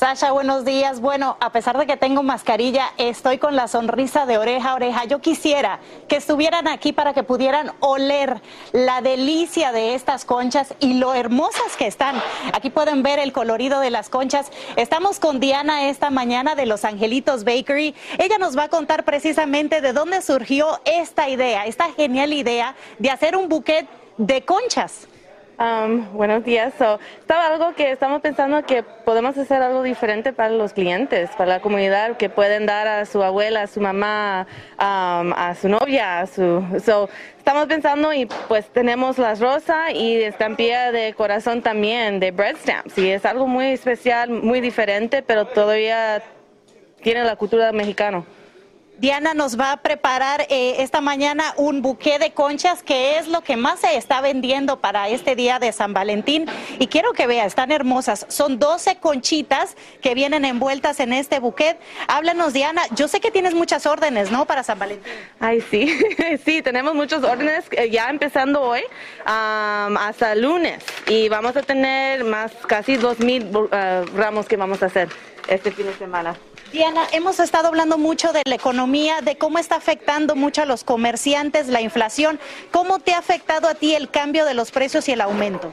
Sasha, 0.04 0.34
buenos 0.34 0.66
días. 0.66 1.00
Bueno, 1.00 1.38
a 1.40 1.54
pesar 1.54 1.78
de 1.78 1.88
que 1.88 1.96
tengo 1.96 2.24
mascarilla, 2.24 2.92
estoy 2.98 3.38
con 3.38 3.56
la 3.56 3.70
sonrisa 3.70 4.26
de 4.26 4.38
oreja 4.38 4.72
a 4.72 4.76
oreja. 4.76 5.06
Yo 5.06 5.22
quisiera 5.22 5.80
que 6.10 6.18
estuvieran 6.18 6.68
aquí 6.68 6.92
para 6.92 7.14
que 7.14 7.24
pudieran 7.24 7.72
oler 7.80 8.42
la 8.74 9.00
delicia 9.00 9.72
de 9.72 9.96
estas 9.96 10.26
conchas 10.26 10.74
y 10.82 10.96
lo 10.96 11.14
hermosas 11.14 11.78
que 11.78 11.88
están. 11.88 12.22
Aquí 12.52 12.70
pueden 12.70 13.02
ver 13.02 13.18
el 13.18 13.32
colorido 13.32 13.80
de 13.80 13.92
las 13.92 14.10
conchas. 14.10 14.52
Estamos 14.76 15.22
con 15.22 15.40
Diana 15.40 15.88
esta 15.88 16.10
mañana 16.10 16.56
de 16.56 16.66
Los 16.66 16.84
Angelitos 16.84 17.46
Bakery. 17.46 17.96
Ella 18.18 18.38
nos 18.38 18.58
va 18.58 18.64
a 18.64 18.70
contar 18.70 19.06
precisamente 19.06 19.80
de 19.80 19.94
dónde 19.94 20.22
surgió 20.22 20.82
esta 20.84 21.30
idea, 21.30 21.66
esta 21.66 21.90
genial 21.94 22.34
idea 22.34 22.76
de 23.00 23.10
hacer 23.10 23.38
un 23.38 23.48
buquet 23.48 23.88
de 24.18 24.44
conchas. 24.44 25.08
Um, 25.60 26.12
buenos 26.14 26.44
días. 26.44 26.74
So, 26.80 27.00
estaba 27.20 27.48
algo 27.48 27.76
que 27.76 27.92
estamos 27.92 28.22
pensando 28.22 28.64
que 28.64 28.82
podemos 28.82 29.38
hacer 29.38 29.62
algo 29.62 29.84
diferente 29.84 30.34
para 30.34 30.50
los 30.50 30.74
clientes, 30.74 31.30
para 31.38 31.46
la 31.46 31.60
comunidad, 31.60 32.18
que 32.18 32.28
pueden 32.28 32.66
dar 32.66 32.88
a 32.88 33.06
su 33.06 33.22
abuela, 33.22 33.64
a 33.64 33.68
su 33.68 33.80
mamá, 33.80 34.48
um, 34.80 35.32
a 35.34 35.56
su 35.60 35.70
novia, 35.70 36.22
a 36.22 36.28
su. 36.28 36.64
So, 36.84 37.08
estamos 37.38 37.68
pensando 37.68 38.12
y 38.14 38.26
pues 38.48 38.68
tenemos 38.70 39.20
las 39.20 39.40
rosas 39.40 39.92
y 39.94 40.24
estampilla 40.24 40.92
de 40.92 41.14
corazón 41.14 41.62
también, 41.62 42.20
de 42.20 42.32
bread 42.32 42.56
stamps. 42.58 42.98
Y 42.98 43.12
es 43.12 43.24
algo 43.24 43.46
muy 43.46 43.68
especial, 43.68 44.32
muy 44.32 44.60
diferente, 44.60 45.22
pero 45.22 45.46
todavía 45.46 46.24
tiene 47.04 47.24
la 47.24 47.36
cultura 47.36 47.72
mexicana. 47.72 48.24
Diana 49.00 49.34
nos 49.34 49.60
va 49.60 49.72
a 49.72 49.78
preparar 49.78 50.46
eh, 50.50 50.76
esta 50.80 51.02
mañana 51.02 51.54
un 51.58 51.82
buqué 51.82 52.20
de 52.20 52.32
conchas, 52.32 52.84
que 52.84 53.18
es 53.18 53.28
lo 53.28 53.42
que 53.42 53.58
más 53.58 53.80
se 53.80 53.98
está 53.98 54.22
vendiendo 54.22 54.80
para 54.80 55.10
este 55.10 55.36
día 55.36 55.58
de 55.58 55.72
San 55.72 55.94
Valentín. 55.94 56.46
Y 56.80 56.88
quiero 56.88 57.12
que 57.14 57.26
vea, 57.26 57.46
están 57.46 57.72
hermosas. 57.72 58.26
Son 58.30 58.60
12 58.60 58.98
conchitas 58.98 59.76
que 60.02 60.14
vienen 60.14 60.46
envueltas 60.46 61.00
en 61.00 61.12
este 61.12 61.40
buquet. 61.40 61.80
Háblanos, 62.08 62.54
Diana. 62.54 62.84
Yo 62.96 63.08
sé 63.08 63.20
que 63.20 63.32
tienes 63.32 63.56
muchas 63.56 63.86
órdenes, 63.88 64.32
¿no? 64.32 64.46
Para 64.46 64.64
San 64.64 64.78
Valentín. 64.78 65.12
Ay, 65.40 65.62
sí, 65.62 66.00
sí, 66.46 66.62
tenemos 66.62 66.94
muchas 66.94 67.24
órdenes 67.24 67.66
eh, 67.72 67.90
ya 67.90 68.10
empezando 68.10 68.62
hoy 68.62 68.82
am, 69.26 69.98
hasta 69.98 70.36
lunes. 70.36 70.84
Y 71.08 71.30
vamos 71.30 71.56
a 71.58 71.64
tener 71.64 72.24
más, 72.24 72.52
casi 72.68 72.98
2.000 72.98 74.06
uh, 74.14 74.18
ramos 74.18 74.46
que 74.46 74.56
vamos 74.56 74.84
a 74.84 74.86
hacer 74.86 75.10
este 75.48 75.72
fin 75.72 75.88
de 75.88 75.94
semana. 75.96 76.36
Diana, 76.74 77.06
hemos 77.12 77.40
estado 77.40 77.68
hablando 77.68 78.00
mucho 78.00 78.34
de 78.34 78.42
la 78.46 78.56
economía, 78.56 79.22
de 79.22 79.36
cómo 79.36 79.60
está 79.60 79.76
afectando 79.76 80.36
mucho 80.36 80.64
a 80.64 80.66
los 80.66 80.84
comerciantes 80.84 81.68
la 81.68 81.82
inflación. 81.82 82.40
¿Cómo 82.72 82.98
te 82.98 83.14
ha 83.14 83.20
afectado 83.20 83.68
a 83.68 83.76
ti 83.76 83.94
el 83.94 84.10
cambio 84.10 84.44
de 84.44 84.56
los 84.56 84.72
precios 84.72 85.08
y 85.08 85.12
el 85.12 85.22
aumento? 85.22 85.72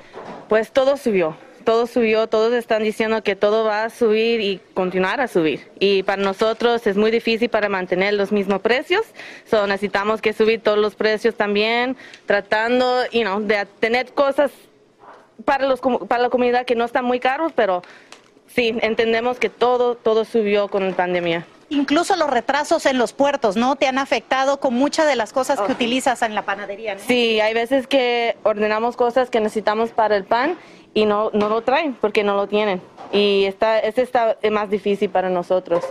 Pues 0.50 0.72
todo 0.72 0.98
subió, 0.98 1.38
todo 1.64 1.86
subió, 1.86 2.26
todos 2.26 2.52
están 2.52 2.82
diciendo 2.82 3.22
que 3.22 3.34
todo 3.34 3.64
va 3.64 3.84
a 3.84 3.88
subir 3.88 4.42
y 4.42 4.60
continuar 4.74 5.22
a 5.22 5.26
subir. 5.26 5.70
Y 5.78 6.02
para 6.02 6.20
nosotros 6.20 6.86
es 6.86 6.98
muy 6.98 7.10
difícil 7.10 7.48
para 7.48 7.70
mantener 7.70 8.12
los 8.12 8.30
mismos 8.30 8.60
precios, 8.60 9.06
so 9.50 9.66
necesitamos 9.66 10.20
que 10.20 10.34
subir 10.34 10.60
todos 10.60 10.76
los 10.76 10.96
precios 10.96 11.34
también, 11.34 11.96
tratando 12.26 13.06
you 13.10 13.22
know, 13.22 13.40
de 13.40 13.64
tener 13.78 14.12
cosas 14.12 14.50
para, 15.46 15.66
los, 15.66 15.80
para 15.80 16.24
la 16.24 16.28
comunidad 16.28 16.66
que 16.66 16.74
no 16.74 16.84
están 16.84 17.06
muy 17.06 17.20
caros, 17.20 17.52
pero 17.56 17.80
sí, 18.54 18.76
entendemos 18.82 19.38
que 19.38 19.48
todo, 19.48 19.94
todo 19.94 20.24
subió 20.24 20.68
con 20.68 20.88
la 20.88 20.96
pandemia. 20.96 21.46
Incluso 21.68 22.16
los 22.16 22.28
retrasos 22.28 22.84
en 22.86 22.98
los 22.98 23.12
puertos, 23.12 23.56
¿no? 23.56 23.76
Te 23.76 23.86
han 23.86 23.98
afectado 23.98 24.58
con 24.58 24.74
muchas 24.74 25.06
de 25.06 25.14
las 25.14 25.32
cosas 25.32 25.58
Oh, 25.60 25.66
que 25.66 25.72
utilizas 25.72 26.20
en 26.22 26.34
la 26.34 26.42
panadería, 26.42 26.94
¿no? 26.96 27.00
Sí, 27.00 27.40
hay 27.40 27.54
veces 27.54 27.86
que 27.86 28.36
ordenamos 28.42 28.96
cosas 28.96 29.30
que 29.30 29.38
necesitamos 29.38 29.90
para 29.90 30.16
el 30.16 30.24
pan 30.24 30.58
y 30.94 31.04
no, 31.04 31.30
no 31.32 31.48
lo 31.48 31.62
traen 31.62 31.94
porque 31.94 32.24
no 32.24 32.34
lo 32.34 32.48
tienen. 32.48 32.82
Y 33.12 33.44
está, 33.44 33.78
ese 33.78 34.02
está 34.02 34.36
más 34.50 34.68
difícil 34.68 35.10
para 35.10 35.30
nosotros. 35.30 35.84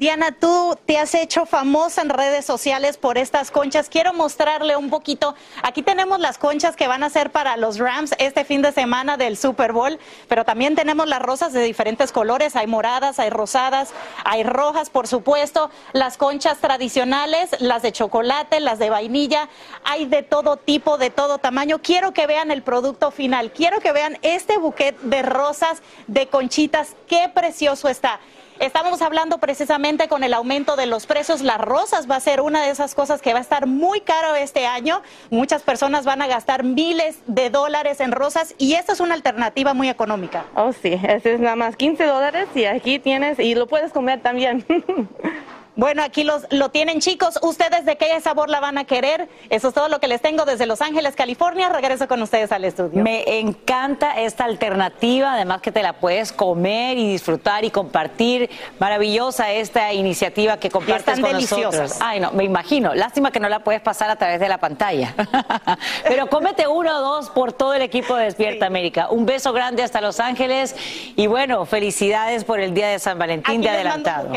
Diana, 0.00 0.32
tú 0.32 0.78
te 0.86 0.96
has 0.96 1.14
hecho 1.14 1.44
famosa 1.44 2.00
en 2.00 2.08
redes 2.08 2.46
sociales 2.46 2.96
por 2.96 3.18
estas 3.18 3.50
conchas. 3.50 3.90
Quiero 3.90 4.14
mostrarle 4.14 4.74
un 4.74 4.88
poquito. 4.88 5.34
Aquí 5.62 5.82
tenemos 5.82 6.20
las 6.20 6.38
conchas 6.38 6.74
que 6.74 6.88
van 6.88 7.02
a 7.02 7.10
ser 7.10 7.30
para 7.30 7.58
los 7.58 7.78
Rams 7.78 8.14
este 8.16 8.46
fin 8.46 8.62
de 8.62 8.72
semana 8.72 9.18
del 9.18 9.36
Super 9.36 9.74
Bowl, 9.74 9.98
pero 10.26 10.46
también 10.46 10.74
tenemos 10.74 11.06
las 11.06 11.20
rosas 11.20 11.52
de 11.52 11.62
diferentes 11.62 12.12
colores. 12.12 12.56
Hay 12.56 12.66
moradas, 12.66 13.18
hay 13.18 13.28
rosadas, 13.28 13.92
hay 14.24 14.42
rojas, 14.42 14.88
por 14.88 15.06
supuesto. 15.06 15.68
Las 15.92 16.16
conchas 16.16 16.60
tradicionales, 16.60 17.50
las 17.60 17.82
de 17.82 17.92
chocolate, 17.92 18.58
las 18.60 18.78
de 18.78 18.88
vainilla. 18.88 19.50
Hay 19.84 20.06
de 20.06 20.22
todo 20.22 20.56
tipo, 20.56 20.96
de 20.96 21.10
todo 21.10 21.36
tamaño. 21.36 21.82
Quiero 21.82 22.14
que 22.14 22.26
vean 22.26 22.50
el 22.50 22.62
producto 22.62 23.10
final. 23.10 23.52
Quiero 23.52 23.80
que 23.80 23.92
vean 23.92 24.16
este 24.22 24.56
buquet 24.56 24.98
de 25.02 25.20
rosas, 25.20 25.82
de 26.06 26.26
conchitas. 26.26 26.96
Qué 27.06 27.30
precioso 27.34 27.90
está. 27.90 28.18
Estábamos 28.60 29.00
hablando 29.00 29.38
precisamente 29.38 30.06
con 30.06 30.22
el 30.22 30.34
aumento 30.34 30.76
de 30.76 30.84
los 30.84 31.06
precios. 31.06 31.40
Las 31.40 31.58
rosas 31.58 32.10
va 32.10 32.16
a 32.16 32.20
ser 32.20 32.42
una 32.42 32.62
de 32.62 32.68
esas 32.68 32.94
cosas 32.94 33.22
que 33.22 33.32
va 33.32 33.38
a 33.38 33.42
estar 33.42 33.66
muy 33.66 34.02
caro 34.02 34.34
este 34.34 34.66
año. 34.66 35.00
Muchas 35.30 35.62
personas 35.62 36.04
van 36.04 36.20
a 36.20 36.26
gastar 36.26 36.62
miles 36.62 37.20
de 37.26 37.48
dólares 37.48 38.00
en 38.00 38.12
rosas 38.12 38.54
y 38.58 38.74
esta 38.74 38.92
es 38.92 39.00
una 39.00 39.14
alternativa 39.14 39.72
muy 39.72 39.88
económica. 39.88 40.44
Oh, 40.54 40.74
sí, 40.74 41.00
ese 41.02 41.32
es 41.32 41.40
nada 41.40 41.56
más 41.56 41.74
15 41.74 42.04
dólares 42.04 42.48
y 42.54 42.66
aquí 42.66 42.98
tienes, 42.98 43.38
y 43.38 43.54
lo 43.54 43.66
puedes 43.66 43.92
comer 43.92 44.20
también. 44.20 44.66
Bueno, 45.76 46.02
aquí 46.02 46.24
los, 46.24 46.46
lo 46.50 46.70
tienen 46.70 47.00
chicos. 47.00 47.38
¿Ustedes 47.42 47.84
de 47.84 47.96
qué 47.96 48.20
sabor 48.20 48.50
la 48.50 48.60
van 48.60 48.78
a 48.78 48.84
querer? 48.84 49.28
Eso 49.48 49.68
es 49.68 49.74
todo 49.74 49.88
lo 49.88 50.00
que 50.00 50.08
les 50.08 50.20
tengo 50.20 50.44
desde 50.44 50.66
Los 50.66 50.80
Ángeles, 50.80 51.14
California. 51.14 51.68
Regreso 51.68 52.08
con 52.08 52.20
ustedes 52.22 52.52
al 52.52 52.64
estudio. 52.64 53.02
Me 53.02 53.38
encanta 53.38 54.20
esta 54.20 54.44
alternativa, 54.44 55.34
además 55.34 55.60
que 55.60 55.72
te 55.72 55.82
la 55.82 55.94
puedes 55.94 56.32
comer 56.32 56.98
y 56.98 57.08
disfrutar 57.10 57.64
y 57.64 57.70
compartir. 57.70 58.50
Maravillosa 58.78 59.52
esta 59.52 59.92
iniciativa 59.92 60.58
que 60.58 60.70
compartes 60.70 61.00
están 61.00 61.20
con 61.20 61.32
deliciosas. 61.32 61.80
nosotros. 61.80 61.98
Ay, 62.00 62.20
no, 62.20 62.32
me 62.32 62.44
imagino. 62.44 62.94
Lástima 62.94 63.30
que 63.30 63.40
no 63.40 63.48
la 63.48 63.60
puedes 63.60 63.80
pasar 63.80 64.10
a 64.10 64.16
través 64.16 64.40
de 64.40 64.48
la 64.48 64.58
pantalla. 64.58 65.14
Pero 66.08 66.28
cómete 66.28 66.66
uno 66.66 66.98
o 66.98 67.00
dos 67.00 67.30
por 67.30 67.52
todo 67.52 67.74
el 67.74 67.82
equipo 67.82 68.16
de 68.16 68.24
Despierta 68.24 68.66
América. 68.66 69.08
Un 69.10 69.26
beso 69.26 69.52
grande 69.52 69.82
hasta 69.82 70.00
Los 70.00 70.20
Ángeles 70.20 70.74
y 71.16 71.26
bueno, 71.26 71.64
felicidades 71.66 72.44
por 72.44 72.60
el 72.60 72.74
Día 72.74 72.88
de 72.88 72.98
San 72.98 73.18
Valentín 73.18 73.60
Aquí 73.60 73.62
de 73.62 73.70
adelantado. 73.70 74.32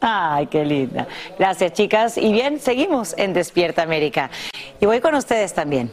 Ay, 0.00 0.46
qué 0.46 0.64
linda. 0.64 1.06
Gracias, 1.38 1.72
chicas. 1.74 2.16
Y 2.16 2.32
bien, 2.32 2.58
seguimos 2.58 3.14
en 3.18 3.34
Despierta 3.34 3.82
América. 3.82 4.30
Y 4.80 4.86
voy 4.86 5.00
con 5.00 5.14
ustedes 5.14 5.52
también. 5.52 5.90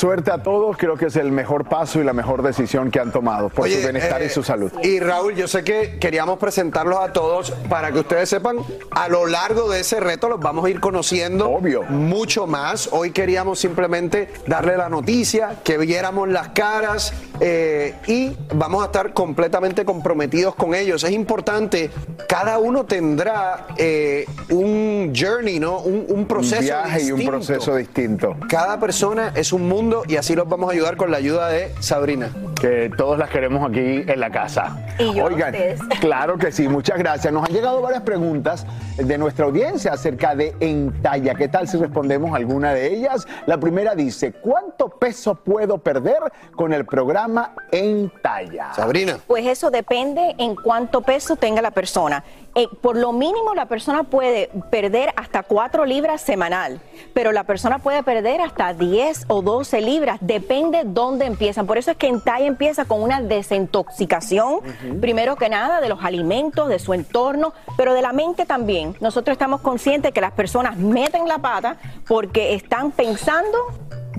Suerte 0.00 0.30
a 0.30 0.42
todos, 0.42 0.76
creo 0.76 0.96
que 0.96 1.06
es 1.06 1.16
el 1.16 1.30
mejor 1.30 1.68
paso 1.68 2.00
y 2.00 2.04
la 2.04 2.12
mejor 2.12 2.42
decisión 2.42 2.90
que 2.90 3.00
han 3.00 3.12
tomado 3.12 3.48
por 3.48 3.68
su 3.68 3.76
bienestar 3.76 4.22
eh, 4.22 4.26
y 4.26 4.28
su 4.28 4.42
salud. 4.42 4.72
Y 4.82 5.00
Raúl, 5.00 5.34
yo 5.34 5.46
sé 5.48 5.62
que 5.64 5.98
queríamos 5.98 6.38
presentarlos 6.38 6.98
a 6.98 7.12
todos 7.12 7.50
para 7.68 7.92
que 7.92 8.00
ustedes 8.00 8.28
sepan, 8.28 8.58
a 8.90 9.08
lo 9.08 9.26
largo 9.26 9.70
de 9.70 9.80
ese 9.80 10.00
reto 10.00 10.28
los 10.28 10.40
vamos 10.40 10.64
a 10.64 10.70
ir 10.70 10.80
conociendo 10.80 11.60
mucho 11.88 12.46
más. 12.46 12.88
Hoy 12.92 13.10
queríamos 13.10 13.58
simplemente 13.58 14.30
darle 14.46 14.76
la 14.76 14.88
noticia, 14.88 15.60
que 15.64 15.78
viéramos 15.78 16.28
las 16.28 16.48
caras 16.48 17.12
eh, 17.40 17.94
y 18.06 18.36
vamos 18.54 18.82
a 18.82 18.86
estar 18.86 19.12
completamente 19.12 19.84
comprometidos 19.84 20.54
con 20.54 20.74
ellos. 20.74 21.04
Es 21.04 21.12
importante, 21.12 21.90
cada 22.28 22.58
uno 22.58 22.84
tendrá 22.84 23.68
eh, 23.76 24.26
un 24.50 25.12
journey, 25.14 25.58
¿no? 25.58 25.80
Un, 25.80 26.06
un 26.08 26.26
proceso 26.26 26.60
un 26.60 26.64
viaje 26.64 27.02
y 27.04 27.12
un 27.12 27.24
proceso 27.24 27.76
distinto. 27.76 28.36
Cada 28.48 28.78
persona 28.78 29.32
es 29.34 29.52
un 29.52 29.68
mundo 29.70 30.02
y 30.06 30.16
así 30.16 30.34
los 30.34 30.48
vamos 30.48 30.68
a 30.68 30.72
ayudar 30.72 30.96
con 30.96 31.10
la 31.10 31.16
ayuda 31.16 31.48
de 31.48 31.72
Sabrina. 31.80 32.34
Que 32.60 32.90
todos 32.94 33.18
las 33.18 33.30
queremos 33.30 33.68
aquí 33.68 34.04
en 34.06 34.20
la 34.20 34.30
casa. 34.30 34.84
Y 34.98 35.14
yo 35.14 35.22
a 35.22 35.28
Oigan, 35.28 35.54
ustedes. 35.54 35.80
claro 36.00 36.36
que 36.36 36.52
sí, 36.52 36.68
muchas 36.68 36.98
gracias. 36.98 37.32
Nos 37.32 37.48
han 37.48 37.54
llegado 37.54 37.80
varias 37.80 38.02
preguntas 38.02 38.66
de 38.96 39.16
nuestra 39.16 39.46
audiencia 39.46 39.92
acerca 39.92 40.34
de 40.34 40.54
Entalla. 40.60 41.34
¿Qué 41.34 41.48
tal 41.48 41.68
si 41.68 41.78
respondemos 41.78 42.34
alguna 42.34 42.74
de 42.74 42.94
ellas? 42.94 43.26
La 43.46 43.58
primera 43.58 43.94
dice, 43.94 44.32
¿cuánto 44.32 44.90
peso 44.90 45.36
puedo 45.36 45.78
perder 45.78 46.18
con 46.54 46.72
el 46.72 46.84
programa 46.84 47.54
Entalla? 47.72 48.74
Sabrina. 48.74 49.18
Pues 49.26 49.46
eso 49.46 49.70
depende 49.70 50.34
en 50.38 50.54
cuánto 50.54 51.00
peso 51.00 51.36
tenga 51.36 51.62
la 51.62 51.70
persona. 51.70 52.24
Eh, 52.56 52.66
por 52.80 52.96
lo 52.96 53.12
mínimo 53.12 53.54
la 53.54 53.66
persona 53.66 54.02
puede 54.02 54.50
perder 54.72 55.12
hasta 55.14 55.44
4 55.44 55.84
libras 55.84 56.20
semanal, 56.20 56.80
pero 57.14 57.30
la 57.30 57.44
persona 57.44 57.78
puede 57.78 58.02
perder 58.02 58.40
hasta 58.40 58.74
10 58.74 59.26
o 59.28 59.40
12 59.40 59.80
libras, 59.80 60.18
depende 60.20 60.82
dónde 60.84 61.26
empiezan. 61.26 61.68
Por 61.68 61.78
eso 61.78 61.92
es 61.92 61.96
que 61.96 62.08
en 62.08 62.20
talla 62.20 62.49
empieza 62.50 62.84
con 62.84 63.02
una 63.02 63.20
desintoxicación, 63.20 64.60
primero 65.00 65.36
que 65.36 65.48
nada, 65.48 65.80
de 65.80 65.88
los 65.88 66.04
alimentos, 66.04 66.68
de 66.68 66.78
su 66.78 66.94
entorno, 66.94 67.52
pero 67.76 67.94
de 67.94 68.02
la 68.02 68.12
mente 68.12 68.44
también. 68.44 68.96
Nosotros 69.00 69.32
estamos 69.32 69.60
conscientes 69.60 70.12
que 70.12 70.20
las 70.20 70.32
personas 70.32 70.76
meten 70.76 71.26
la 71.26 71.38
pata 71.38 71.76
porque 72.06 72.54
están 72.54 72.90
pensando 72.90 73.58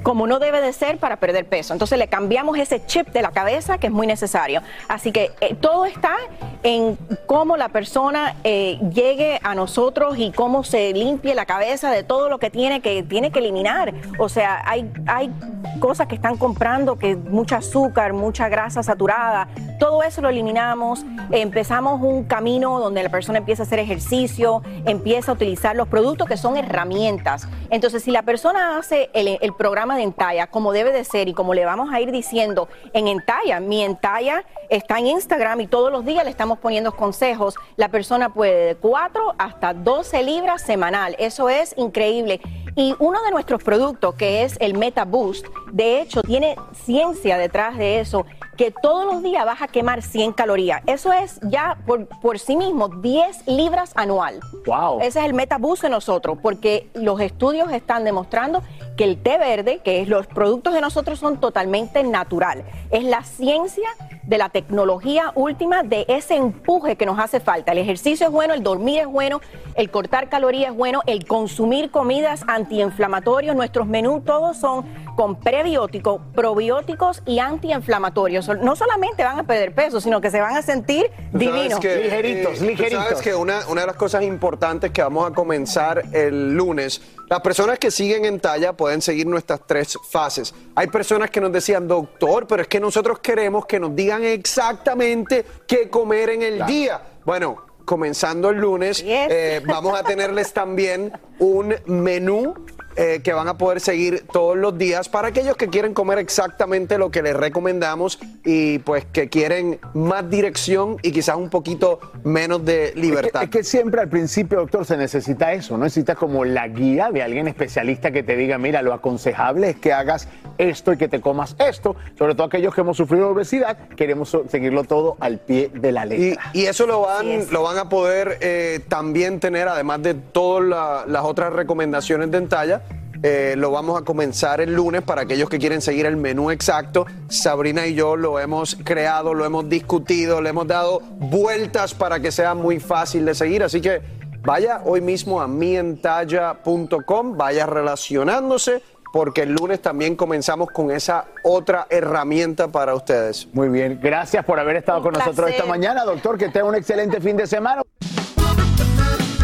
como 0.04 0.28
no 0.28 0.40
debe 0.40 0.62
de 0.62 0.74
ser 0.74 0.98
para 0.98 1.18
perder 1.18 1.46
peso. 1.46 1.74
Entonces 1.74 1.98
le 1.98 2.08
cambiamos 2.08 2.58
ese 2.58 2.86
chip 2.86 3.08
de 3.10 3.22
la 3.22 3.32
cabeza 3.32 3.78
que 3.78 3.88
es 3.88 3.94
muy 3.94 4.08
necesario. 4.08 4.62
Así 4.88 5.12
que 5.12 5.32
eh, 5.42 5.56
todo 5.60 5.86
está 5.86 6.16
en 6.64 6.98
cómo 7.26 7.58
la 7.58 7.70
persona 7.70 8.36
eh, 8.44 8.80
llegue 8.94 9.40
a 9.44 9.56
nosotros 9.56 10.16
y 10.18 10.32
cómo 10.32 10.64
se 10.64 10.94
limpie 10.94 11.36
la 11.36 11.46
cabeza 11.46 11.92
de 11.92 12.04
todo 12.04 12.30
lo 12.30 12.40
que 12.40 12.50
tiene 12.50 12.82
que 12.82 13.04
tiene 13.04 13.32
que 13.32 13.40
eliminar. 13.40 13.94
O 14.20 14.30
sea, 14.30 14.62
hay 14.66 14.90
hay 15.08 15.32
cosas 15.80 16.08
que 16.08 16.16
están 16.16 16.38
comprando 16.38 16.98
que 16.98 17.16
mucha 17.16 17.58
azúcar, 17.58 18.14
mucha 18.14 18.50
grasa 18.50 18.84
saturada, 18.84 19.48
todo 19.80 20.04
eso 20.04 20.22
lo 20.22 20.30
eliminamos. 20.30 21.06
Empezamos 21.32 22.02
un 22.02 22.24
camino 22.26 22.80
donde 22.80 23.04
la 23.04 23.10
persona 23.10 23.40
empieza 23.40 23.64
a 23.64 23.66
hacer 23.66 23.80
ejercicio, 23.80 24.62
empieza 24.86 25.32
a 25.32 25.34
utilizar 25.36 25.76
los 25.76 25.88
productos 25.88 26.28
que 26.28 26.38
son 26.38 26.58
herramientas. 26.58 27.48
Entonces, 27.70 28.04
si 28.04 28.12
la 28.12 28.22
persona 28.22 28.78
hace 28.78 29.10
el, 29.14 29.38
el 29.42 29.54
programa 29.54 29.91
de 29.96 30.04
Entalla 30.04 30.48
como 30.48 30.72
debe 30.72 30.92
de 30.92 31.04
ser 31.04 31.28
y 31.28 31.34
como 31.34 31.54
le 31.54 31.66
vamos 31.66 31.92
a 31.92 32.00
ir 32.02 32.12
diciendo 32.12 32.68
en 32.94 33.08
Entalla, 33.08 33.60
mi 33.60 33.84
Entalla 33.84 34.44
está 34.70 35.00
en 35.00 35.08
Instagram 35.08 35.62
y 35.62 35.68
todos 35.68 35.92
los 35.92 36.06
días 36.06 36.24
le 36.24 36.30
estamos 36.30 36.60
poniendo 36.60 36.92
consejos, 36.96 37.56
la 37.76 37.90
persona 37.90 38.34
puede 38.34 38.66
de 38.66 38.76
4 38.76 39.36
hasta 39.38 39.74
12 39.74 40.24
libras 40.24 40.62
semanal. 40.62 41.16
Eso 41.20 41.50
es 41.50 41.74
increíble. 41.78 42.42
Y 42.76 42.96
uno 43.00 43.22
de 43.24 43.32
nuestros 43.32 43.64
productos, 43.64 44.16
que 44.16 44.44
es 44.44 44.58
el 44.60 44.78
Meta 44.78 45.04
Boost, 45.06 45.46
de 45.72 46.02
hecho 46.02 46.22
tiene 46.22 46.56
ciencia 46.86 47.38
detrás 47.38 47.78
de 47.78 48.00
eso, 48.00 48.26
que 48.58 48.72
todos 48.72 49.06
los 49.06 49.24
días 49.24 49.46
vas 49.46 49.62
a 49.62 49.68
quemar 49.68 50.02
100 50.02 50.34
calorías. 50.34 50.82
Eso 50.86 51.12
es 51.12 51.40
ya 51.44 51.78
por, 51.86 52.08
por 52.22 52.40
sí 52.40 52.56
mismo 52.56 52.88
10 52.90 53.48
libras 53.48 53.92
anual. 53.96 54.40
Wow. 54.66 55.00
Ese 55.02 55.20
es 55.20 55.26
el 55.26 55.34
metabús 55.34 55.82
de 55.82 55.90
nosotros, 55.90 56.38
porque 56.42 56.90
los 56.94 57.20
estudios 57.20 57.72
están 57.72 58.04
demostrando 58.04 58.62
que 58.96 59.04
el 59.06 59.22
té 59.22 59.38
verde, 59.38 59.80
que 59.84 60.02
es 60.02 60.08
los 60.08 60.28
productos 60.28 60.74
de 60.74 60.82
nosotros 60.82 61.20
son 61.20 61.40
totalmente 61.40 62.04
natural. 62.04 62.64
Es 62.92 63.04
la 63.04 63.24
ciencia 63.24 63.90
de 64.24 64.38
la 64.38 64.50
tecnología 64.50 65.32
última 65.36 65.84
de 65.84 66.06
ese 66.08 66.36
empuje 66.36 66.96
que 66.96 67.06
nos 67.06 67.20
hace 67.20 67.40
falta. 67.40 67.72
El 67.72 67.80
ejercicio 67.80 68.28
es 68.28 68.32
bueno, 68.32 68.54
el 68.54 68.64
dormir 68.64 69.00
es 69.00 69.08
bueno, 69.08 69.42
el 69.76 69.90
cortar 69.90 70.30
calorías 70.30 70.72
es 70.72 70.78
bueno, 70.78 71.02
el 71.08 71.26
consumir 71.26 71.90
comidas 71.90 72.44
antiinflamatorios, 72.62 73.56
nuestros 73.56 73.88
menús 73.88 74.24
todos 74.24 74.58
son 74.58 74.86
con 75.16 75.36
prebióticos, 75.36 76.22
probióticos 76.34 77.22
y 77.26 77.40
antiinflamatorios. 77.40 78.48
No 78.62 78.76
solamente 78.76 79.24
van 79.24 79.40
a 79.40 79.44
perder 79.44 79.74
peso, 79.74 80.00
sino 80.00 80.22
que 80.22 80.32
se 80.32 80.40
van 80.40 80.56
a 80.56 80.62
sentir 80.62 81.12
divinos. 81.32 81.80
que, 81.80 82.08
eh, 82.08 82.46
tú 82.46 82.96
sabes 82.96 83.22
que 83.22 83.36
una, 83.36 83.68
una 83.68 83.82
de 83.82 83.88
las 83.88 83.96
cosas 83.96 84.24
importantes 84.24 84.92
que 84.92 85.02
vamos 85.02 85.30
a 85.30 85.34
comenzar 85.34 86.04
el 86.14 86.54
lunes, 86.56 87.02
las 87.30 87.42
personas 87.42 87.80
que 87.80 87.92
siguen 87.92 88.26
en 88.26 88.40
talla 88.40 88.74
pueden 88.74 89.02
seguir 89.02 89.28
nuestras 89.28 89.62
tres 89.66 89.98
fases. 90.10 90.54
Hay 90.76 90.88
personas 90.88 91.30
que 91.30 91.42
nos 91.42 91.52
decían, 91.52 91.88
doctor, 91.88 92.48
pero 92.48 92.62
es 92.62 92.68
que 92.68 92.80
nosotros 92.80 93.20
queremos 93.20 93.66
que 93.66 93.80
nos 93.80 93.96
digan 93.96 94.24
exactamente 94.24 95.46
qué 95.68 95.90
comer 95.90 96.30
en 96.30 96.42
el 96.42 96.66
día. 96.66 97.02
Bueno, 97.24 97.71
comenzando 97.86 98.50
el 98.50 98.58
lunes, 98.58 99.04
eh, 99.06 99.62
vamos 99.66 100.00
a 100.00 100.04
tenerles 100.04 100.54
también 100.54 101.12
un 101.40 101.76
menú 101.86 102.54
eh, 102.96 103.22
que 103.24 103.34
van 103.34 103.48
a 103.48 103.58
poder 103.58 103.80
seguir 103.80 104.26
todos 104.32 104.58
los 104.58 104.78
días 104.78 105.10
para 105.10 105.30
aquellos 105.30 105.56
que 105.56 105.68
quieren 105.70 105.94
comer 105.94 106.18
exactamente 106.20 106.98
lo 106.98 107.12
que 107.12 107.22
les 107.22 107.36
recomendamos 107.36 108.20
y 108.44 108.80
pues 108.80 109.06
que 109.06 109.30
quieren 109.30 109.80
más 109.94 110.30
dirección 110.30 110.98
y 111.02 111.12
quizás 111.12 111.36
un 111.38 111.50
poquito 111.50 112.00
menos 112.24 112.64
de 112.66 112.94
libertad. 112.96 113.44
Es 113.44 113.50
que, 113.50 113.60
es 113.60 113.66
que 113.66 113.70
siempre 113.70 114.02
al 114.02 114.10
principio, 114.10 114.60
doctor, 114.60 114.86
se 114.86 114.98
necesita 114.98 115.54
eso, 115.54 115.78
¿no? 115.78 115.84
Necesitas 115.86 116.18
como 116.18 116.46
la 116.46 116.68
guía 116.68 117.12
de 117.12 117.22
alguien 117.24 117.48
especialista 117.48 118.12
que 118.12 118.24
te 118.24 118.36
diga, 118.36 118.58
mira, 118.58 118.82
lo 118.82 118.94
aconsejable 118.94 119.70
es 119.72 119.76
que 119.78 119.94
hagas 119.94 120.28
esto 120.58 120.94
y 120.94 120.98
que 120.98 121.08
te 121.08 121.22
comas 121.22 121.56
esto. 121.60 121.96
Sobre 122.18 122.36
todo 122.36 122.48
aquellos 122.48 122.74
que 122.76 122.82
hemos 122.82 122.98
sufrido 122.98 123.30
obesidad, 123.30 123.78
queremos 123.96 124.36
seguirlo 124.50 124.84
todo 124.84 125.18
al 125.20 125.40
pie 125.40 125.70
de 125.74 125.92
la 125.92 126.06
letra. 126.06 126.44
y 126.54 126.66
eso 126.66 126.86
lo 126.88 127.02
van, 127.02 127.50
lo 127.52 127.64
van 127.64 127.78
a 127.78 127.90
poder 127.90 128.38
eh, 128.42 128.80
también 128.88 129.40
tener, 129.40 129.68
además 129.68 130.02
de 130.02 130.14
todas 130.14 130.64
la- 130.68 131.06
las 131.08 131.24
otras 131.24 131.54
recomendaciones 131.54 132.30
de 132.32 132.38
Entalla. 132.38 132.82
Eh, 133.24 133.54
lo 133.56 133.70
vamos 133.70 134.02
a 134.02 134.04
comenzar 134.04 134.62
el 134.62 134.74
lunes 134.74 135.04
para 135.04 135.22
aquellos 135.22 135.48
que 135.48 135.60
quieren 135.60 135.82
seguir 135.82 136.08
el 136.08 136.18
menú 136.18 136.50
exacto. 136.50 137.06
Sabrina 137.28 137.86
y 137.86 137.94
yo 137.94 138.16
lo 138.16 138.40
hemos 138.40 138.76
creado, 138.84 139.34
lo 139.36 139.46
hemos 139.46 139.70
discutido, 139.70 140.42
le 140.42 140.50
hemos 140.50 140.68
dado 140.68 141.02
vueltas 141.02 141.94
para 141.94 142.20
que 142.20 142.32
sea 142.32 142.56
muy 142.56 142.80
fácil 142.80 143.26
de 143.26 143.36
seguir. 143.36 143.64
Así 143.64 143.80
que 143.80 144.02
vaya 144.42 144.82
hoy 144.86 145.02
mismo 145.02 145.40
a 145.40 145.48
mientalla.com, 145.48 147.38
vaya 147.38 147.68
relacionándose, 147.68 148.82
porque 149.14 149.44
el 149.44 149.54
lunes 149.54 149.82
también 149.82 150.16
comenzamos 150.16 150.72
con 150.72 150.90
esa 150.90 151.26
otra 151.44 151.86
herramienta 151.92 152.70
para 152.70 152.96
ustedes. 152.96 153.48
Muy 153.54 153.70
bien, 153.70 154.00
gracias 154.02 154.44
por 154.44 154.60
haber 154.60 154.78
estado 154.78 155.02
con 155.04 155.14
nosotros 155.14 155.50
esta 155.50 155.66
mañana, 155.66 156.06
doctor. 156.06 156.40
Que 156.40 156.50
tenga 156.50 156.66
un 156.66 156.76
excelente 156.76 157.22
fin 157.22 157.38
de 157.38 157.46
semana. 157.46 157.84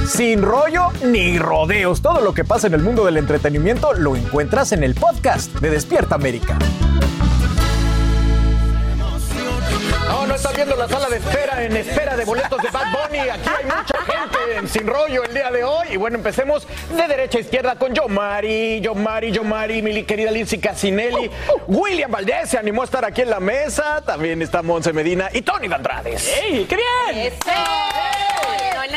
Sin 0.07 0.41
rollo 0.41 0.91
ni 1.03 1.37
rodeos. 1.37 2.01
Todo 2.01 2.21
lo 2.21 2.33
que 2.33 2.45
pasa 2.45 2.67
en 2.67 2.73
el 2.73 2.81
mundo 2.81 3.03
del 3.03 3.17
entretenimiento 3.17 3.93
lo 3.93 4.15
encuentras 4.15 4.71
en 4.71 4.83
el 4.83 4.95
podcast 4.95 5.51
de 5.55 5.69
Despierta 5.69 6.15
América. 6.15 6.57
No, 10.07 10.25
no 10.25 10.33
estás 10.33 10.55
viendo 10.55 10.77
la 10.77 10.87
sala 10.87 11.09
de 11.09 11.17
espera 11.17 11.61
en 11.61 11.75
espera 11.75 12.15
de 12.15 12.23
boletos 12.23 12.63
de 12.63 12.69
Bad 12.69 12.85
Bunny. 12.85 13.19
Aquí 13.19 13.49
hay 13.49 13.65
mucha 13.65 13.97
gente 14.05 14.57
en 14.57 14.67
Sin 14.69 14.87
Rollo 14.87 15.25
el 15.25 15.33
día 15.33 15.51
de 15.51 15.65
hoy. 15.65 15.87
Y 15.91 15.97
bueno, 15.97 16.15
empecemos 16.15 16.65
de 16.89 17.05
derecha 17.05 17.39
a 17.39 17.41
izquierda 17.41 17.75
con 17.75 17.93
Yomari, 17.93 18.79
Yomari, 18.79 19.33
Yomari, 19.33 19.81
mi 19.81 20.03
querida 20.03 20.31
Lindsay 20.31 20.59
Casinelli. 20.59 21.29
William 21.67 22.09
Valdés 22.09 22.49
se 22.51 22.57
animó 22.57 22.83
a 22.83 22.85
estar 22.85 23.03
aquí 23.03 23.23
en 23.23 23.29
la 23.29 23.41
mesa. 23.41 24.01
También 24.05 24.41
está 24.41 24.61
Monse 24.61 24.93
Medina 24.93 25.29
y 25.33 25.41
Tony 25.41 25.67
Andrades. 25.71 26.31
¡Ey, 26.41 26.63
qué 26.63 26.77
bien! 26.77 27.33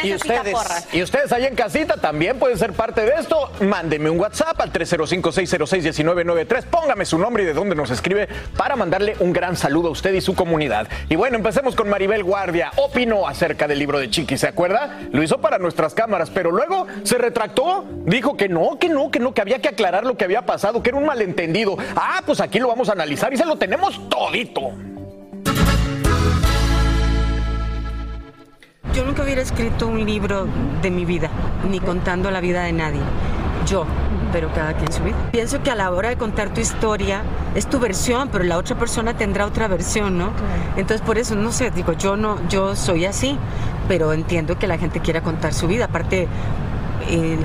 Y 0.03 0.15
ustedes, 0.15 0.57
y 0.93 1.03
ustedes 1.03 1.33
ahí 1.33 1.47
en 1.47 1.55
casita 1.55 1.97
también 1.97 2.39
pueden 2.39 2.59
ser 2.59 2.73
parte 2.73 3.03
de 3.03 3.13
esto. 3.19 3.51
Mándeme 3.61 4.11
un 4.11 4.19
WhatsApp 4.19 4.61
al 4.61 4.73
305-606-1993. 4.73 6.65
Póngame 6.65 7.05
su 7.05 7.19
nombre 7.19 7.43
y 7.43 7.47
de 7.47 7.55
dónde 7.55 7.75
nos 7.75 7.91
escribe 7.91 8.29
para 8.57 8.77
mandarle 8.77 9.17
un 9.21 9.33
gran 9.33 9.57
saludo 9.57 9.89
a 9.89 9.91
usted 9.93 10.13
y 10.15 10.21
su 10.21 10.35
comunidad. 10.35 10.89
Y 11.09 11.17
bueno, 11.17 11.37
empecemos 11.37 11.75
con 11.75 11.89
Maribel 11.89 12.25
Guardia. 12.25 12.71
Opinó 12.77 13.27
acerca 13.27 13.67
del 13.69 13.79
libro 13.79 13.99
de 13.99 14.11
Chiqui, 14.11 14.37
¿se 14.37 14.49
acuerda? 14.49 15.01
Lo 15.13 15.23
hizo 15.23 15.41
para 15.41 15.59
nuestras 15.59 15.95
cámaras, 15.95 16.31
pero 16.31 16.51
luego 16.51 16.87
se 17.03 17.19
retractó. 17.19 17.85
Dijo 18.05 18.37
que 18.37 18.49
no, 18.49 18.79
que 18.79 18.89
no, 18.89 19.11
que 19.11 19.19
no, 19.19 19.35
que 19.35 19.41
había 19.41 19.61
que 19.61 19.69
aclarar 19.69 20.05
lo 20.05 20.17
que 20.17 20.25
había 20.25 20.47
pasado, 20.47 20.83
que 20.83 20.91
era 20.91 20.99
un 20.99 21.07
malentendido. 21.07 21.77
Ah, 21.97 22.23
pues 22.25 22.41
aquí 22.41 22.59
lo 22.59 22.69
vamos 22.69 22.89
a 22.89 22.93
analizar 22.93 23.33
y 23.33 23.37
se 23.37 23.45
lo 23.45 23.57
tenemos 23.57 24.09
todito. 24.09 24.73
Yo 28.95 29.05
nunca 29.05 29.23
hubiera 29.23 29.41
escrito 29.41 29.87
un 29.87 30.05
libro 30.05 30.49
de 30.83 30.91
mi 30.91 31.05
vida, 31.05 31.31
ni 31.69 31.79
contando 31.79 32.31
la 32.31 32.41
vida 32.41 32.65
de 32.65 32.73
nadie. 32.73 33.01
Yo, 33.67 33.87
pero 34.33 34.53
cada 34.53 34.73
quien 34.75 34.91
su 34.91 35.05
vida. 35.05 35.17
Pienso 35.31 35.63
que 35.63 35.71
a 35.71 35.77
la 35.77 35.93
hora 35.93 36.09
de 36.09 36.17
contar 36.17 36.53
tu 36.53 36.61
historia 36.61 37.23
es 37.55 37.69
tu 37.69 37.79
versión, 37.79 38.31
pero 38.33 38.43
la 38.43 38.59
otra 38.59 38.77
persona 38.77 39.15
tendrá 39.15 39.47
otra 39.47 39.69
versión, 39.69 40.19
¿no? 40.19 40.33
Entonces 40.77 41.07
por 41.07 41.19
eso, 41.19 41.37
no 41.37 41.53
sé, 41.53 41.71
digo, 41.71 41.93
yo 41.93 42.17
no, 42.17 42.39
yo 42.49 42.75
soy 42.75 43.05
así, 43.05 43.39
pero 43.87 44.13
entiendo 44.13 44.59
que 44.59 44.67
la 44.67 44.77
gente 44.77 44.99
quiera 44.99 45.21
contar 45.21 45.55
su 45.55 45.69
vida. 45.69 45.85
Aparte, 45.85 46.27
eh, 47.11 47.39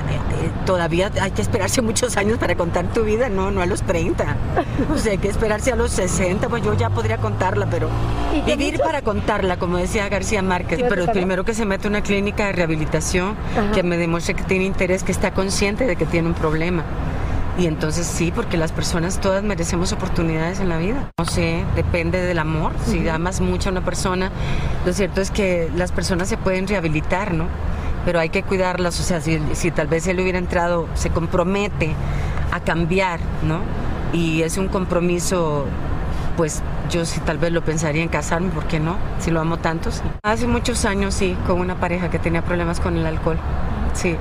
todavía 0.65 1.11
hay 1.21 1.31
que 1.31 1.41
esperarse 1.41 1.81
muchos 1.81 2.17
años 2.17 2.37
para 2.37 2.55
contar 2.55 2.85
tu 2.93 3.03
vida, 3.03 3.29
no, 3.29 3.51
no 3.51 3.61
a 3.61 3.65
los 3.65 3.81
30. 3.83 4.35
O 4.93 4.97
sea, 4.97 5.13
hay 5.13 5.17
que 5.17 5.29
esperarse 5.29 5.71
a 5.71 5.75
los 5.75 5.91
60, 5.91 6.47
pues 6.49 6.63
yo 6.63 6.73
ya 6.73 6.89
podría 6.89 7.17
contarla, 7.17 7.67
pero 7.69 7.89
vivir 8.45 8.79
para 8.79 9.01
contarla, 9.01 9.57
como 9.57 9.77
decía 9.77 10.07
García 10.09 10.41
Márquez, 10.41 10.79
Sí, 10.79 10.85
pero 10.87 11.05
primero 11.07 11.43
que 11.43 11.53
se 11.53 11.65
mete 11.65 11.87
a 11.87 11.89
una 11.89 12.01
clínica 12.01 12.45
de 12.47 12.51
rehabilitación, 12.53 13.35
Ajá. 13.57 13.71
que 13.71 13.83
me 13.83 13.97
demuestre 13.97 14.35
que 14.35 14.43
tiene 14.43 14.65
interés, 14.65 15.03
que 15.03 15.11
está 15.11 15.31
consciente 15.31 15.85
de 15.85 15.95
que 15.95 16.05
tiene 16.05 16.27
un 16.27 16.33
problema. 16.33 16.83
Y 17.57 17.67
entonces 17.67 18.05
sí, 18.05 18.33
porque 18.35 18.57
las 18.57 18.73
personas 18.73 19.21
todas 19.21 19.41
merecemos 19.41 19.93
oportunidades 19.93 20.59
en 20.59 20.67
la 20.67 20.77
vida. 20.77 21.09
No 21.17 21.25
sé, 21.25 21.63
depende 21.75 22.21
del 22.21 22.37
amor. 22.39 22.73
Si 22.85 23.07
amas 23.07 23.39
mucho 23.39 23.69
a 23.69 23.71
una 23.71 23.85
persona, 23.85 24.29
lo 24.85 24.91
cierto 24.91 25.21
es 25.21 25.31
que 25.31 25.69
las 25.73 25.93
personas 25.93 26.27
se 26.27 26.35
pueden 26.35 26.67
rehabilitar, 26.67 27.33
¿no? 27.33 27.45
Pero 28.05 28.19
hay 28.19 28.29
que 28.29 28.43
cuidarlas. 28.43 28.99
O 28.99 29.03
sea, 29.03 29.19
si, 29.21 29.41
si 29.53 29.71
tal 29.71 29.87
vez 29.87 30.07
él 30.07 30.19
hubiera 30.19 30.37
entrado, 30.37 30.87
se 30.93 31.09
compromete 31.09 31.93
a 32.51 32.59
cambiar, 32.59 33.19
¿no? 33.43 33.59
Y 34.13 34.43
es 34.43 34.57
un 34.57 34.67
compromiso, 34.67 35.65
pues 36.37 36.61
yo 36.89 37.05
sí 37.05 37.19
tal 37.25 37.37
vez 37.37 37.51
lo 37.51 37.63
pensaría 37.63 38.03
en 38.03 38.09
casarme, 38.09 38.49
¿por 38.49 38.65
qué 38.65 38.79
no? 38.79 38.97
Si 39.19 39.31
lo 39.31 39.41
amo 39.41 39.57
tanto, 39.57 39.91
sí. 39.91 40.01
Hace 40.23 40.47
muchos 40.47 40.85
años, 40.85 41.13
sí, 41.15 41.35
con 41.47 41.59
una 41.59 41.75
pareja 41.75 42.09
que 42.09 42.19
tenía 42.19 42.41
problemas 42.41 42.79
con 42.79 42.95
el 42.95 43.05
alcohol. 43.05 43.37
Sí. 43.93 44.15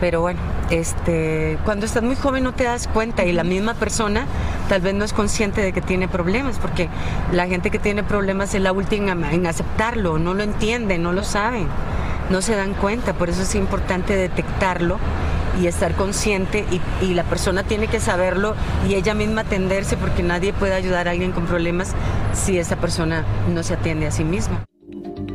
Pero 0.00 0.20
bueno, 0.20 0.40
este, 0.70 1.58
cuando 1.64 1.86
estás 1.86 2.02
muy 2.02 2.16
joven 2.16 2.44
no 2.44 2.52
te 2.52 2.64
das 2.64 2.88
cuenta 2.88 3.24
y 3.24 3.32
la 3.32 3.44
misma 3.44 3.74
persona 3.74 4.26
tal 4.68 4.80
vez 4.80 4.94
no 4.94 5.04
es 5.04 5.12
consciente 5.12 5.60
de 5.60 5.72
que 5.72 5.80
tiene 5.80 6.08
problemas, 6.08 6.58
porque 6.58 6.88
la 7.32 7.46
gente 7.46 7.70
que 7.70 7.78
tiene 7.78 8.02
problemas 8.02 8.54
es 8.54 8.60
la 8.60 8.72
última 8.72 9.12
en 9.12 9.46
aceptarlo, 9.46 10.18
no 10.18 10.34
lo 10.34 10.42
entiende, 10.42 10.98
no 10.98 11.12
lo 11.12 11.22
saben, 11.22 11.68
no 12.30 12.42
se 12.42 12.56
dan 12.56 12.74
cuenta, 12.74 13.14
por 13.14 13.30
eso 13.30 13.42
es 13.42 13.54
importante 13.54 14.16
detectarlo 14.16 14.98
y 15.60 15.66
estar 15.66 15.94
consciente 15.94 16.64
y, 16.70 17.04
y 17.04 17.14
la 17.14 17.24
persona 17.24 17.62
tiene 17.62 17.86
que 17.86 18.00
saberlo 18.00 18.54
y 18.88 18.94
ella 18.94 19.14
misma 19.14 19.42
atenderse 19.42 19.96
porque 19.96 20.22
nadie 20.22 20.52
puede 20.52 20.74
ayudar 20.74 21.06
a 21.06 21.12
alguien 21.12 21.32
con 21.32 21.46
problemas 21.46 21.94
si 22.32 22.58
esa 22.58 22.76
persona 22.76 23.24
no 23.52 23.62
se 23.62 23.74
atiende 23.74 24.06
a 24.06 24.10
sí 24.10 24.24
misma. 24.24 24.64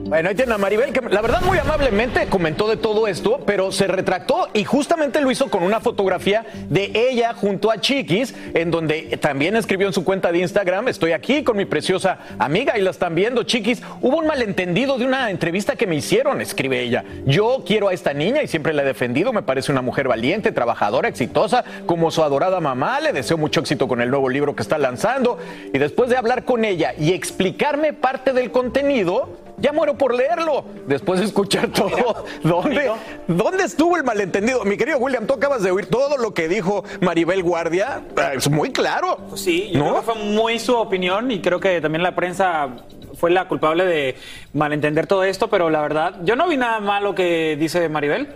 Bueno, 0.09 0.29
ahí 0.29 0.33
tiene 0.33 0.55
a 0.55 0.57
Maribel, 0.57 0.91
que 0.91 1.01
la 1.01 1.21
verdad 1.21 1.43
muy 1.43 1.59
amablemente 1.59 2.25
comentó 2.29 2.67
de 2.67 2.77
todo 2.77 3.07
esto, 3.07 3.41
pero 3.45 3.71
se 3.71 3.85
retractó 3.85 4.47
y 4.55 4.63
justamente 4.63 5.21
lo 5.21 5.29
hizo 5.29 5.51
con 5.51 5.61
una 5.61 5.81
fotografía 5.81 6.47
de 6.67 6.91
ella 6.95 7.35
junto 7.35 7.69
a 7.69 7.79
Chiquis, 7.79 8.33
en 8.55 8.71
donde 8.71 9.19
también 9.21 9.55
escribió 9.55 9.85
en 9.85 9.93
su 9.93 10.03
cuenta 10.03 10.31
de 10.31 10.39
Instagram, 10.39 10.87
estoy 10.87 11.11
aquí 11.11 11.43
con 11.43 11.57
mi 11.57 11.65
preciosa 11.65 12.17
amiga 12.39 12.75
y 12.75 12.81
la 12.81 12.89
están 12.89 13.13
viendo, 13.13 13.43
Chiquis. 13.43 13.83
Hubo 14.01 14.17
un 14.17 14.25
malentendido 14.25 14.97
de 14.97 15.05
una 15.05 15.29
entrevista 15.29 15.75
que 15.75 15.85
me 15.85 15.97
hicieron, 15.97 16.41
escribe 16.41 16.81
ella. 16.81 17.05
Yo 17.27 17.63
quiero 17.63 17.89
a 17.89 17.93
esta 17.93 18.11
niña 18.11 18.41
y 18.41 18.47
siempre 18.47 18.73
la 18.73 18.81
he 18.81 18.85
defendido, 18.85 19.31
me 19.31 19.43
parece 19.43 19.71
una 19.71 19.83
mujer 19.83 20.07
valiente, 20.07 20.51
trabajadora, 20.51 21.07
exitosa, 21.07 21.63
como 21.85 22.09
su 22.09 22.23
adorada 22.23 22.59
mamá, 22.59 22.99
le 22.99 23.13
deseo 23.13 23.37
mucho 23.37 23.59
éxito 23.59 23.87
con 23.87 24.01
el 24.01 24.09
nuevo 24.09 24.27
libro 24.27 24.55
que 24.55 24.63
está 24.63 24.79
lanzando. 24.79 25.37
Y 25.71 25.77
después 25.77 26.09
de 26.09 26.17
hablar 26.17 26.45
con 26.45 26.65
ella 26.65 26.95
y 26.97 27.13
explicarme 27.13 27.93
parte 27.93 28.33
del 28.33 28.49
contenido, 28.49 29.37
ya 29.59 29.71
muero 29.71 29.97
por 29.97 30.13
leerlo. 30.13 30.65
Después 30.87 31.19
de 31.19 31.25
escuchar 31.27 31.67
todo, 31.73 32.25
¿dónde, 32.43 32.91
¿dónde 33.27 33.63
estuvo 33.63 33.97
el 33.97 34.03
malentendido? 34.03 34.63
Mi 34.65 34.77
querido 34.77 34.97
William, 34.97 35.25
tú 35.27 35.33
acabas 35.33 35.63
de 35.63 35.71
oír 35.71 35.87
todo 35.87 36.17
lo 36.17 36.33
que 36.33 36.47
dijo 36.47 36.83
Maribel 37.01 37.43
Guardia. 37.43 38.01
Ah, 38.17 38.31
Es 38.35 38.49
muy 38.49 38.71
claro. 38.71 39.17
Sí, 39.35 39.69
yo 39.73 39.81
creo 39.81 39.95
que 39.95 40.01
fue 40.01 40.15
muy 40.15 40.59
su 40.59 40.75
opinión 40.75 41.31
y 41.31 41.41
creo 41.41 41.59
que 41.59 41.81
también 41.81 42.03
la 42.03 42.15
prensa 42.15 42.69
fue 43.15 43.31
la 43.31 43.47
culpable 43.47 43.85
de 43.85 44.15
malentender 44.53 45.05
todo 45.07 45.23
esto, 45.23 45.49
pero 45.49 45.69
la 45.69 45.81
verdad, 45.81 46.15
yo 46.23 46.35
no 46.35 46.47
vi 46.47 46.57
nada 46.57 46.79
malo 46.79 47.13
que 47.15 47.57
dice 47.59 47.89
Maribel. 47.89 48.27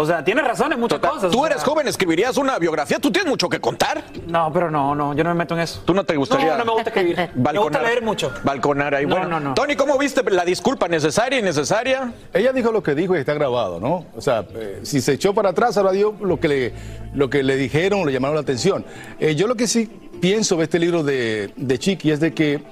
O 0.00 0.06
sea, 0.06 0.22
tiene 0.22 0.42
razón 0.42 0.72
en 0.72 0.78
muchas 0.78 1.00
cosas. 1.00 1.32
Tú 1.32 1.40
o 1.42 1.46
eres 1.46 1.58
sea. 1.58 1.66
joven, 1.68 1.88
escribirías 1.88 2.36
una 2.36 2.56
biografía. 2.56 3.00
Tú 3.00 3.10
tienes 3.10 3.28
mucho 3.28 3.48
que 3.48 3.60
contar. 3.60 4.04
No, 4.28 4.48
pero 4.52 4.70
no, 4.70 4.94
no, 4.94 5.12
yo 5.12 5.24
no 5.24 5.30
me 5.30 5.34
meto 5.34 5.54
en 5.54 5.60
eso. 5.62 5.82
¿Tú 5.84 5.92
no 5.92 6.04
te 6.04 6.14
gustaría? 6.16 6.52
No, 6.52 6.58
no 6.58 6.64
me 6.66 6.72
gusta 6.72 6.90
escribir. 6.90 7.16
Me 7.18 7.24
gusta 7.24 7.52
balconar? 7.52 7.82
leer 7.82 8.02
mucho. 8.02 8.32
Balconar 8.44 8.94
ahí. 8.94 9.06
No, 9.06 9.16
bueno, 9.16 9.28
no, 9.28 9.40
no. 9.40 9.54
Tony, 9.54 9.74
¿cómo 9.74 9.98
viste 9.98 10.22
la 10.30 10.44
disculpa 10.44 10.86
necesaria 10.86 11.40
y 11.40 11.42
necesaria? 11.42 12.12
Ella 12.32 12.52
dijo 12.52 12.70
lo 12.70 12.80
que 12.80 12.94
dijo 12.94 13.16
y 13.16 13.18
está 13.18 13.34
grabado, 13.34 13.80
¿no? 13.80 14.06
O 14.14 14.20
sea, 14.20 14.46
eh, 14.54 14.78
si 14.84 15.00
se 15.00 15.14
echó 15.14 15.34
para 15.34 15.48
atrás, 15.48 15.76
ahora 15.76 15.90
dio 15.90 16.14
lo 16.20 16.38
que 16.38 16.46
le, 16.46 16.72
lo 17.14 17.28
que 17.28 17.42
le 17.42 17.56
dijeron, 17.56 18.06
le 18.06 18.12
llamaron 18.12 18.36
la 18.36 18.42
atención. 18.42 18.84
Eh, 19.18 19.34
yo 19.34 19.48
lo 19.48 19.56
que 19.56 19.66
sí 19.66 19.90
pienso 20.20 20.56
de 20.58 20.62
este 20.64 20.78
libro 20.78 21.02
de, 21.02 21.52
de 21.56 21.78
Chiqui 21.80 22.12
es 22.12 22.20
de 22.20 22.32
que 22.32 22.62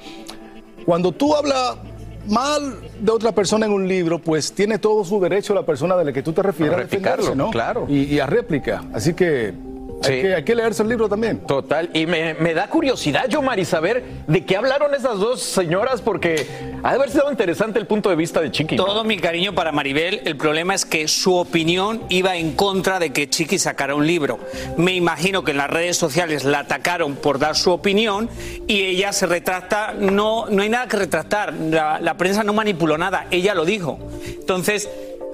cuando 0.84 1.10
tú 1.10 1.34
hablas 1.34 1.74
mal 2.28 2.78
de 3.00 3.12
otra 3.12 3.32
persona 3.32 3.66
en 3.66 3.72
un 3.72 3.86
libro, 3.88 4.18
pues 4.18 4.52
tiene 4.52 4.78
todo 4.78 5.04
su 5.04 5.20
derecho 5.20 5.54
la 5.54 5.64
persona 5.64 5.96
de 5.96 6.04
la 6.06 6.12
que 6.12 6.22
tú 6.22 6.32
te 6.32 6.42
refieres 6.42 6.74
A 6.74 6.80
a, 6.80 6.82
defenderse, 6.82 7.36
¿no? 7.36 7.50
claro. 7.50 7.86
Y, 7.88 8.04
y 8.04 8.20
a 8.20 8.26
réplica. 8.26 8.84
Así 8.92 9.14
que 9.14 9.54
hay, 10.06 10.22
que 10.22 10.34
hay 10.34 10.44
que 10.44 10.54
leerse 10.54 10.82
el 10.82 10.88
libro 10.88 11.08
también. 11.08 11.40
Total, 11.40 11.90
y 11.92 12.06
me, 12.06 12.34
me 12.34 12.54
da 12.54 12.68
curiosidad, 12.68 13.26
yo, 13.28 13.42
Mari, 13.42 13.64
saber 13.64 14.04
de 14.26 14.44
qué 14.44 14.56
hablaron 14.56 14.94
esas 14.94 15.18
dos 15.18 15.42
señoras, 15.42 16.02
porque 16.02 16.46
ha 16.82 16.90
de 16.90 16.96
haber 16.96 17.10
sido 17.10 17.30
interesante 17.30 17.78
el 17.78 17.86
punto 17.86 18.10
de 18.10 18.16
vista 18.16 18.40
de 18.40 18.50
Chiqui. 18.50 18.76
¿no? 18.76 18.84
Todo 18.84 19.04
mi 19.04 19.18
cariño 19.18 19.54
para 19.54 19.72
Maribel. 19.72 20.22
El 20.24 20.36
problema 20.36 20.74
es 20.74 20.84
que 20.84 21.08
su 21.08 21.34
opinión 21.34 22.02
iba 22.08 22.36
en 22.36 22.52
contra 22.52 22.98
de 22.98 23.10
que 23.10 23.28
Chiqui 23.28 23.58
sacara 23.58 23.94
un 23.94 24.06
libro. 24.06 24.38
Me 24.76 24.92
imagino 24.92 25.44
que 25.44 25.50
en 25.52 25.58
las 25.58 25.70
redes 25.70 25.96
sociales 25.96 26.44
la 26.44 26.60
atacaron 26.60 27.16
por 27.16 27.38
dar 27.38 27.56
su 27.56 27.72
opinión 27.72 28.28
y 28.66 28.82
ella 28.82 29.12
se 29.12 29.26
retracta. 29.26 29.94
No, 29.98 30.46
no 30.48 30.62
hay 30.62 30.68
nada 30.68 30.86
que 30.86 30.96
retractar. 30.96 31.54
La, 31.54 31.98
la 32.00 32.16
prensa 32.16 32.44
no 32.44 32.52
manipuló 32.52 32.98
nada. 32.98 33.26
Ella 33.30 33.54
lo 33.54 33.64
dijo. 33.64 33.98
Entonces. 34.24 34.88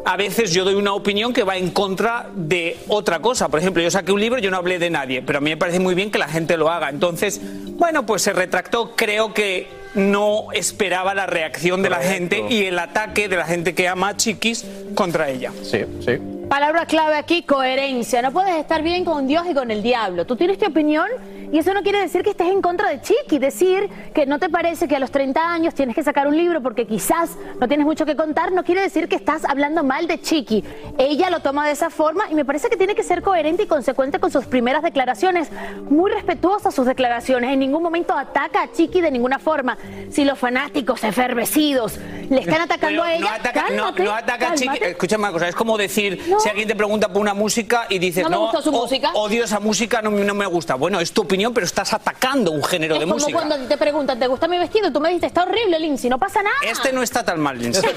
A 0.04 0.16
veces 0.16 0.52
yo 0.52 0.64
doy 0.64 0.74
una 0.74 0.94
opinión 0.94 1.32
que 1.32 1.44
va 1.44 1.56
en 1.56 1.70
contra 1.70 2.28
de 2.34 2.76
otra 2.88 3.20
cosa. 3.20 3.48
Por 3.48 3.60
ejemplo, 3.60 3.82
yo 3.82 3.90
saqué 3.90 4.10
un 4.10 4.20
libro 4.20 4.38
y 4.38 4.42
yo 4.42 4.50
no 4.50 4.56
hablé 4.56 4.78
de 4.78 4.90
nadie, 4.90 5.22
pero 5.22 5.38
a 5.38 5.40
mí 5.40 5.50
me 5.50 5.56
parece 5.56 5.78
muy 5.78 5.94
bien 5.94 6.10
que 6.10 6.18
la 6.18 6.28
gente 6.28 6.56
lo 6.56 6.70
haga. 6.70 6.88
Entonces, 6.88 7.40
bueno, 7.76 8.04
pues 8.04 8.22
se 8.22 8.32
retractó. 8.32 8.96
Creo 8.96 9.32
que 9.32 9.68
no 9.94 10.50
esperaba 10.52 11.14
la 11.14 11.26
reacción 11.26 11.82
de 11.82 11.90
la 11.90 12.00
gente 12.00 12.44
y 12.48 12.64
el 12.64 12.78
ataque 12.78 13.28
de 13.28 13.36
la 13.36 13.44
gente 13.44 13.74
que 13.74 13.88
ama 13.88 14.08
a 14.08 14.16
Chiquis 14.16 14.64
contra 14.94 15.28
ella. 15.28 15.52
Sí, 15.62 15.84
sí. 16.00 16.18
Palabra 16.48 16.84
clave 16.86 17.16
aquí, 17.16 17.42
coherencia. 17.42 18.20
No 18.22 18.32
puedes 18.32 18.56
estar 18.56 18.82
bien 18.82 19.04
con 19.04 19.26
Dios 19.26 19.46
y 19.48 19.54
con 19.54 19.70
el 19.70 19.82
diablo. 19.82 20.26
Tú 20.26 20.36
tienes 20.36 20.58
tu 20.58 20.66
opinión 20.66 21.06
y 21.52 21.58
eso 21.58 21.72
no 21.74 21.82
quiere 21.82 22.00
decir 22.00 22.22
que 22.22 22.30
estés 22.30 22.48
en 22.48 22.60
contra 22.62 22.88
de 22.88 23.00
Chiqui. 23.00 23.38
Decir 23.38 23.88
que 24.14 24.26
no 24.26 24.38
te 24.38 24.48
parece 24.48 24.88
que 24.88 24.96
a 24.96 24.98
los 24.98 25.10
30 25.12 25.40
años 25.52 25.74
tienes 25.74 25.94
que 25.94 26.02
sacar 26.02 26.26
un 26.26 26.36
libro 26.36 26.62
porque 26.62 26.86
quizás 26.86 27.36
no 27.60 27.68
tienes 27.68 27.86
mucho 27.86 28.04
que 28.06 28.16
contar, 28.16 28.50
no 28.52 28.64
quiere 28.64 28.80
decir 28.80 29.08
que 29.08 29.16
estás 29.16 29.44
hablando 29.44 29.84
mal 29.84 30.06
de 30.06 30.20
Chiqui. 30.20 30.64
Ella 30.98 31.30
lo 31.30 31.40
toma 31.40 31.66
de 31.66 31.72
esa 31.72 31.90
forma 31.90 32.24
y 32.30 32.34
me 32.34 32.44
parece 32.44 32.68
que 32.68 32.76
tiene 32.76 32.94
que 32.94 33.02
ser 33.02 33.22
coherente 33.22 33.62
y 33.64 33.66
consecuente 33.66 34.18
con 34.18 34.30
sus 34.30 34.46
primeras 34.46 34.82
declaraciones. 34.82 35.50
Muy 35.90 36.10
respetuosa 36.10 36.70
sus 36.70 36.86
declaraciones. 36.86 37.52
En 37.52 37.58
ningún 37.58 37.82
momento 37.82 38.14
ataca 38.16 38.62
a 38.62 38.72
Chiqui 38.72 39.00
de 39.00 39.10
ninguna 39.10 39.38
forma. 39.38 39.76
Si 40.10 40.24
los 40.24 40.38
fanáticos 40.38 41.04
efervecidos 41.04 41.98
le 42.30 42.40
están 42.40 42.62
atacando 42.62 43.02
Pero 43.02 43.02
a 43.02 43.14
ella, 43.14 43.20
no 43.28 43.34
ataca, 43.34 43.62
no, 43.62 43.68
cálmate, 43.84 44.04
no 44.04 44.12
ataca 44.14 44.52
a 44.52 44.54
Chiqui. 44.54 44.78
Escúchame 44.84 45.24
una 45.24 45.32
cosa, 45.32 45.48
es 45.48 45.54
como 45.54 45.76
decir, 45.76 46.22
No. 46.28 46.40
si 46.40 46.48
alguien 46.48 46.68
te 46.68 46.74
pregunta 46.76 47.08
por 47.12 47.20
una 47.20 47.34
música 47.34 47.86
y 47.88 47.98
dices, 47.98 48.22
No 48.24 48.30
me 48.30 48.36
gustó 48.36 48.62
su 48.62 48.72
música". 48.72 49.10
odio 49.14 49.44
esa 49.44 49.60
música, 49.60 50.00
no, 50.02 50.10
no 50.10 50.34
me 50.34 50.46
gusta. 50.46 50.76
Bueno, 50.76 51.00
es 51.00 51.12
tu 51.12 51.22
opinión, 51.22 51.41
pero 51.52 51.66
estás 51.66 51.92
atacando 51.92 52.50
un 52.52 52.62
género 52.62 52.94
Es 52.94 53.00
de 53.00 53.06
como 53.06 53.14
música. 53.16 53.32
cuando 53.32 53.54
a 53.54 53.58
ti 53.58 53.64
te 53.66 53.76
preguntan, 53.78 54.18
¿te 54.18 54.26
gusta 54.26 54.46
mi 54.48 54.58
vestido? 54.58 54.88
Y 54.88 54.92
tú 54.92 55.00
me 55.00 55.08
dijiste, 55.08 55.26
está 55.26 55.42
horrible, 55.44 55.78
Lindsay, 55.80 56.08
no 56.10 56.18
pasa 56.18 56.42
nada. 56.42 56.54
Este 56.62 56.92
no 56.92 57.02
está 57.02 57.24
tan 57.24 57.40
mal, 57.40 57.58
Lindsay. 57.58 57.90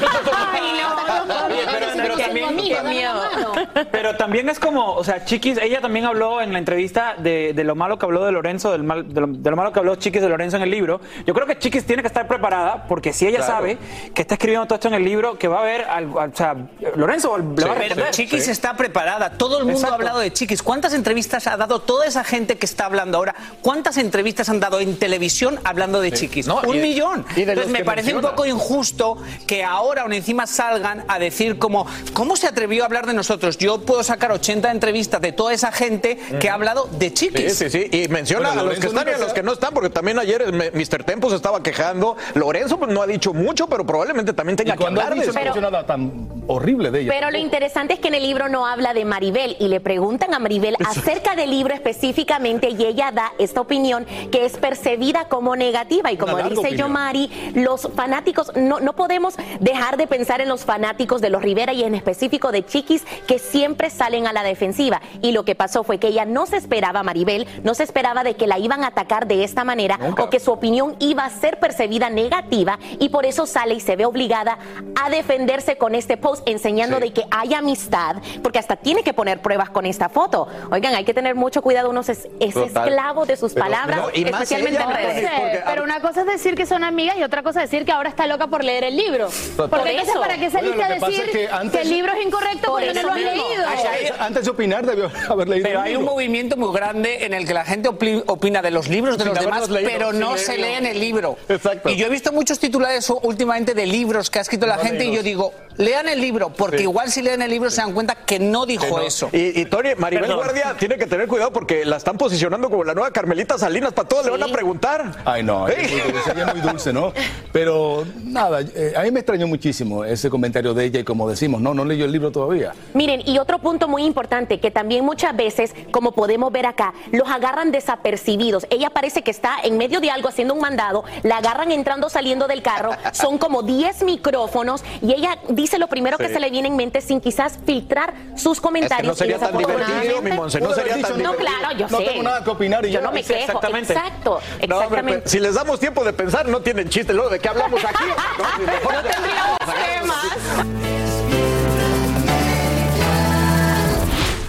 Pero- 3.91 4.15
también- 4.15 4.49
es 4.49 4.59
como, 4.59 4.93
o 4.93 5.03
sea, 5.03 5.25
Chiquis, 5.25 5.57
ella 5.57 5.81
también 5.81 6.05
habló 6.05 6.41
en 6.41 6.53
la 6.53 6.59
entrevista 6.59 7.15
de, 7.17 7.53
de 7.53 7.63
lo 7.63 7.75
malo 7.75 7.97
que 7.99 8.05
habló 8.05 8.25
de 8.25 8.31
Lorenzo, 8.31 8.71
del 8.71 8.83
mal- 8.83 9.11
de, 9.13 9.21
lo, 9.21 9.27
de 9.27 9.49
lo 9.49 9.55
malo 9.55 9.71
que 9.73 9.79
habló 9.79 9.95
Chiquis 9.95 10.21
de 10.21 10.29
Lorenzo 10.29 10.57
en 10.57 10.63
el 10.63 10.69
libro. 10.71 11.01
Yo 11.25 11.33
creo 11.33 11.47
que 11.47 11.57
Chiquis 11.57 11.85
tiene 11.85 12.01
que 12.01 12.07
estar 12.07 12.27
preparada, 12.27 12.85
porque 12.87 13.11
si 13.13 13.27
ella 13.27 13.37
Claro. 13.39 13.53
sabe 13.53 13.77
que 14.13 14.21
está 14.21 14.35
escribiendo 14.35 14.65
todo 14.67 14.75
esto 14.75 14.87
en 14.87 14.93
el 14.95 15.03
libro, 15.03 15.37
que 15.37 15.47
va 15.47 15.57
a 15.59 15.61
haber, 15.61 15.81
algo, 15.85 16.19
o 16.19 16.35
sea, 16.35 16.55
Lorenzo 16.95 17.37
le 17.37 17.65
va 17.65 17.71
a 17.71 17.75
responder. 17.75 18.11
Chiquis 18.11 18.47
está 18.47 18.75
preparada. 18.75 19.31
Todo 19.31 19.57
el 19.59 19.65
mundo 19.65 19.79
Exacto. 19.79 19.93
ha 19.93 19.97
hablado 19.97 20.19
de 20.19 20.31
Chiquis. 20.31 20.61
¿Cuántas 20.63 20.93
entrevistas 20.93 21.47
ha 21.47 21.57
dado 21.57 21.79
toda 21.81 22.05
esa 22.05 22.23
gente 22.23 22.57
que 22.57 22.65
está 22.65 22.85
hablando 22.85 23.17
ahora? 23.17 23.34
¿Cuántas 23.61 23.97
entrevistas 23.97 24.49
han 24.49 24.59
dado 24.59 24.79
en 24.79 24.97
televisión 24.97 25.59
hablando 25.63 26.01
de 26.01 26.11
Chiquis? 26.11 26.47
No, 26.47 26.61
un 26.61 26.75
y 26.77 26.79
millón. 26.79 27.25
y 27.35 27.41
Entonces 27.41 27.67
me 27.67 27.83
parece 27.83 28.09
un 28.09 28.15
menciona. 28.15 28.35
poco 28.35 28.45
injusto 28.45 29.17
que 29.47 29.63
ahora 29.63 30.03
aún 30.03 30.13
encima 30.13 30.47
salgan 30.47 31.03
a 31.07 31.19
decir 31.19 31.57
como, 31.57 31.85
¿cómo 32.13 32.35
se 32.35 32.47
atrevió 32.47 32.83
a 32.83 32.85
hablar 32.85 33.05
de 33.07 33.13
nosotros? 33.13 33.57
Yo 33.57 33.81
puedo 33.81 34.03
sacar 34.03 34.31
80 34.31 34.71
entrevistas 34.71 35.21
de 35.21 35.31
toda 35.31 35.53
esa 35.53 35.71
gente 35.71 36.17
que 36.39 36.49
ha 36.49 36.53
hablado 36.53 36.87
de 36.99 37.13
Chiquis. 37.13 37.53
Sí, 37.57 37.69
sí, 37.69 37.89
sí. 37.89 37.97
Y 38.03 38.07
menciona 38.09 38.49
Bueno, 38.49 38.61
a 38.61 38.63
los 38.65 38.73
que 38.75 38.87
Lorenzo 38.87 38.99
están 38.99 39.07
y 39.07 39.15
a 39.15 39.17
los 39.25 39.33
que 39.33 39.43
no 39.43 39.53
están, 39.53 39.73
porque 39.73 39.89
también 39.89 40.19
ayer 40.19 40.41
eh, 40.47 40.71
Mr. 40.73 41.03
Tempo 41.03 41.29
se 41.29 41.35
estaba 41.37 41.61
quejando. 41.63 42.15
Lorenzo 42.35 42.77
pues, 42.77 42.91
no 42.91 43.01
ha 43.01 43.07
dicho 43.07 43.33
mucho, 43.33 43.67
pero 43.67 43.85
probablemente 43.85 44.33
también 44.33 44.55
tenga 44.57 44.75
Y 44.75 44.77
que 44.77 44.85
hablar 44.85 45.07
ha 45.07 45.15
de 45.15 45.21
dicho 45.21 45.31
eso. 45.31 45.39
no 45.39 45.45
ha 45.45 45.53
dicho 45.53 45.61
nada 45.61 45.85
tan 45.85 46.27
horrible 46.47 46.91
de 46.91 47.01
ella. 47.01 47.11
Pero 47.13 47.31
lo 47.31 47.37
interesante 47.37 47.95
es 47.95 47.99
que 47.99 48.07
en 48.09 48.15
el 48.15 48.23
libro 48.23 48.49
no 48.49 48.65
habla 48.67 48.93
de 48.93 49.05
Maribel 49.05 49.55
y 49.59 49.67
le 49.67 49.79
preguntan 49.79 50.33
a 50.33 50.39
Maribel 50.39 50.75
acerca 50.85 51.35
del 51.35 51.49
libro 51.49 51.73
específicamente 51.73 52.69
y 52.69 52.85
ella 52.85 53.11
da 53.11 53.24
esta 53.37 53.61
opinión 53.61 54.05
que 54.31 54.45
es 54.45 54.57
percibida 54.57 55.25
como 55.25 55.55
negativa 55.55 56.11
y 56.11 56.17
como 56.17 56.37
dice 56.37 56.59
opinión. 56.59 56.77
Yomari, 56.77 57.51
los 57.55 57.89
fanáticos, 57.95 58.51
no, 58.55 58.79
no 58.79 58.93
podemos 58.93 59.35
dejar 59.59 59.97
de 59.97 60.07
pensar 60.07 60.41
en 60.41 60.49
los 60.49 60.65
fanáticos 60.65 61.21
de 61.21 61.29
los 61.29 61.41
Rivera 61.41 61.73
y 61.73 61.83
en 61.83 61.95
específico 61.95 62.51
de 62.51 62.65
Chiquis 62.65 63.03
que 63.27 63.39
siempre 63.39 63.89
salen 63.89 64.27
a 64.27 64.33
la 64.33 64.43
defensiva 64.43 65.01
y 65.21 65.31
lo 65.31 65.45
que 65.45 65.55
pasó 65.55 65.83
fue 65.83 65.99
que 65.99 66.07
ella 66.07 66.25
no 66.25 66.45
se 66.45 66.57
esperaba 66.57 67.03
Maribel, 67.03 67.47
no 67.63 67.73
se 67.73 67.83
esperaba 67.83 68.23
de 68.23 68.35
que 68.35 68.47
la 68.47 68.59
iban 68.59 68.83
a 68.83 68.87
atacar 68.87 69.27
de 69.27 69.43
esta 69.43 69.63
manera 69.63 69.99
o 70.19 70.29
que 70.29 70.39
su 70.39 70.51
opinión 70.51 70.95
iba 70.99 71.25
a 71.25 71.29
ser 71.29 71.59
percibida 71.59 72.09
negativa 72.09 72.79
y 72.99 73.09
por 73.09 73.25
eso 73.25 73.45
sale 73.45 73.75
y 73.75 73.79
se 73.79 73.95
ve 73.95 74.05
obligada 74.05 74.57
a 75.01 75.09
defenderse 75.09 75.77
con 75.77 75.95
este 75.95 76.17
post 76.17 76.47
enseñando 76.47 76.99
de 76.99 77.13
que 77.13 77.23
hay 77.31 77.53
amistad, 77.53 78.17
porque 78.41 78.59
hasta 78.59 78.75
tiene 78.75 79.03
que 79.03 79.13
poner 79.13 79.41
pruebas 79.41 79.69
con 79.69 79.85
esta 79.85 80.09
foto. 80.09 80.47
Oigan, 80.71 80.95
hay 80.95 81.05
que 81.05 81.13
tener 81.13 81.35
mucho 81.35 81.61
cuidado, 81.61 81.89
uno 81.89 82.01
es, 82.01 82.27
es 82.39 82.53
Total. 82.53 82.85
Esclavo 83.05 83.25
de 83.25 83.37
sus 83.37 83.53
Pero, 83.53 83.65
palabras, 83.65 83.97
no, 84.01 84.09
y 84.13 84.23
especialmente 84.23 84.81
en 84.81 84.89
redes. 84.89 85.29
Porque- 85.37 85.61
pero 85.65 85.83
una 85.83 85.99
cosa 86.01 86.21
es 86.21 86.27
decir 86.27 86.55
que 86.55 86.65
son 86.65 86.83
amigas 86.83 87.15
y 87.17 87.23
otra 87.23 87.43
cosa 87.43 87.63
es 87.63 87.69
decir 87.69 87.85
que 87.85 87.91
ahora 87.91 88.09
está 88.09 88.25
loca 88.27 88.47
por 88.47 88.63
leer 88.63 88.83
el 88.85 88.95
libro. 88.97 89.29
Por 89.55 89.69
Porque 89.69 89.91
entonces, 89.91 90.09
eso. 90.09 90.19
¿para 90.21 90.37
qué 90.37 90.49
saliste 90.49 90.83
a 90.83 90.87
que 90.87 90.93
decir 90.99 91.21
es 91.25 91.31
que 91.31 91.47
antes- 91.49 91.81
el 91.81 91.89
libro 91.89 92.11
es 92.13 92.25
incorrecto 92.25 92.67
Por 92.71 92.81
porque 92.83 92.93
no 92.93 93.01
lo 93.03 93.11
has 93.11 93.19
leído? 93.19 93.63
Ay, 93.67 94.09
Antes 94.19 94.45
de 94.45 94.51
opinar 94.51 94.85
debió 94.85 95.11
haber 95.29 95.47
leído 95.49 95.67
Pero 95.67 95.79
el 95.79 95.85
hay 95.85 95.91
libro. 95.91 95.99
un 96.07 96.13
movimiento 96.13 96.57
muy 96.57 96.73
grande 96.75 97.25
en 97.25 97.33
el 97.33 97.45
que 97.45 97.53
la 97.53 97.65
gente 97.65 97.89
opina 97.89 98.61
de 98.61 98.71
los 98.71 98.87
libros 98.87 99.17
de 99.17 99.23
Sin 99.25 99.33
los 99.33 99.43
demás, 99.43 99.69
leído, 99.69 99.89
pero 99.91 100.13
no 100.13 100.37
se 100.37 100.57
lee 100.57 100.73
en 100.73 100.85
el 100.85 100.99
libro. 100.99 101.37
Exacto. 101.49 101.89
Y 101.89 101.95
yo 101.97 102.07
he 102.07 102.09
visto 102.09 102.31
muchos 102.31 102.59
titulares 102.59 103.09
últimamente 103.21 103.73
de 103.73 103.85
libros 103.85 104.29
que 104.29 104.39
ha 104.39 104.41
escrito 104.41 104.65
la 104.65 104.77
No 104.77 104.83
gente 104.83 105.05
y 105.05 105.15
yo 105.15 105.21
digo, 105.23 105.53
lean 105.77 106.07
el 106.09 106.21
libro, 106.21 106.49
porque 106.53 106.77
Sí. 106.77 106.83
igual 106.83 107.11
si 107.11 107.21
leen 107.21 107.41
el 107.41 107.49
libro 107.49 107.69
se 107.69 107.81
dan 107.81 107.93
cuenta 107.93 108.15
que 108.15 108.39
no 108.39 108.65
dijo 108.65 108.83
Que 108.85 108.91
no. 108.91 108.99
eso. 109.01 109.29
Y, 109.31 109.59
y 109.61 109.65
Tony, 109.65 109.89
Maribel 109.97 110.25
Perdón. 110.27 110.37
Guardia 110.43 110.75
tiene 110.77 110.97
que 110.97 111.05
tener 111.05 111.27
cuidado 111.27 111.51
porque 111.51 111.85
la 111.85 111.97
están 111.97 112.17
posicionando 112.17 112.69
como 112.69 112.83
la 112.83 112.93
nueva 112.93 113.11
Carmelita 113.11 113.57
Salinas. 113.57 113.93
Para 113.93 114.07
todos 114.07 114.25
le 114.25 114.31
van 114.31 114.43
a 114.43 114.47
preguntar. 114.47 115.11
Ay, 115.25 115.43
no, 115.43 115.67
ella 115.67 115.81
es 115.81 116.53
muy 116.53 116.61
dulce, 116.61 116.93
¿no? 116.93 117.13
Pero 117.51 118.05
nada, 118.23 118.61
eh, 118.61 118.93
a 118.95 119.01
mí 119.03 119.11
me 119.11 119.19
extrañó 119.19 119.47
muchísimo 119.47 120.03
ese 120.05 120.29
comentario 120.29 120.73
de 120.73 120.85
ella 120.85 120.99
y 120.99 121.03
como 121.03 121.29
decimos, 121.29 121.61
no, 121.61 121.73
no 121.73 121.85
leyó 121.85 122.05
el 122.05 122.11
libro 122.11 122.31
todavía. 122.31 122.73
Miren, 122.93 123.21
y 123.25 123.37
otro 123.39 123.59
punto 123.59 123.87
muy 123.87 124.03
importante 124.03 124.59
que 124.59 124.71
también 124.71 125.03
muchas 125.05 125.35
veces, 125.35 125.73
como 125.91 126.11
podemos 126.13 126.51
ver 126.51 126.65
acá, 126.65 126.93
los 127.11 127.29
agarran 127.29 127.71
desapercibidos. 127.71 128.65
Ella 128.69 128.89
parece 128.89 129.21
que 129.23 129.31
está 129.31 129.57
en 129.63 129.77
medio 129.77 129.99
de 129.99 130.11
algo 130.11 130.29
haciendo 130.29 130.53
un 130.53 130.59
mandado, 130.59 131.03
la 131.23 131.37
agarran 131.37 131.71
entrando, 131.71 132.09
saliendo 132.09 132.47
del 132.47 132.61
carro, 132.61 132.91
son 133.11 133.37
como 133.37 133.63
10 133.63 134.03
micrófonos 134.03 134.83
y 135.01 135.13
ella 135.13 135.37
dice 135.49 135.64
lo 135.79 135.87
primero 135.87 136.17
que 136.17 136.27
Sí. 136.27 136.33
se 136.35 136.39
le 136.39 136.49
viene 136.49 136.67
en 136.69 136.75
mente 136.75 137.01
sin 137.01 137.19
quizás 137.19 137.57
filtrar 137.65 138.13
sus 138.35 138.61
comentarios. 138.61 139.17
sería 139.17 139.37
tan 139.39 139.57
divertido, 139.57 140.21
mi 140.21 140.31
Monse, 140.31 140.59
no 140.61 140.73
sería 140.73 140.93
tan 140.93 141.01
dicho, 141.01 141.09
No, 141.17 141.31
divertido. 141.33 141.45
claro, 141.59 141.77
yo 141.77 141.87
No 141.89 141.97
sé. 141.97 142.03
tengo 142.05 142.23
nada 142.23 142.43
que 142.43 142.49
opinar 142.49 142.85
y 142.85 142.91
yo 142.91 142.99
ya. 142.99 143.05
no 143.05 143.11
me 143.11 143.23
quejo. 143.23 143.39
Exactamente. 143.39 143.93
Exacto, 143.93 144.29
No, 144.31 144.35
hombre, 144.35 144.65
exactamente. 144.65 145.17
pero 145.19 145.29
si 145.29 145.39
les 145.39 145.53
damos 145.55 145.79
tiempo 145.79 146.03
de 146.03 146.13
pensar, 146.13 146.47
no 146.47 146.61
tienen 146.61 146.87
chiste. 146.89 147.13
Luego, 147.13 147.29
¿de 147.29 147.39
qué 147.39 147.49
hablamos 147.49 147.83
aquí? 147.83 148.03
No, 148.37 148.45
si 148.57 148.61
mejor- 148.65 149.03